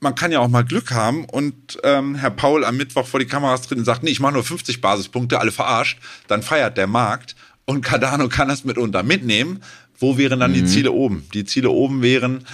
man 0.00 0.14
kann 0.14 0.30
ja 0.30 0.40
auch 0.40 0.48
mal 0.48 0.64
Glück 0.64 0.92
haben 0.92 1.24
und 1.24 1.78
ähm, 1.82 2.14
Herr 2.14 2.30
Paul 2.30 2.64
am 2.64 2.76
Mittwoch 2.76 3.06
vor 3.06 3.20
die 3.20 3.26
Kameras 3.26 3.62
tritt 3.62 3.78
und 3.78 3.84
sagt, 3.84 4.02
nee, 4.02 4.10
ich 4.10 4.20
mache 4.20 4.34
nur 4.34 4.44
50 4.44 4.80
Basispunkte, 4.80 5.40
alle 5.40 5.50
verarscht, 5.50 5.98
dann 6.28 6.42
feiert 6.42 6.76
der 6.76 6.86
Markt 6.86 7.34
und 7.68 7.82
Cardano 7.82 8.28
kann 8.28 8.48
das 8.48 8.64
mitunter 8.64 9.02
mitnehmen. 9.02 9.60
Wo 9.98 10.16
wären 10.16 10.40
dann 10.40 10.52
mhm. 10.52 10.54
die 10.54 10.64
Ziele 10.64 10.90
oben? 10.90 11.26
Die 11.34 11.44
Ziele 11.44 11.68
oben 11.68 12.02
wären 12.02 12.44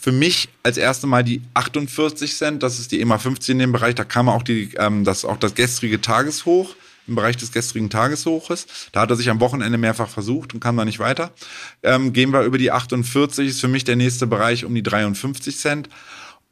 für 0.00 0.10
mich 0.10 0.48
als 0.62 0.78
erste 0.78 1.06
Mal 1.06 1.22
die 1.22 1.42
48 1.52 2.34
Cent, 2.34 2.62
das 2.62 2.78
ist 2.78 2.92
die 2.92 3.00
EMA 3.00 3.18
15 3.18 3.52
in 3.52 3.58
dem 3.58 3.72
Bereich, 3.72 3.94
da 3.94 4.04
kam 4.04 4.28
auch 4.28 4.42
die, 4.42 4.70
ähm, 4.78 5.04
das, 5.04 5.26
auch 5.26 5.36
das 5.36 5.54
gestrige 5.54 6.00
Tageshoch 6.00 6.74
im 7.06 7.14
Bereich 7.14 7.36
des 7.36 7.52
gestrigen 7.52 7.90
Tageshoches. 7.90 8.66
Da 8.92 9.00
hat 9.00 9.10
er 9.10 9.16
sich 9.16 9.28
am 9.28 9.40
Wochenende 9.40 9.76
mehrfach 9.76 10.08
versucht 10.08 10.54
und 10.54 10.60
kam 10.60 10.78
da 10.78 10.84
nicht 10.86 10.98
weiter. 10.98 11.32
Ähm, 11.82 12.14
gehen 12.14 12.32
wir 12.32 12.42
über 12.42 12.56
die 12.56 12.70
48, 12.70 13.48
ist 13.48 13.60
für 13.60 13.68
mich 13.68 13.84
der 13.84 13.96
nächste 13.96 14.26
Bereich 14.26 14.64
um 14.64 14.74
die 14.74 14.82
53 14.82 15.58
Cent. 15.58 15.88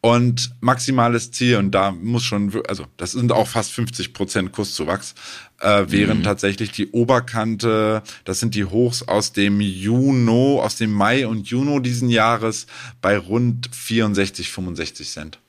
Und 0.06 0.52
maximales 0.60 1.32
Ziel, 1.32 1.56
und 1.56 1.72
da 1.72 1.90
muss 1.90 2.22
schon, 2.22 2.52
also 2.68 2.86
das 2.96 3.10
sind 3.10 3.32
auch 3.32 3.48
fast 3.48 3.72
50 3.72 4.12
Prozent 4.12 4.52
Kurszuwachs, 4.52 5.16
äh, 5.58 5.86
wären 5.88 6.18
mhm. 6.18 6.22
tatsächlich 6.22 6.70
die 6.70 6.92
Oberkante, 6.92 8.04
das 8.24 8.38
sind 8.38 8.54
die 8.54 8.66
Hochs 8.66 9.02
aus 9.02 9.32
dem 9.32 9.60
Juno, 9.60 10.62
aus 10.62 10.76
dem 10.76 10.92
Mai 10.92 11.26
und 11.26 11.48
Juno 11.48 11.80
diesen 11.80 12.08
Jahres 12.08 12.68
bei 13.00 13.18
rund 13.18 13.68
64, 13.74 14.48
65 14.52 15.10
Cent. 15.10 15.40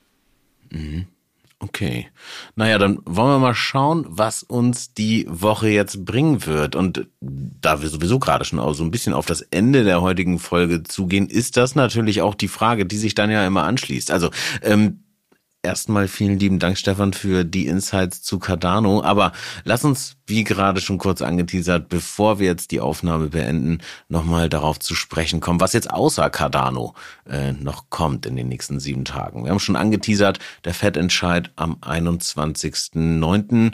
Mhm. 0.70 1.06
Okay. 1.60 2.06
Naja, 2.54 2.78
dann 2.78 3.00
wollen 3.04 3.30
wir 3.30 3.38
mal 3.40 3.54
schauen, 3.54 4.06
was 4.08 4.44
uns 4.44 4.94
die 4.94 5.26
Woche 5.28 5.68
jetzt 5.68 6.04
bringen 6.04 6.46
wird. 6.46 6.76
Und 6.76 7.08
da 7.20 7.82
wir 7.82 7.88
sowieso 7.88 8.20
gerade 8.20 8.44
schon 8.44 8.60
auch 8.60 8.74
so 8.74 8.84
ein 8.84 8.92
bisschen 8.92 9.12
auf 9.12 9.26
das 9.26 9.40
Ende 9.42 9.82
der 9.82 10.00
heutigen 10.00 10.38
Folge 10.38 10.84
zugehen, 10.84 11.26
ist 11.26 11.56
das 11.56 11.74
natürlich 11.74 12.22
auch 12.22 12.36
die 12.36 12.46
Frage, 12.46 12.86
die 12.86 12.96
sich 12.96 13.14
dann 13.14 13.30
ja 13.30 13.44
immer 13.44 13.64
anschließt. 13.64 14.12
Also, 14.12 14.30
ähm, 14.62 15.02
Erstmal 15.60 16.06
vielen 16.06 16.38
lieben 16.38 16.60
Dank, 16.60 16.78
Stefan, 16.78 17.12
für 17.12 17.44
die 17.44 17.66
Insights 17.66 18.22
zu 18.22 18.38
Cardano. 18.38 19.02
Aber 19.02 19.32
lass 19.64 19.84
uns, 19.84 20.16
wie 20.24 20.44
gerade 20.44 20.80
schon 20.80 20.98
kurz 20.98 21.20
angeteasert, 21.20 21.88
bevor 21.88 22.38
wir 22.38 22.46
jetzt 22.46 22.70
die 22.70 22.78
Aufnahme 22.78 23.30
beenden, 23.30 23.78
nochmal 24.08 24.48
darauf 24.48 24.78
zu 24.78 24.94
sprechen 24.94 25.40
kommen, 25.40 25.60
was 25.60 25.72
jetzt 25.72 25.90
außer 25.90 26.30
Cardano 26.30 26.94
äh, 27.28 27.52
noch 27.52 27.90
kommt 27.90 28.24
in 28.24 28.36
den 28.36 28.46
nächsten 28.46 28.78
sieben 28.78 29.04
Tagen. 29.04 29.42
Wir 29.42 29.50
haben 29.50 29.58
schon 29.58 29.74
angeteasert, 29.74 30.38
der 30.64 30.74
Fettentscheid 30.74 31.50
am 31.56 31.74
21.09. 31.80 33.72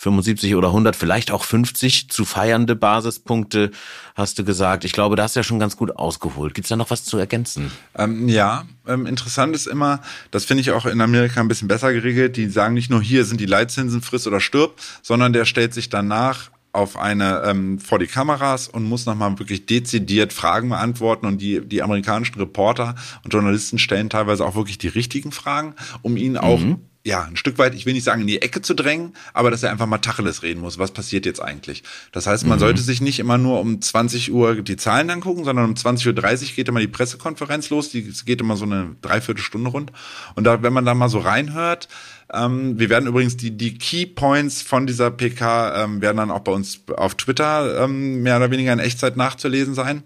75 0.00 0.54
oder 0.54 0.68
100, 0.68 0.96
vielleicht 0.96 1.30
auch 1.30 1.44
50 1.44 2.08
zu 2.08 2.24
feiernde 2.24 2.74
Basispunkte, 2.74 3.70
hast 4.14 4.38
du 4.38 4.44
gesagt. 4.44 4.86
Ich 4.86 4.94
glaube, 4.94 5.14
da 5.14 5.24
hast 5.24 5.36
du 5.36 5.40
ja 5.40 5.44
schon 5.44 5.58
ganz 5.58 5.76
gut 5.76 5.94
ausgeholt. 5.94 6.54
Gibt's 6.54 6.70
da 6.70 6.76
noch 6.76 6.88
was 6.88 7.04
zu 7.04 7.18
ergänzen? 7.18 7.70
Ähm, 7.98 8.26
ja, 8.26 8.64
ähm, 8.88 9.04
interessant 9.04 9.54
ist 9.54 9.66
immer, 9.66 10.00
das 10.30 10.46
finde 10.46 10.62
ich 10.62 10.70
auch 10.70 10.86
in 10.86 11.02
Amerika 11.02 11.42
ein 11.42 11.48
bisschen 11.48 11.68
besser 11.68 11.92
geregelt, 11.92 12.38
die 12.38 12.48
sagen 12.48 12.72
nicht 12.72 12.88
nur 12.88 13.02
hier 13.02 13.26
sind 13.26 13.42
die 13.42 13.46
Leitzinsen 13.46 14.00
friss 14.00 14.26
oder 14.26 14.40
stirb, 14.40 14.80
sondern 15.02 15.34
der 15.34 15.44
stellt 15.44 15.74
sich 15.74 15.90
danach 15.90 16.50
auf 16.72 16.96
eine 16.96 17.42
ähm, 17.44 17.78
vor 17.78 17.98
die 17.98 18.06
Kameras 18.06 18.68
und 18.68 18.84
muss 18.84 19.04
nochmal 19.04 19.38
wirklich 19.38 19.66
dezidiert 19.66 20.32
Fragen 20.32 20.70
beantworten 20.70 21.26
und 21.26 21.42
die 21.42 21.60
die 21.60 21.82
amerikanischen 21.82 22.36
Reporter 22.36 22.94
und 23.22 23.34
Journalisten 23.34 23.78
stellen 23.78 24.08
teilweise 24.08 24.46
auch 24.46 24.54
wirklich 24.54 24.78
die 24.78 24.88
richtigen 24.88 25.32
Fragen, 25.32 25.74
um 26.00 26.16
ihn 26.16 26.38
auch 26.38 26.60
mhm 26.60 26.78
ja, 27.02 27.22
ein 27.22 27.36
Stück 27.36 27.56
weit, 27.56 27.74
ich 27.74 27.86
will 27.86 27.94
nicht 27.94 28.04
sagen, 28.04 28.20
in 28.20 28.26
die 28.26 28.42
Ecke 28.42 28.60
zu 28.60 28.74
drängen, 28.74 29.14
aber 29.32 29.50
dass 29.50 29.62
er 29.62 29.70
einfach 29.70 29.86
mal 29.86 29.98
Tacheles 29.98 30.42
reden 30.42 30.60
muss. 30.60 30.78
Was 30.78 30.90
passiert 30.90 31.24
jetzt 31.24 31.40
eigentlich? 31.40 31.82
Das 32.12 32.26
heißt, 32.26 32.46
man 32.46 32.58
mhm. 32.58 32.60
sollte 32.60 32.82
sich 32.82 33.00
nicht 33.00 33.18
immer 33.18 33.38
nur 33.38 33.60
um 33.60 33.80
20 33.80 34.30
Uhr 34.32 34.56
die 34.56 34.76
Zahlen 34.76 35.08
angucken, 35.08 35.44
sondern 35.44 35.64
um 35.64 35.74
20.30 35.74 36.08
Uhr 36.50 36.56
geht 36.56 36.68
immer 36.68 36.80
die 36.80 36.88
Pressekonferenz 36.88 37.70
los. 37.70 37.88
Die 37.88 38.02
geht 38.26 38.42
immer 38.42 38.56
so 38.56 38.66
eine 38.66 38.96
Dreiviertelstunde 39.00 39.70
rund. 39.70 39.92
Und 40.34 40.44
da, 40.44 40.62
wenn 40.62 40.74
man 40.74 40.84
da 40.84 40.92
mal 40.92 41.08
so 41.08 41.20
reinhört, 41.20 41.88
ähm, 42.32 42.78
wir 42.78 42.90
werden 42.90 43.08
übrigens 43.08 43.36
die, 43.36 43.56
die 43.56 43.78
Key 43.78 44.04
Points 44.04 44.60
von 44.60 44.86
dieser 44.86 45.10
PK 45.10 45.84
ähm, 45.84 46.02
werden 46.02 46.18
dann 46.18 46.30
auch 46.30 46.40
bei 46.40 46.52
uns 46.52 46.82
auf 46.94 47.14
Twitter 47.14 47.84
ähm, 47.84 48.22
mehr 48.22 48.36
oder 48.36 48.50
weniger 48.50 48.72
in 48.74 48.78
Echtzeit 48.78 49.16
nachzulesen 49.16 49.74
sein. 49.74 50.02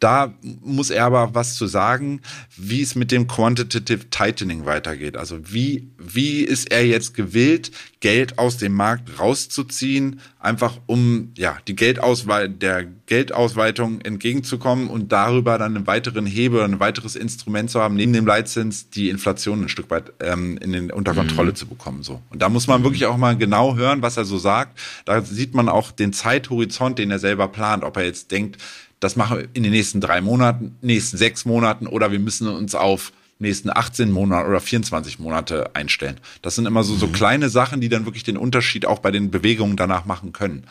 Da 0.00 0.32
muss 0.62 0.88
er 0.88 1.04
aber 1.04 1.34
was 1.34 1.54
zu 1.54 1.66
sagen, 1.66 2.22
wie 2.56 2.80
es 2.80 2.94
mit 2.94 3.12
dem 3.12 3.26
Quantitative 3.26 4.08
Tightening 4.08 4.64
weitergeht. 4.64 5.16
Also 5.16 5.52
wie, 5.52 5.90
wie 5.98 6.40
ist 6.40 6.72
er 6.72 6.86
jetzt 6.86 7.12
gewillt, 7.12 7.70
Geld 8.00 8.38
aus 8.38 8.56
dem 8.56 8.72
Markt 8.72 9.20
rauszuziehen, 9.20 10.20
einfach 10.38 10.78
um 10.86 11.32
ja 11.36 11.58
die 11.68 11.76
Geldauswei 11.76 12.48
der 12.48 12.86
Geldausweitung 13.04 14.00
entgegenzukommen 14.00 14.88
und 14.88 15.12
darüber 15.12 15.58
dann 15.58 15.76
einen 15.76 15.86
weiteren 15.86 16.24
Hebel, 16.24 16.62
ein 16.62 16.80
weiteres 16.80 17.14
Instrument 17.14 17.70
zu 17.70 17.80
haben, 17.80 17.94
neben 17.94 18.14
dem 18.14 18.26
Leitzins 18.26 18.88
die 18.88 19.10
Inflation 19.10 19.64
ein 19.64 19.68
Stück 19.68 19.90
weit 19.90 20.14
ähm, 20.20 20.56
in 20.58 20.72
den, 20.72 20.90
unter 20.90 21.12
Kontrolle 21.12 21.50
mhm. 21.50 21.56
zu 21.56 21.66
bekommen. 21.66 22.02
So. 22.02 22.22
Und 22.30 22.40
da 22.40 22.48
muss 22.48 22.68
man 22.68 22.84
wirklich 22.84 23.04
auch 23.04 23.18
mal 23.18 23.36
genau 23.36 23.76
hören, 23.76 24.00
was 24.00 24.16
er 24.16 24.24
so 24.24 24.38
sagt. 24.38 24.78
Da 25.04 25.20
sieht 25.20 25.54
man 25.54 25.68
auch 25.68 25.90
den 25.90 26.14
Zeithorizont, 26.14 26.98
den 26.98 27.10
er 27.10 27.18
selber 27.18 27.48
plant, 27.48 27.84
ob 27.84 27.98
er 27.98 28.04
jetzt 28.04 28.30
denkt, 28.30 28.56
das 29.00 29.16
machen 29.16 29.38
wir 29.38 29.48
in 29.54 29.62
den 29.62 29.72
nächsten 29.72 30.00
drei 30.00 30.20
Monaten, 30.20 30.76
nächsten 30.82 31.16
sechs 31.16 31.44
Monaten 31.44 31.86
oder 31.86 32.12
wir 32.12 32.18
müssen 32.18 32.48
uns 32.48 32.74
auf 32.74 33.12
nächsten 33.38 33.70
18 33.70 34.10
Monate 34.10 34.48
oder 34.48 34.60
24 34.60 35.18
Monate 35.18 35.74
einstellen. 35.74 36.20
Das 36.42 36.54
sind 36.54 36.66
immer 36.66 36.84
so, 36.84 36.94
so 36.94 37.06
mhm. 37.06 37.12
kleine 37.12 37.48
Sachen, 37.48 37.80
die 37.80 37.88
dann 37.88 38.04
wirklich 38.04 38.22
den 38.22 38.36
Unterschied 38.36 38.84
auch 38.86 38.98
bei 38.98 39.10
den 39.10 39.30
Bewegungen 39.30 39.76
danach 39.76 40.04
machen 40.04 40.32
können. 40.32 40.66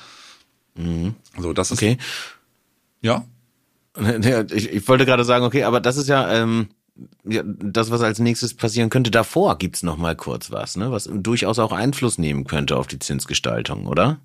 Mhm. 0.75 1.15
So, 1.37 1.53
das 1.53 1.71
ist. 1.71 1.79
Okay. 1.79 1.97
Ja. 3.01 3.25
Ich, 4.51 4.69
ich 4.69 4.87
wollte 4.89 5.05
gerade 5.05 5.23
sagen, 5.23 5.45
okay, 5.45 5.63
aber 5.63 5.79
das 5.79 5.95
ist 5.95 6.09
ja, 6.09 6.31
ähm, 6.33 6.67
ja, 7.23 7.43
das, 7.45 7.91
was 7.91 8.01
als 8.01 8.19
nächstes 8.19 8.53
passieren 8.53 8.89
könnte. 8.89 9.09
Davor 9.09 9.57
gibt's 9.57 9.83
noch 9.83 9.97
mal 9.97 10.17
kurz 10.17 10.51
was, 10.51 10.75
ne, 10.75 10.91
was 10.91 11.09
durchaus 11.11 11.59
auch 11.59 11.71
Einfluss 11.71 12.17
nehmen 12.17 12.43
könnte 12.43 12.75
auf 12.75 12.87
die 12.87 12.99
Zinsgestaltung, 12.99 13.87
oder? 13.87 14.19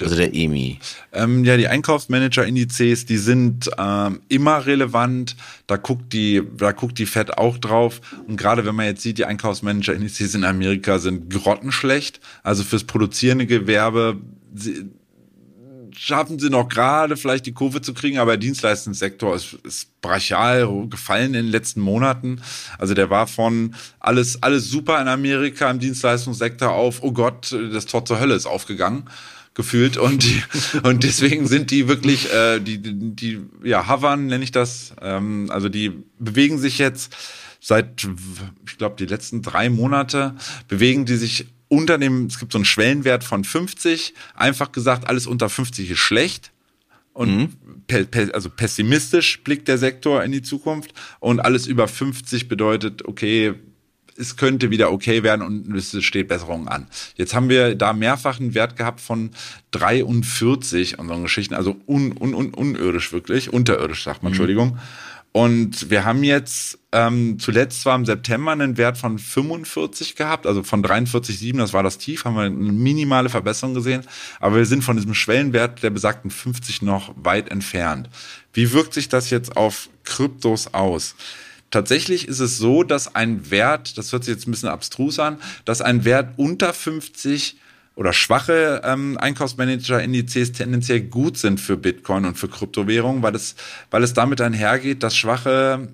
Also 0.00 0.16
der 0.16 0.34
EMI. 0.34 0.78
Ähm, 1.12 1.44
ja, 1.44 1.56
die 1.58 1.68
Einkaufsmanager-Indizes, 1.68 3.04
die 3.04 3.18
sind 3.18 3.70
ähm, 3.76 4.20
immer 4.28 4.64
relevant. 4.64 5.36
Da 5.66 5.76
guckt 5.76 6.14
die, 6.14 6.42
da 6.56 6.72
guckt 6.72 6.98
die 6.98 7.04
Fed 7.04 7.36
auch 7.36 7.58
drauf. 7.58 8.00
Und 8.26 8.38
gerade 8.38 8.64
wenn 8.64 8.74
man 8.74 8.86
jetzt 8.86 9.02
sieht, 9.02 9.18
die 9.18 9.26
Einkaufsmanager-Indizes 9.26 10.34
in 10.34 10.44
Amerika 10.44 10.98
sind 10.98 11.30
grottenschlecht. 11.30 12.20
Also 12.42 12.64
fürs 12.64 12.84
produzierende 12.84 13.46
Gewerbe 13.46 14.16
sie, 14.54 14.86
schaffen 15.94 16.38
sie 16.38 16.50
noch 16.50 16.68
gerade 16.68 17.16
vielleicht 17.16 17.46
die 17.46 17.52
Kurve 17.52 17.80
zu 17.80 17.94
kriegen, 17.94 18.18
aber 18.18 18.32
der 18.32 18.38
Dienstleistungssektor 18.38 19.34
ist, 19.34 19.54
ist 19.64 20.00
brachial 20.00 20.86
gefallen 20.88 21.34
in 21.34 21.44
den 21.44 21.46
letzten 21.46 21.80
Monaten. 21.80 22.40
Also 22.78 22.94
der 22.94 23.10
war 23.10 23.26
von 23.26 23.74
alles, 23.98 24.42
alles 24.42 24.70
super 24.70 25.00
in 25.00 25.08
Amerika 25.08 25.70
im 25.70 25.78
Dienstleistungssektor 25.78 26.70
auf, 26.70 27.02
oh 27.02 27.12
Gott, 27.12 27.52
das 27.52 27.86
Tor 27.86 28.04
zur 28.04 28.20
Hölle 28.20 28.34
ist 28.34 28.46
aufgegangen 28.46 29.04
gefühlt 29.56 29.96
und 29.96 30.22
die, 30.22 30.42
und 30.82 31.02
deswegen 31.02 31.48
sind 31.48 31.70
die 31.70 31.88
wirklich 31.88 32.32
äh, 32.32 32.60
die 32.60 32.78
die 32.78 33.40
ja 33.64 33.88
hovern 33.88 34.26
nenne 34.26 34.44
ich 34.44 34.52
das. 34.52 34.92
Ähm, 35.00 35.50
also 35.50 35.68
die 35.68 35.92
bewegen 36.18 36.58
sich 36.58 36.78
jetzt 36.78 37.16
seit 37.58 38.06
ich 38.68 38.78
glaube 38.78 38.96
die 38.98 39.06
letzten 39.06 39.40
drei 39.42 39.70
Monate 39.70 40.36
bewegen 40.68 41.06
die 41.06 41.16
sich 41.16 41.46
unter 41.68 41.96
dem 41.96 42.26
es 42.26 42.38
gibt 42.38 42.52
so 42.52 42.58
einen 42.58 42.66
Schwellenwert 42.66 43.24
von 43.24 43.44
50 43.44 44.12
einfach 44.34 44.72
gesagt 44.72 45.08
alles 45.08 45.26
unter 45.26 45.48
50 45.48 45.90
ist 45.90 45.98
schlecht. 45.98 46.52
Und 47.14 47.34
mhm. 47.34 47.48
pe, 47.86 48.04
pe, 48.04 48.30
also 48.34 48.50
pessimistisch 48.50 49.42
blickt 49.42 49.68
der 49.68 49.78
Sektor 49.78 50.22
in 50.22 50.32
die 50.32 50.42
Zukunft. 50.42 50.92
Und 51.18 51.40
alles 51.40 51.66
über 51.66 51.88
50 51.88 52.46
bedeutet 52.46 53.06
okay 53.06 53.54
es 54.18 54.36
könnte 54.36 54.70
wieder 54.70 54.92
okay 54.92 55.22
werden 55.22 55.42
und 55.42 55.74
es 55.76 56.02
steht 56.04 56.28
Besserung 56.28 56.68
an. 56.68 56.86
Jetzt 57.16 57.34
haben 57.34 57.48
wir 57.48 57.74
da 57.74 57.92
mehrfach 57.92 58.40
einen 58.40 58.54
Wert 58.54 58.76
gehabt 58.76 59.00
von 59.00 59.30
43 59.72 60.98
und 60.98 61.08
so 61.08 61.16
Geschichten, 61.20 61.54
also 61.54 61.76
un, 61.86 62.12
un, 62.12 62.34
un, 62.34 62.54
unirdisch 62.54 63.12
wirklich, 63.12 63.52
unterirdisch 63.52 64.04
sagt 64.04 64.22
man, 64.22 64.30
mhm. 64.30 64.34
Entschuldigung. 64.34 64.78
Und 65.36 65.90
wir 65.90 66.06
haben 66.06 66.24
jetzt 66.24 66.78
ähm, 66.92 67.38
zuletzt 67.38 67.82
zwar 67.82 67.94
im 67.94 68.06
September 68.06 68.52
einen 68.52 68.78
Wert 68.78 68.96
von 68.96 69.18
45 69.18 70.16
gehabt, 70.16 70.46
also 70.46 70.62
von 70.62 70.82
43,7, 70.82 71.58
das 71.58 71.74
war 71.74 71.82
das 71.82 71.98
Tief, 71.98 72.24
haben 72.24 72.36
wir 72.36 72.44
eine 72.44 72.54
minimale 72.54 73.28
Verbesserung 73.28 73.74
gesehen, 73.74 74.02
aber 74.40 74.56
wir 74.56 74.64
sind 74.64 74.82
von 74.82 74.96
diesem 74.96 75.12
Schwellenwert 75.12 75.82
der 75.82 75.90
besagten 75.90 76.30
50 76.30 76.80
noch 76.80 77.12
weit 77.22 77.50
entfernt. 77.50 78.08
Wie 78.54 78.72
wirkt 78.72 78.94
sich 78.94 79.10
das 79.10 79.28
jetzt 79.28 79.58
auf 79.58 79.90
Kryptos 80.04 80.72
aus? 80.72 81.14
Tatsächlich 81.70 82.28
ist 82.28 82.40
es 82.40 82.58
so, 82.58 82.82
dass 82.82 83.14
ein 83.14 83.50
Wert, 83.50 83.98
das 83.98 84.12
hört 84.12 84.24
sich 84.24 84.34
jetzt 84.34 84.46
ein 84.46 84.52
bisschen 84.52 84.68
abstrus 84.68 85.18
an, 85.18 85.38
dass 85.64 85.80
ein 85.82 86.04
Wert 86.04 86.34
unter 86.36 86.72
50 86.72 87.56
oder 87.96 88.12
schwache 88.12 88.82
ähm, 88.84 89.16
Einkaufsmanager-Indizes 89.18 90.52
tendenziell 90.52 91.00
gut 91.00 91.38
sind 91.38 91.58
für 91.58 91.76
Bitcoin 91.76 92.26
und 92.26 92.36
für 92.36 92.48
Kryptowährungen, 92.48 93.22
weil 93.22 93.34
es, 93.34 93.56
weil 93.90 94.02
es 94.02 94.12
damit 94.12 94.40
einhergeht, 94.40 95.02
dass 95.02 95.16
schwache 95.16 95.88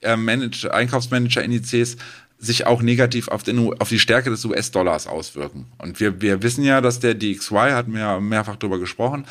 äh, 0.00 0.16
Einkaufsmanager-Indizes 0.16 1.96
sich 2.38 2.66
auch 2.66 2.80
negativ 2.82 3.26
auf, 3.28 3.42
den, 3.42 3.72
auf 3.80 3.88
die 3.88 3.98
Stärke 3.98 4.30
des 4.30 4.44
US-Dollars 4.44 5.08
auswirken. 5.08 5.66
Und 5.78 5.98
wir, 5.98 6.20
wir 6.20 6.42
wissen 6.42 6.62
ja, 6.62 6.80
dass 6.80 7.00
der 7.00 7.14
DXY, 7.14 7.70
hatten 7.72 7.92
wir 7.92 8.00
ja 8.00 8.20
mehrfach 8.20 8.54
darüber 8.56 8.78
gesprochen, 8.78 9.26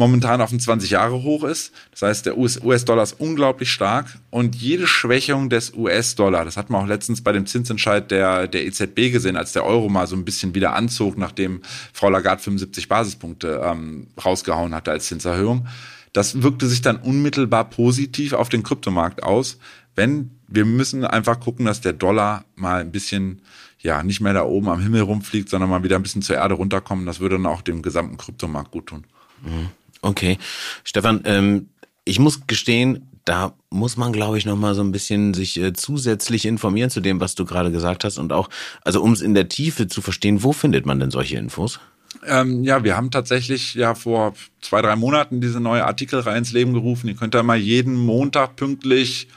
momentan 0.00 0.40
auf 0.40 0.50
ein 0.50 0.58
20 0.58 0.90
Jahre 0.90 1.22
hoch 1.22 1.44
ist. 1.44 1.72
Das 1.90 2.02
heißt, 2.02 2.26
der 2.26 2.38
US-Dollar 2.38 3.02
ist 3.02 3.20
unglaublich 3.20 3.70
stark 3.70 4.06
und 4.30 4.56
jede 4.56 4.86
Schwächung 4.86 5.50
des 5.50 5.74
US-Dollar, 5.74 6.46
das 6.46 6.56
hat 6.56 6.70
man 6.70 6.82
auch 6.82 6.88
letztens 6.88 7.22
bei 7.22 7.32
dem 7.32 7.44
Zinsentscheid 7.44 8.10
der, 8.10 8.48
der 8.48 8.64
EZB 8.64 9.12
gesehen, 9.12 9.36
als 9.36 9.52
der 9.52 9.64
Euro 9.64 9.90
mal 9.90 10.06
so 10.06 10.16
ein 10.16 10.24
bisschen 10.24 10.54
wieder 10.54 10.74
anzog, 10.74 11.18
nachdem 11.18 11.60
Frau 11.92 12.08
Lagarde 12.08 12.42
75 12.42 12.88
Basispunkte 12.88 13.60
ähm, 13.62 14.06
rausgehauen 14.24 14.74
hatte 14.74 14.90
als 14.90 15.06
Zinserhöhung. 15.06 15.68
Das 16.14 16.42
wirkte 16.42 16.66
sich 16.66 16.80
dann 16.80 16.96
unmittelbar 16.96 17.68
positiv 17.68 18.32
auf 18.32 18.48
den 18.48 18.62
Kryptomarkt 18.62 19.22
aus. 19.22 19.58
Wenn 19.94 20.30
wir 20.48 20.64
müssen 20.64 21.04
einfach 21.04 21.38
gucken, 21.40 21.66
dass 21.66 21.82
der 21.82 21.92
Dollar 21.92 22.46
mal 22.56 22.80
ein 22.80 22.90
bisschen 22.90 23.42
ja 23.78 24.02
nicht 24.02 24.22
mehr 24.22 24.32
da 24.32 24.44
oben 24.44 24.68
am 24.70 24.80
Himmel 24.80 25.02
rumfliegt, 25.02 25.50
sondern 25.50 25.68
mal 25.68 25.84
wieder 25.84 25.96
ein 25.96 26.02
bisschen 26.02 26.22
zur 26.22 26.36
Erde 26.36 26.54
runterkommen. 26.54 27.04
Das 27.04 27.20
würde 27.20 27.36
dann 27.36 27.46
auch 27.46 27.60
dem 27.60 27.82
gesamten 27.82 28.16
Kryptomarkt 28.16 28.70
gut 28.70 28.86
tun. 28.86 29.04
Mhm. 29.42 29.68
Okay. 30.02 30.38
Stefan, 30.84 31.22
ähm, 31.24 31.68
ich 32.04 32.18
muss 32.18 32.46
gestehen, 32.46 33.06
da 33.24 33.54
muss 33.68 33.96
man, 33.96 34.12
glaube 34.12 34.38
ich, 34.38 34.46
noch 34.46 34.56
mal 34.56 34.74
so 34.74 34.82
ein 34.82 34.92
bisschen 34.92 35.34
sich 35.34 35.60
äh, 35.60 35.72
zusätzlich 35.72 36.46
informieren 36.46 36.90
zu 36.90 37.00
dem, 37.00 37.20
was 37.20 37.34
du 37.34 37.44
gerade 37.44 37.70
gesagt 37.70 38.04
hast 38.04 38.18
und 38.18 38.32
auch, 38.32 38.48
also 38.82 39.02
um 39.02 39.12
es 39.12 39.20
in 39.20 39.34
der 39.34 39.48
Tiefe 39.48 39.88
zu 39.88 40.00
verstehen, 40.00 40.42
wo 40.42 40.52
findet 40.52 40.86
man 40.86 40.98
denn 40.98 41.10
solche 41.10 41.36
Infos? 41.36 41.80
Ähm, 42.26 42.64
ja, 42.64 42.82
wir 42.82 42.96
haben 42.96 43.10
tatsächlich 43.10 43.74
ja 43.74 43.94
vor 43.94 44.34
zwei, 44.60 44.82
drei 44.82 44.96
Monaten 44.96 45.40
diese 45.40 45.60
neue 45.60 45.84
Artikelreihe 45.84 46.38
ins 46.38 46.52
Leben 46.52 46.72
gerufen. 46.72 47.08
Ihr 47.08 47.14
könnt 47.14 47.34
da 47.34 47.42
mal 47.42 47.56
jeden 47.56 47.94
Montag 47.94 48.56
pünktlich 48.56 49.28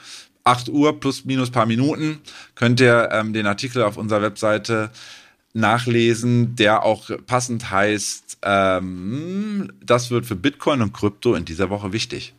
8 0.44 0.68
Uhr 0.68 1.00
plus 1.00 1.24
minus 1.24 1.50
paar 1.50 1.66
Minuten 1.66 2.18
könnt 2.54 2.80
ihr 2.80 3.08
ähm, 3.12 3.32
den 3.32 3.46
Artikel 3.46 3.82
auf 3.82 3.96
unserer 3.96 4.22
Webseite 4.22 4.90
nachlesen, 5.54 6.56
der 6.56 6.84
auch 6.84 7.10
passend 7.26 7.70
heißt, 7.70 8.38
ähm, 8.42 9.72
das 9.82 10.10
wird 10.10 10.26
für 10.26 10.36
Bitcoin 10.36 10.82
und 10.82 10.92
Krypto 10.92 11.34
in 11.34 11.44
dieser 11.44 11.70
Woche 11.70 11.92
wichtig. 11.92 12.34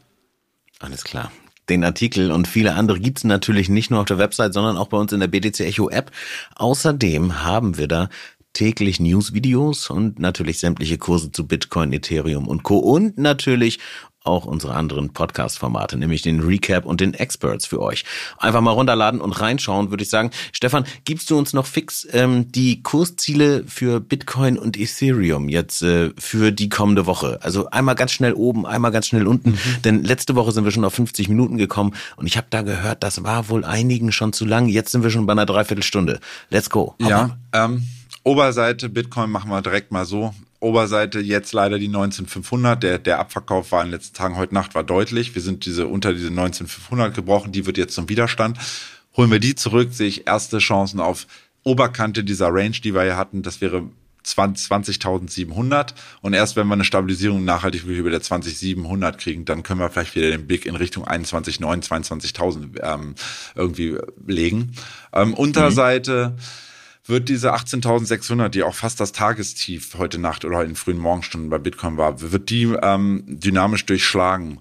Alles 0.80 1.03
klar. 1.03 1.32
Den 1.70 1.84
Artikel 1.84 2.32
und 2.32 2.47
viele 2.47 2.76
andere 2.76 2.99
gibt's 2.99 3.24
natürlich 3.24 3.70
nicht 3.70 3.89
nur 3.89 4.01
auf 4.01 4.05
der 4.05 4.20
Website, 4.20 4.53
sondern 4.53 4.78
auch 4.78 4.88
bei 4.88 4.97
uns 4.97 5.13
in 5.13 5.20
der 5.20 5.28
BTC 5.28 5.61
Echo 5.61 5.89
App. 5.89 6.11
Außerdem 6.55 7.43
haben 7.43 7.78
wir 7.78 7.88
da 7.88 8.09
täglich 8.53 8.99
News-Videos 8.99 9.89
und 9.89 10.20
natürlich 10.20 10.59
sämtliche 10.59 10.97
Kurse 10.97 11.32
zu 11.32 11.47
Bitcoin, 11.47 11.91
Ethereum 11.91 12.47
und 12.47 12.63
Co. 12.63 12.78
Und 12.78 13.18
natürlich 13.18 13.80
auch 14.26 14.45
unsere 14.45 14.73
anderen 14.73 15.13
Podcast-Formate, 15.13 15.97
nämlich 15.97 16.21
den 16.21 16.41
Recap 16.41 16.86
und 16.86 17.01
den 17.01 17.13
Experts 17.13 17.65
für 17.65 17.82
euch. 17.82 18.03
Einfach 18.38 18.61
mal 18.61 18.71
runterladen 18.71 19.21
und 19.21 19.32
reinschauen, 19.32 19.89
würde 19.89 20.03
ich 20.03 20.09
sagen. 20.09 20.32
Stefan, 20.51 20.86
gibst 21.05 21.30
du 21.30 21.38
uns 21.38 21.53
noch 21.53 21.65
fix 21.65 22.07
ähm, 22.11 22.51
die 22.51 22.84
Kursziele 22.84 23.63
für 23.67 23.99
Bitcoin 23.99 24.57
und 24.57 24.78
Ethereum 24.78 25.49
jetzt 25.49 25.82
äh, 25.82 26.11
für 26.17 26.51
die 26.51 26.69
kommende 26.69 27.05
Woche? 27.05 27.39
Also 27.41 27.69
einmal 27.69 27.95
ganz 27.95 28.11
schnell 28.11 28.34
oben, 28.34 28.65
einmal 28.65 28.91
ganz 28.91 29.07
schnell 29.07 29.28
unten, 29.28 29.51
mhm. 29.51 29.82
denn 29.84 30.03
letzte 30.03 30.36
Woche 30.36 30.51
sind 30.51 30.65
wir 30.65 30.71
schon 30.71 30.86
auf 30.86 30.93
50 30.93 31.30
Minuten 31.30 31.57
gekommen 31.57 31.93
und 32.15 32.28
ich 32.28 32.38
habe 32.38 32.47
da 32.49 32.61
gehört, 32.61 33.03
das 33.03 33.23
war 33.23 33.49
wohl 33.49 33.63
einigen 33.63 34.11
schon 34.11 34.34
zu 34.34 34.45
lang. 34.45 34.67
Jetzt 34.67 34.91
sind 34.91 35.03
wir 35.03 35.09
schon 35.09 35.26
bei 35.26 35.34
einer 35.34 35.45
Dreiviertelstunde. 35.45 36.19
Let's 36.49 36.69
go. 36.69 36.95
Ja, 36.99 37.38
ähm, 37.53 37.84
Oberseite 38.23 38.89
Bitcoin 38.89 39.30
machen 39.30 39.51
wir 39.51 39.61
direkt 39.61 39.91
mal 39.91 40.03
so. 40.03 40.34
Oberseite 40.66 41.20
jetzt 41.20 41.53
leider 41.53 41.78
die 41.78 41.88
19500. 41.88 42.82
Der, 42.82 42.99
der 42.99 43.20
Abverkauf 43.20 43.72
war 43.72 43.82
in 43.82 43.88
den 43.88 43.93
letzten 43.93 44.16
Tagen, 44.16 44.36
heute 44.36 44.53
Nacht 44.53 44.74
war 44.74 44.84
deutlich. 44.84 45.36
Wir 45.36 45.41
sind 45.41 45.66
diese 45.66 45.88
unter 45.88 46.11
diese 46.11 46.32
19500 46.32 47.13
gebrochen. 47.13 47.51
Die 47.51 47.66
wird 47.66 47.78
jetzt 47.78 47.93
zum 47.93 48.09
Widerstand. 48.09 48.57
Holen 49.16 49.32
wir 49.32 49.39
die 49.39 49.55
zurück, 49.55 49.89
sehe 49.91 50.07
ich 50.07 50.28
erste 50.28 50.57
Chancen 50.57 50.99
auf 50.99 51.28
Oberkante 51.63 52.24
dieser 52.24 52.49
Range, 52.51 52.76
die 52.84 52.93
wir 52.95 53.03
hier 53.03 53.16
hatten. 53.16 53.43
Das 53.43 53.61
wäre 53.61 53.84
20.700 54.26 55.93
und 56.22 56.34
erst 56.34 56.55
wenn 56.55 56.66
wir 56.66 56.74
eine 56.74 56.84
Stabilisierung 56.84 57.45
nachhaltig 57.45 57.84
über 57.84 58.09
der 58.09 58.24
20.700 58.24 59.18
kriegen, 59.18 59.45
dann 59.45 59.61
können 59.61 59.80
wir 59.80 59.91
vielleicht 59.91 60.16
wieder 60.16 60.32
den 60.32 60.47
Blick 60.47 60.66
in 60.66 60.76
Richtung 60.76 61.07
21.9, 61.07 61.88
22.000 61.88 62.82
ähm, 62.82 63.13
irgendwie 63.53 63.99
legen. 64.26 64.72
Ähm, 65.13 65.36
Unterseite 65.36 66.34
mhm 66.36 66.66
wird 67.06 67.30
diese 67.30 67.53
18.600, 67.53 68.49
die 68.49 68.64
auch 68.64 68.76
fast 68.76 68.99
das 68.99 69.12
Tagestief 69.12 69.95
heute 69.97 70.18
Nacht 70.18 70.43
oder 70.43 70.64
in 70.64 70.76
frühen 70.76 70.97
Morgenstunden 70.97 71.49
bei 71.49 71.60
Bitcoin 71.60 71.97
war, 71.97 72.20
wird 72.22 72.49
die 72.49 72.64
ähm, 72.82 73.24
dynamisch 73.28 73.86
durchschlagen, 73.86 74.60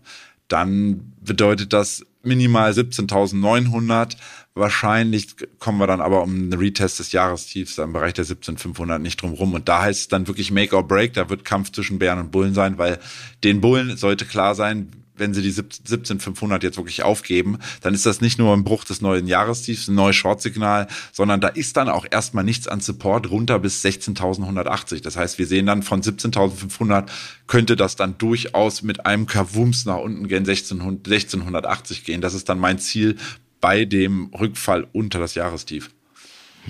dann 0.48 1.12
bedeutet 1.20 1.72
das 1.72 2.04
minimal 2.22 2.72
17.900. 2.72 4.16
Wahrscheinlich 4.54 5.36
kommen 5.58 5.78
wir 5.78 5.86
dann 5.86 6.00
aber 6.00 6.22
um 6.22 6.34
einen 6.34 6.52
Retest 6.52 6.98
des 6.98 7.12
Jahrestiefs 7.12 7.78
im 7.78 7.92
Bereich 7.92 8.14
der 8.14 8.24
17.500 8.24 8.98
nicht 8.98 9.20
drum 9.20 9.32
rum. 9.32 9.54
Und 9.54 9.68
da 9.68 9.82
heißt 9.82 10.00
es 10.00 10.08
dann 10.08 10.26
wirklich 10.26 10.50
Make 10.50 10.76
or 10.76 10.86
Break. 10.86 11.14
Da 11.14 11.28
wird 11.28 11.44
Kampf 11.44 11.72
zwischen 11.72 11.98
Bären 11.98 12.20
und 12.20 12.30
Bullen 12.30 12.54
sein, 12.54 12.78
weil 12.78 12.98
den 13.42 13.60
Bullen 13.60 13.96
sollte 13.96 14.26
klar 14.26 14.54
sein, 14.54 15.03
wenn 15.16 15.34
sie 15.34 15.42
die 15.42 15.50
17500 15.50 16.62
jetzt 16.62 16.76
wirklich 16.76 17.02
aufgeben, 17.02 17.58
dann 17.82 17.94
ist 17.94 18.06
das 18.06 18.20
nicht 18.20 18.38
nur 18.38 18.54
ein 18.54 18.64
Bruch 18.64 18.84
des 18.84 19.00
neuen 19.00 19.26
Jahrestiefs, 19.26 19.88
ein 19.88 19.94
neues 19.94 20.16
Short-Signal, 20.16 20.88
sondern 21.12 21.40
da 21.40 21.48
ist 21.48 21.76
dann 21.76 21.88
auch 21.88 22.06
erstmal 22.10 22.44
nichts 22.44 22.68
an 22.68 22.80
Support 22.80 23.30
runter 23.30 23.58
bis 23.58 23.84
16.180. 23.84 25.02
Das 25.02 25.16
heißt, 25.16 25.38
wir 25.38 25.46
sehen 25.46 25.66
dann 25.66 25.82
von 25.82 26.02
17.500 26.02 27.06
könnte 27.46 27.76
das 27.76 27.96
dann 27.96 28.18
durchaus 28.18 28.82
mit 28.82 29.06
einem 29.06 29.26
Kavums 29.26 29.84
nach 29.84 29.98
unten 29.98 30.28
gehen, 30.28 30.46
1680 30.48 32.04
gehen. 32.04 32.20
Das 32.20 32.34
ist 32.34 32.48
dann 32.48 32.58
mein 32.58 32.78
Ziel 32.78 33.16
bei 33.60 33.84
dem 33.84 34.30
Rückfall 34.34 34.86
unter 34.92 35.18
das 35.18 35.34
Jahrestief. 35.34 35.90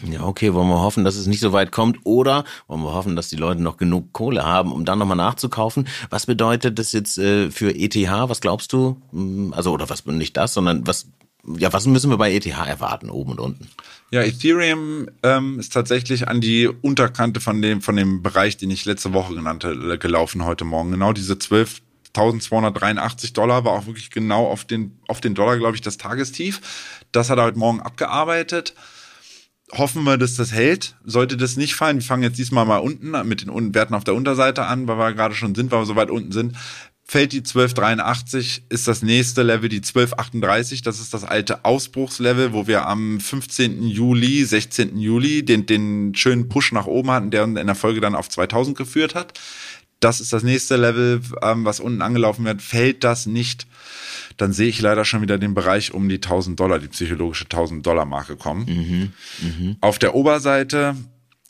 Ja, 0.02 0.24
okay, 0.24 0.52
wollen 0.54 0.68
wir 0.68 0.80
hoffen, 0.80 1.04
dass 1.04 1.16
es 1.16 1.26
nicht 1.26 1.40
so 1.40 1.52
weit 1.52 1.72
kommt 1.72 1.98
oder 2.04 2.44
wollen 2.66 2.82
wir 2.82 2.92
hoffen, 2.92 3.16
dass 3.16 3.28
die 3.28 3.36
Leute 3.36 3.62
noch 3.62 3.76
genug 3.76 4.12
Kohle 4.12 4.44
haben, 4.44 4.72
um 4.72 4.84
dann 4.84 4.98
nochmal 4.98 5.16
nachzukaufen. 5.16 5.86
Was 6.10 6.26
bedeutet 6.26 6.78
das 6.78 6.92
jetzt 6.92 7.18
äh, 7.18 7.50
für 7.50 7.74
ETH? 7.74 7.94
Was 7.94 8.40
glaubst 8.40 8.72
du? 8.72 9.00
Hm, 9.12 9.52
also, 9.54 9.72
oder 9.72 9.88
was 9.88 10.04
nicht 10.06 10.36
das, 10.36 10.54
sondern 10.54 10.86
was, 10.86 11.06
ja, 11.58 11.72
was 11.72 11.86
müssen 11.86 12.10
wir 12.10 12.16
bei 12.16 12.34
ETH 12.34 12.46
erwarten, 12.46 13.10
oben 13.10 13.32
und 13.32 13.40
unten? 13.40 13.68
Ja, 14.10 14.22
Ethereum 14.22 15.08
ähm, 15.22 15.58
ist 15.58 15.72
tatsächlich 15.72 16.28
an 16.28 16.40
die 16.40 16.68
Unterkante 16.68 17.40
von 17.40 17.62
dem, 17.62 17.80
von 17.80 17.96
dem 17.96 18.22
Bereich, 18.22 18.56
den 18.56 18.70
ich 18.70 18.84
letzte 18.84 19.12
Woche 19.12 19.34
genannt 19.34 19.64
habe, 19.64 19.98
gelaufen 19.98 20.44
heute 20.44 20.64
Morgen. 20.64 20.90
Genau 20.90 21.12
diese 21.12 21.38
12 21.38 21.82
1283 22.16 23.32
Dollar 23.32 23.64
war 23.64 23.72
auch 23.72 23.86
wirklich 23.86 24.10
genau 24.10 24.46
auf 24.46 24.64
den, 24.64 24.96
auf 25.08 25.20
den 25.20 25.34
Dollar, 25.34 25.58
glaube 25.58 25.74
ich, 25.74 25.80
das 25.80 25.98
Tagestief. 25.98 26.60
Das 27.10 27.28
hat 27.28 27.38
er 27.38 27.44
heute 27.44 27.58
Morgen 27.58 27.80
abgearbeitet 27.80 28.74
hoffen 29.72 30.04
wir, 30.04 30.18
dass 30.18 30.34
das 30.34 30.52
hält. 30.52 30.96
Sollte 31.04 31.36
das 31.36 31.56
nicht 31.56 31.74
fallen, 31.74 31.96
wir 31.96 32.04
fangen 32.04 32.22
jetzt 32.22 32.38
diesmal 32.38 32.66
mal 32.66 32.78
unten 32.78 33.10
mit 33.26 33.42
den 33.42 33.74
Werten 33.74 33.94
auf 33.94 34.04
der 34.04 34.14
Unterseite 34.14 34.66
an, 34.66 34.86
weil 34.86 34.98
wir 34.98 35.12
gerade 35.12 35.34
schon 35.34 35.54
sind, 35.54 35.70
weil 35.70 35.80
wir 35.80 35.86
so 35.86 35.96
weit 35.96 36.10
unten 36.10 36.32
sind. 36.32 36.56
Fällt 37.06 37.32
die 37.32 37.40
1283, 37.40 38.64
ist 38.70 38.88
das 38.88 39.02
nächste 39.02 39.42
Level 39.42 39.68
die 39.68 39.76
1238. 39.76 40.80
Das 40.80 41.00
ist 41.00 41.12
das 41.12 41.22
alte 41.22 41.66
Ausbruchslevel, 41.66 42.54
wo 42.54 42.66
wir 42.66 42.86
am 42.86 43.20
15. 43.20 43.82
Juli, 43.82 44.42
16. 44.42 44.96
Juli 44.96 45.44
den, 45.44 45.66
den 45.66 46.14
schönen 46.14 46.48
Push 46.48 46.72
nach 46.72 46.86
oben 46.86 47.10
hatten, 47.10 47.30
der 47.30 47.44
in 47.44 47.54
der 47.54 47.74
Folge 47.74 48.00
dann 48.00 48.14
auf 48.14 48.30
2000 48.30 48.76
geführt 48.76 49.14
hat. 49.14 49.38
Das 50.04 50.20
ist 50.20 50.34
das 50.34 50.42
nächste 50.42 50.76
Level, 50.76 51.22
ähm, 51.40 51.64
was 51.64 51.80
unten 51.80 52.02
angelaufen 52.02 52.44
wird. 52.44 52.60
Fällt 52.60 53.04
das 53.04 53.24
nicht, 53.24 53.66
dann 54.36 54.52
sehe 54.52 54.68
ich 54.68 54.82
leider 54.82 55.06
schon 55.06 55.22
wieder 55.22 55.38
den 55.38 55.54
Bereich 55.54 55.94
um 55.94 56.10
die 56.10 56.16
1000 56.20 56.60
Dollar, 56.60 56.78
die 56.78 56.88
psychologische 56.88 57.44
1000 57.44 57.86
Dollar 57.86 58.04
Marke 58.04 58.36
kommen. 58.36 58.66
Mhm, 58.66 59.12
mh. 59.70 59.76
Auf 59.80 59.98
der 59.98 60.14
Oberseite 60.14 60.94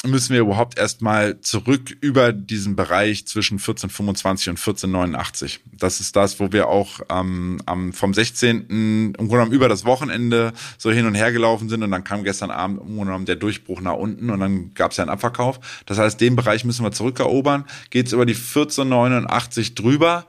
müssen 0.05 0.35
wir 0.35 0.41
überhaupt 0.41 0.79
erstmal 0.79 1.41
zurück 1.41 1.97
über 2.01 2.33
diesen 2.33 2.77
Bereich 2.77 3.27
zwischen 3.27 3.55
1425 3.55 4.49
und 4.49 4.59
1489. 4.59 5.61
Das 5.73 6.01
ist 6.01 6.15
das, 6.17 6.41
wo 6.41 6.53
wir 6.53 6.69
auch 6.69 7.01
ähm, 7.11 7.61
am 7.67 7.93
vom 7.93 8.15
16. 8.15 9.15
im 9.19 9.29
Grunde 9.29 9.55
über 9.55 9.69
das 9.69 9.85
Wochenende 9.85 10.53
so 10.79 10.91
hin 10.91 11.07
und 11.07 11.15
her 11.15 11.33
gelaufen 11.33 11.69
sind 11.69 11.83
und 11.83 11.91
dann 11.91 12.05
kam 12.05 12.25
gestern 12.25 12.51
Abend 12.51 12.81
im 12.81 12.97
Grunde 12.97 13.25
der 13.25 13.37
Durchbruch 13.37 13.81
nach 13.81 13.95
unten 13.95 14.31
und 14.31 14.41
dann 14.41 14.75
gab 14.75 14.91
es 14.91 14.97
ja 14.97 15.05
einen 15.05 15.11
Abverkauf. 15.11 15.61
Das 15.87 15.99
heißt, 15.99 16.21
den 16.21 16.37
Bereich 16.37 16.65
müssen 16.65 16.85
wir 16.85 16.93
zurückerobern. 16.93 17.65
Geht 17.91 18.07
es 18.07 18.13
über 18.13 18.27
die 18.27 18.35
1489 18.35 19.75
drüber, 19.75 20.27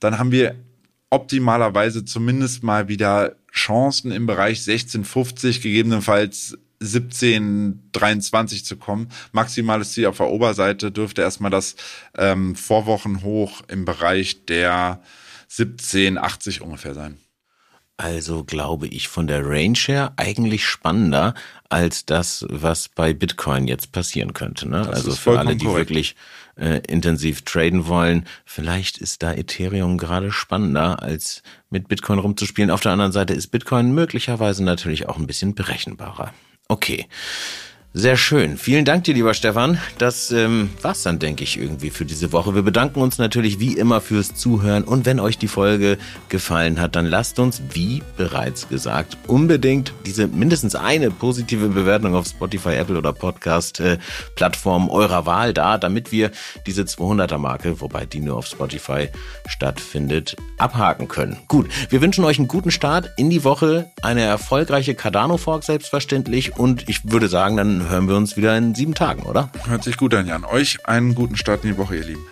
dann 0.00 0.18
haben 0.18 0.32
wir 0.32 0.56
optimalerweise 1.10 2.04
zumindest 2.04 2.62
mal 2.62 2.88
wieder 2.88 3.36
Chancen 3.52 4.10
im 4.10 4.26
Bereich 4.26 4.60
1650, 4.60 5.60
gegebenenfalls 5.60 6.56
1723 6.82 8.64
zu 8.64 8.76
kommen. 8.76 9.08
Maximales 9.32 9.92
Ziel 9.92 10.06
auf 10.06 10.16
der 10.18 10.28
Oberseite 10.28 10.90
dürfte 10.92 11.22
erstmal 11.22 11.50
das 11.50 11.76
ähm, 12.16 12.54
Vorwochenhoch 12.56 13.62
im 13.68 13.84
Bereich 13.84 14.44
der 14.46 15.02
1780 15.50 16.60
ungefähr 16.62 16.94
sein. 16.94 17.18
Also 17.98 18.42
glaube 18.42 18.88
ich 18.88 19.08
von 19.08 19.26
der 19.26 19.46
Range 19.46 19.78
her 19.78 20.14
eigentlich 20.16 20.66
spannender 20.66 21.34
als 21.68 22.04
das, 22.04 22.44
was 22.48 22.88
bei 22.88 23.12
Bitcoin 23.12 23.68
jetzt 23.68 23.92
passieren 23.92 24.32
könnte. 24.32 24.68
Ne? 24.68 24.88
Also 24.88 25.12
für 25.12 25.38
alle, 25.38 25.54
die 25.54 25.66
korrekt. 25.66 25.90
wirklich 25.90 26.16
äh, 26.56 26.80
intensiv 26.88 27.42
traden 27.42 27.86
wollen, 27.86 28.26
vielleicht 28.44 28.98
ist 28.98 29.22
da 29.22 29.32
Ethereum 29.32 29.98
gerade 29.98 30.32
spannender, 30.32 31.02
als 31.02 31.42
mit 31.70 31.88
Bitcoin 31.88 32.18
rumzuspielen. 32.18 32.70
Auf 32.70 32.80
der 32.80 32.92
anderen 32.92 33.12
Seite 33.12 33.34
ist 33.34 33.48
Bitcoin 33.48 33.94
möglicherweise 33.94 34.64
natürlich 34.64 35.08
auch 35.08 35.18
ein 35.18 35.26
bisschen 35.26 35.54
berechenbarer. 35.54 36.32
Okay. 36.72 37.06
Sehr 37.94 38.16
schön. 38.16 38.56
Vielen 38.56 38.86
Dank 38.86 39.04
dir, 39.04 39.12
lieber 39.12 39.34
Stefan. 39.34 39.78
Das 39.98 40.30
ähm, 40.30 40.70
war's 40.80 41.02
dann, 41.02 41.18
denke 41.18 41.44
ich, 41.44 41.60
irgendwie 41.60 41.90
für 41.90 42.06
diese 42.06 42.32
Woche. 42.32 42.54
Wir 42.54 42.62
bedanken 42.62 43.02
uns 43.02 43.18
natürlich 43.18 43.60
wie 43.60 43.76
immer 43.76 44.00
fürs 44.00 44.34
Zuhören 44.34 44.84
und 44.84 45.04
wenn 45.04 45.20
euch 45.20 45.36
die 45.36 45.46
Folge 45.46 45.98
gefallen 46.30 46.80
hat, 46.80 46.96
dann 46.96 47.04
lasst 47.04 47.38
uns, 47.38 47.60
wie 47.72 48.02
bereits 48.16 48.70
gesagt, 48.70 49.18
unbedingt 49.26 49.92
diese 50.06 50.26
mindestens 50.26 50.74
eine 50.74 51.10
positive 51.10 51.68
Bewertung 51.68 52.14
auf 52.14 52.26
Spotify, 52.26 52.76
Apple 52.76 52.96
oder 52.96 53.12
Podcast-Plattform 53.12 54.88
eurer 54.88 55.26
Wahl 55.26 55.52
da, 55.52 55.76
damit 55.76 56.12
wir 56.12 56.30
diese 56.66 56.84
200er-Marke, 56.84 57.82
wobei 57.82 58.06
die 58.06 58.20
nur 58.20 58.38
auf 58.38 58.46
Spotify 58.46 59.10
stattfindet, 59.46 60.34
abhaken 60.56 61.08
können. 61.08 61.36
Gut, 61.46 61.68
wir 61.90 62.00
wünschen 62.00 62.24
euch 62.24 62.38
einen 62.38 62.48
guten 62.48 62.70
Start 62.70 63.10
in 63.18 63.28
die 63.28 63.44
Woche, 63.44 63.90
eine 64.00 64.22
erfolgreiche 64.22 64.94
Cardano-Fork 64.94 65.62
selbstverständlich 65.62 66.56
und 66.56 66.88
ich 66.88 67.12
würde 67.12 67.28
sagen, 67.28 67.81
hören 67.88 68.08
wir 68.08 68.16
uns 68.16 68.36
wieder 68.36 68.56
in 68.56 68.74
sieben 68.74 68.94
Tagen, 68.94 69.22
oder? 69.22 69.50
Hört 69.66 69.84
sich 69.84 69.96
gut 69.96 70.14
an, 70.14 70.26
Jan. 70.26 70.44
Euch 70.44 70.78
einen 70.86 71.14
guten 71.14 71.36
Start 71.36 71.64
in 71.64 71.72
die 71.72 71.78
Woche, 71.78 71.96
ihr 71.96 72.04
Lieben. 72.04 72.26